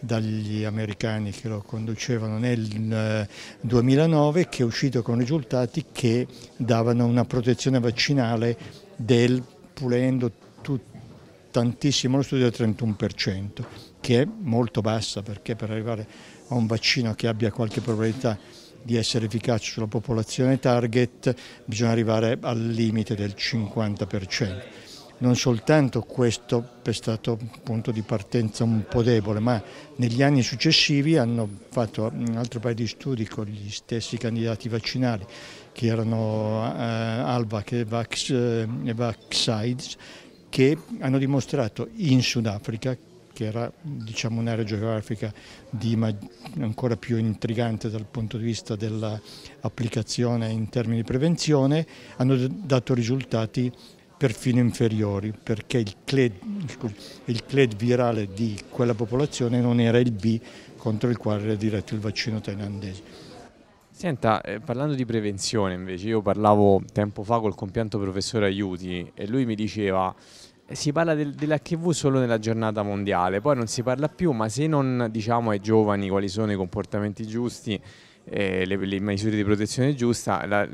dagli 0.00 0.64
americani 0.64 1.30
che 1.30 1.48
lo 1.48 1.62
conducevano 1.62 2.38
nel 2.38 3.26
2009 3.60 4.40
eh, 4.40 4.48
che 4.48 4.62
è 4.62 4.64
uscito 4.64 5.02
con 5.02 5.18
risultati 5.18 5.86
che 5.92 6.26
davano 6.56 7.06
una 7.06 7.24
protezione 7.24 7.80
vaccinale 7.80 8.56
del, 8.96 9.42
pulendo 9.72 10.30
tantissimo 11.50 12.16
lo 12.16 12.22
studio, 12.22 12.50
del 12.50 12.74
31% 12.74 13.64
che 14.00 14.22
è 14.22 14.28
molto 14.40 14.82
bassa 14.82 15.22
perché 15.22 15.56
per 15.56 15.70
arrivare 15.70 16.06
a 16.48 16.54
un 16.54 16.66
vaccino 16.66 17.14
che 17.14 17.26
abbia 17.26 17.50
qualche 17.50 17.80
probabilità 17.80 18.38
di 18.82 18.96
essere 18.96 19.26
efficace 19.26 19.72
sulla 19.72 19.88
popolazione 19.88 20.60
target 20.60 21.34
bisogna 21.64 21.90
arrivare 21.90 22.38
al 22.40 22.64
limite 22.64 23.16
del 23.16 23.34
50%. 23.36 24.85
Non 25.18 25.34
soltanto 25.34 26.02
questo 26.02 26.72
è 26.82 26.92
stato 26.92 27.38
un 27.40 27.48
punto 27.62 27.90
di 27.90 28.02
partenza 28.02 28.64
un 28.64 28.84
po' 28.86 29.02
debole, 29.02 29.40
ma 29.40 29.62
negli 29.96 30.22
anni 30.22 30.42
successivi 30.42 31.16
hanno 31.16 31.48
fatto 31.70 32.10
un 32.14 32.36
altro 32.36 32.60
paio 32.60 32.74
di 32.74 32.86
studi 32.86 33.26
con 33.26 33.46
gli 33.46 33.70
stessi 33.70 34.18
candidati 34.18 34.68
vaccinali 34.68 35.24
che 35.72 35.86
erano 35.86 36.64
eh, 36.64 36.80
Alvac 36.80 37.72
e, 37.72 37.84
Vax, 37.84 38.30
eh, 38.30 38.68
e 38.84 38.94
Vaxides 38.94 39.96
che 40.50 40.76
hanno 41.00 41.18
dimostrato 41.18 41.88
in 41.96 42.22
Sudafrica 42.22 42.96
che 43.36 43.44
era 43.44 43.70
diciamo, 43.82 44.40
un'area 44.40 44.64
geografica 44.64 45.30
ancora 46.58 46.96
più 46.96 47.18
intrigante 47.18 47.90
dal 47.90 48.06
punto 48.06 48.38
di 48.38 48.44
vista 48.44 48.76
dell'applicazione 48.76 50.50
in 50.50 50.70
termini 50.70 51.02
di 51.02 51.04
prevenzione, 51.04 51.86
hanno 52.16 52.34
dato 52.48 52.94
risultati 52.94 53.70
perfino 54.16 54.60
inferiori 54.60 55.32
perché 55.40 55.78
il 55.78 55.94
clade, 56.04 56.38
il 57.26 57.44
clade 57.44 57.76
virale 57.76 58.32
di 58.32 58.58
quella 58.68 58.94
popolazione 58.94 59.60
non 59.60 59.80
era 59.80 59.98
il 59.98 60.12
B 60.12 60.40
contro 60.76 61.10
il 61.10 61.16
quale 61.16 61.42
era 61.42 61.54
diretto 61.54 61.94
il 61.94 62.00
vaccino 62.00 62.40
thailandese. 62.40 63.02
Senta, 63.90 64.42
eh, 64.42 64.60
parlando 64.60 64.94
di 64.94 65.06
prevenzione 65.06 65.74
invece, 65.74 66.08
io 66.08 66.20
parlavo 66.20 66.82
tempo 66.92 67.22
fa 67.22 67.40
col 67.40 67.54
compianto 67.54 67.98
professore 67.98 68.46
Aiuti 68.46 69.10
e 69.14 69.26
lui 69.26 69.46
mi 69.46 69.54
diceva 69.54 70.14
si 70.68 70.92
parla 70.92 71.14
del, 71.14 71.32
dell'HIV 71.32 71.90
solo 71.90 72.18
nella 72.18 72.38
giornata 72.38 72.82
mondiale, 72.82 73.40
poi 73.40 73.54
non 73.54 73.68
si 73.68 73.82
parla 73.82 74.08
più, 74.08 74.32
ma 74.32 74.48
se 74.48 74.66
non 74.66 75.08
diciamo 75.10 75.50
ai 75.50 75.60
giovani 75.60 76.08
quali 76.08 76.28
sono 76.28 76.52
i 76.52 76.56
comportamenti 76.56 77.26
giusti, 77.26 77.80
eh, 78.28 78.66
le, 78.66 78.76
le, 78.76 79.00
misure 79.00 79.36
di 79.36 79.44
protezione 79.44 79.94
giusta, 79.94 80.44
la, 80.46 80.68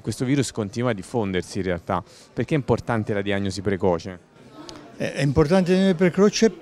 questo 0.00 0.24
virus 0.24 0.50
continua 0.52 0.90
a 0.90 0.94
diffondersi 0.94 1.58
in 1.58 1.64
realtà. 1.64 2.02
Perché 2.32 2.54
è 2.54 2.58
importante 2.58 3.14
la 3.14 3.22
diagnosi 3.22 3.60
precoce? 3.60 4.18
È 4.96 5.22
importante 5.22 5.70
la 5.70 5.76
diagnosi 5.76 5.96
precoce 5.96 6.52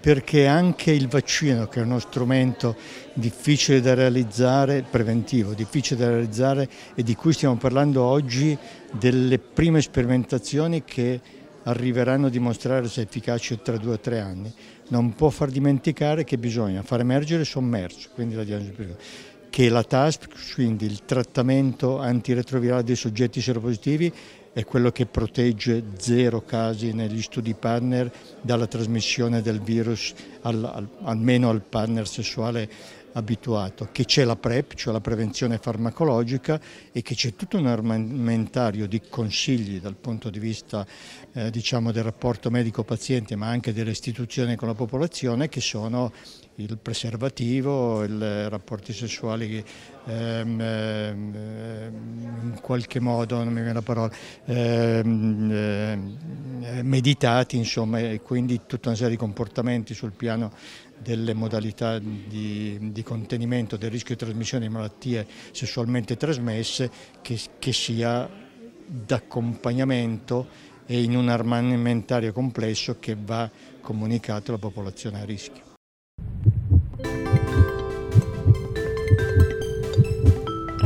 perché 0.00 0.46
anche 0.46 0.92
il 0.92 1.08
vaccino, 1.08 1.66
che 1.66 1.80
è 1.80 1.82
uno 1.82 1.98
strumento 1.98 2.76
difficile 3.14 3.80
da 3.80 3.94
realizzare, 3.94 4.84
preventivo, 4.88 5.54
difficile 5.54 6.00
da 6.00 6.10
realizzare 6.10 6.68
e 6.94 7.02
di 7.02 7.14
cui 7.16 7.32
stiamo 7.32 7.56
parlando 7.56 8.02
oggi, 8.02 8.56
delle 8.92 9.38
prime 9.38 9.82
sperimentazioni 9.82 10.84
che 10.84 11.20
arriveranno 11.64 12.26
a 12.26 12.30
dimostrare 12.30 12.88
se 12.88 13.02
è 13.02 13.04
efficace 13.04 13.60
tra 13.60 13.76
due 13.76 13.94
o 13.94 13.98
tre 13.98 14.20
anni, 14.20 14.52
non 14.88 15.14
può 15.14 15.28
far 15.28 15.50
dimenticare 15.50 16.24
che 16.24 16.38
bisogna 16.38 16.82
far 16.82 17.00
emergere 17.00 17.44
sommerso, 17.44 18.08
quindi 18.14 18.34
la 18.34 18.44
diagnosi 18.44 18.70
che 19.50 19.68
la 19.68 19.82
TASP, 19.82 20.54
quindi 20.54 20.86
il 20.86 21.04
trattamento 21.04 21.98
antiretrovirale 21.98 22.84
dei 22.84 22.96
soggetti 22.96 23.40
seropositivi, 23.40 24.12
è 24.52 24.64
quello 24.64 24.90
che 24.90 25.06
protegge 25.06 25.84
zero 25.98 26.42
casi 26.42 26.92
negli 26.92 27.22
studi 27.22 27.54
partner 27.54 28.10
dalla 28.40 28.66
trasmissione 28.66 29.40
del 29.40 29.60
virus 29.60 30.12
al, 30.42 30.64
al, 30.64 30.88
almeno 31.02 31.48
al 31.48 31.62
partner 31.62 32.08
sessuale 32.08 32.68
abituato, 33.12 33.88
che 33.90 34.04
c'è 34.04 34.24
la 34.24 34.36
PrEP, 34.36 34.74
cioè 34.74 34.92
la 34.92 35.00
prevenzione 35.00 35.58
farmacologica 35.58 36.60
e 36.92 37.02
che 37.02 37.14
c'è 37.14 37.34
tutto 37.34 37.58
un 37.58 37.66
armamentario 37.66 38.86
di 38.86 39.00
consigli 39.08 39.80
dal 39.80 39.96
punto 39.96 40.30
di 40.30 40.38
vista 40.38 40.86
eh, 41.32 41.50
diciamo 41.50 41.90
del 41.92 42.04
rapporto 42.04 42.50
medico-paziente 42.50 43.36
ma 43.36 43.48
anche 43.48 43.72
delle 43.72 43.90
istituzioni 43.90 44.56
con 44.56 44.68
la 44.68 44.74
popolazione 44.74 45.48
che 45.48 45.60
sono 45.60 46.12
il 46.60 46.78
preservativo, 46.78 48.04
i 48.04 48.48
rapporti 48.48 48.92
sessuali 48.92 49.64
ehm, 50.06 50.60
ehm, 50.60 51.34
in 52.42 52.58
qualche 52.60 52.98
modo, 52.98 53.36
non 53.36 53.48
mi 53.48 53.60
viene 53.60 53.74
la 53.74 53.82
parola, 53.82 54.10
ehm, 54.44 55.50
ehm, 55.52 56.80
meditati 56.82 57.56
insomma 57.56 58.00
e 58.00 58.20
quindi 58.20 58.62
tutta 58.66 58.88
una 58.88 58.96
serie 58.96 59.12
di 59.12 59.18
comportamenti 59.18 59.94
sul 59.94 60.12
piano 60.12 60.52
delle 60.98 61.32
modalità 61.32 62.00
di, 62.00 62.90
di, 62.92 63.02
contenimento 63.04 63.76
del 63.76 63.90
rischio 63.90 64.16
di 64.16 64.24
trasmissione 64.24 64.66
di 64.66 64.72
malattie 64.72 65.26
sessualmente 65.52 66.16
trasmesse 66.16 66.90
che, 67.22 67.38
che 67.60 67.72
sia 67.72 68.28
d'accompagnamento 68.84 70.46
e 70.86 71.02
in 71.02 71.14
un 71.14 71.28
armamentario 71.28 72.32
complesso 72.32 72.96
che 72.98 73.16
va 73.16 73.48
comunicato 73.80 74.50
alla 74.50 74.58
popolazione 74.58 75.20
a 75.20 75.24
rischio. 75.24 75.67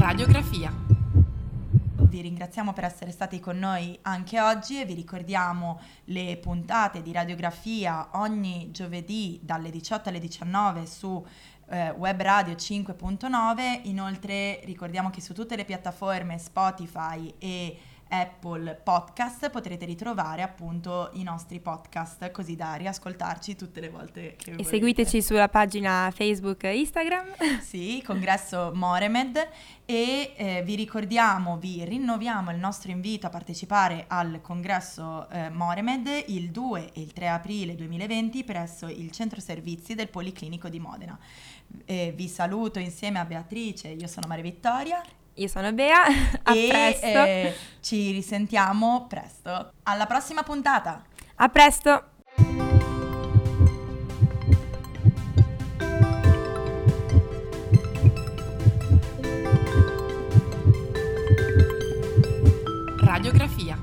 Radiografia. 0.03 0.75
Vi 1.95 2.21
ringraziamo 2.21 2.73
per 2.73 2.83
essere 2.83 3.13
stati 3.13 3.39
con 3.39 3.57
noi 3.57 3.97
anche 4.03 4.41
oggi 4.41 4.81
e 4.81 4.85
vi 4.85 4.95
ricordiamo 4.95 5.81
le 6.07 6.39
puntate 6.39 7.03
di 7.03 7.13
radiografia 7.13 8.09
ogni 8.15 8.73
giovedì 8.73 9.39
dalle 9.45 9.71
18 9.71 10.09
alle 10.09 10.19
19 10.19 10.87
su 10.87 11.25
eh, 11.69 11.91
Web 11.91 12.21
Radio 12.21 12.55
5.9. 12.55 13.83
Inoltre 13.85 14.61
ricordiamo 14.65 15.09
che 15.09 15.21
su 15.21 15.35
tutte 15.35 15.55
le 15.55 15.65
piattaforme 15.65 16.37
Spotify 16.37 17.33
e 17.39 17.79
Apple 18.13 18.75
Podcast 18.75 19.49
potrete 19.49 19.87
ritrovare 19.87 20.43
appunto 20.43 21.09
i 21.15 21.23
nostri 21.23 21.61
podcast 21.61 22.31
così 22.31 22.57
da 22.57 22.75
riascoltarci 22.75 23.57
tutte 23.57 23.81
le 23.81 23.89
volte 23.89 24.37
che 24.37 24.53
E 24.53 24.65
seguiteci 24.65 25.23
sulla 25.23 25.49
pagina 25.49 26.13
Facebook 26.15 26.65
e 26.65 26.79
Instagram. 26.79 27.35
Sì, 27.63 28.03
congresso 28.05 28.71
Moremed 28.75 29.49
e 29.87 30.35
eh, 30.37 30.63
vi 30.63 30.75
ricordiamo, 30.75 31.57
vi 31.57 31.85
rinnoviamo 31.85 32.51
il 32.51 32.59
nostro 32.59 32.91
invito 32.91 33.27
a 33.27 33.31
partecipare 33.31 34.05
al 34.09 34.41
congresso 34.43 35.29
eh, 35.31 35.49
Moremed 35.49 36.25
il 36.27 36.51
2 36.51 36.93
e 36.93 37.01
il 37.01 37.15
3 37.15 37.29
aprile 37.29 37.75
2020 37.75 38.45
presso 38.45 38.89
il 38.89 39.11
centro 39.11 39.41
servizi 39.41 39.95
del 39.95 40.09
Policlinico 40.09 40.69
di 40.69 40.79
Modena. 40.79 41.19
Eh, 41.87 42.13
vi 42.15 42.29
saluto 42.29 42.79
insieme 42.79 43.19
a 43.19 43.25
Beatrice, 43.25 43.89
io 43.89 44.07
sono 44.07 44.27
Maria 44.29 44.45
Vittoria 44.45 45.03
io 45.35 45.49
sono 45.49 45.73
Bea, 45.73 46.05
a 46.43 46.55
e, 46.55 46.69
presto. 46.69 47.07
Eh, 47.07 47.57
ci 47.81 48.13
risentiamo 48.13 49.07
presto. 49.09 49.73
Alla 49.85 50.07
prossima 50.07 50.43
puntata. 50.43 51.03
A 51.37 51.49
presto. 51.49 52.05
Radiografia. 63.05 63.82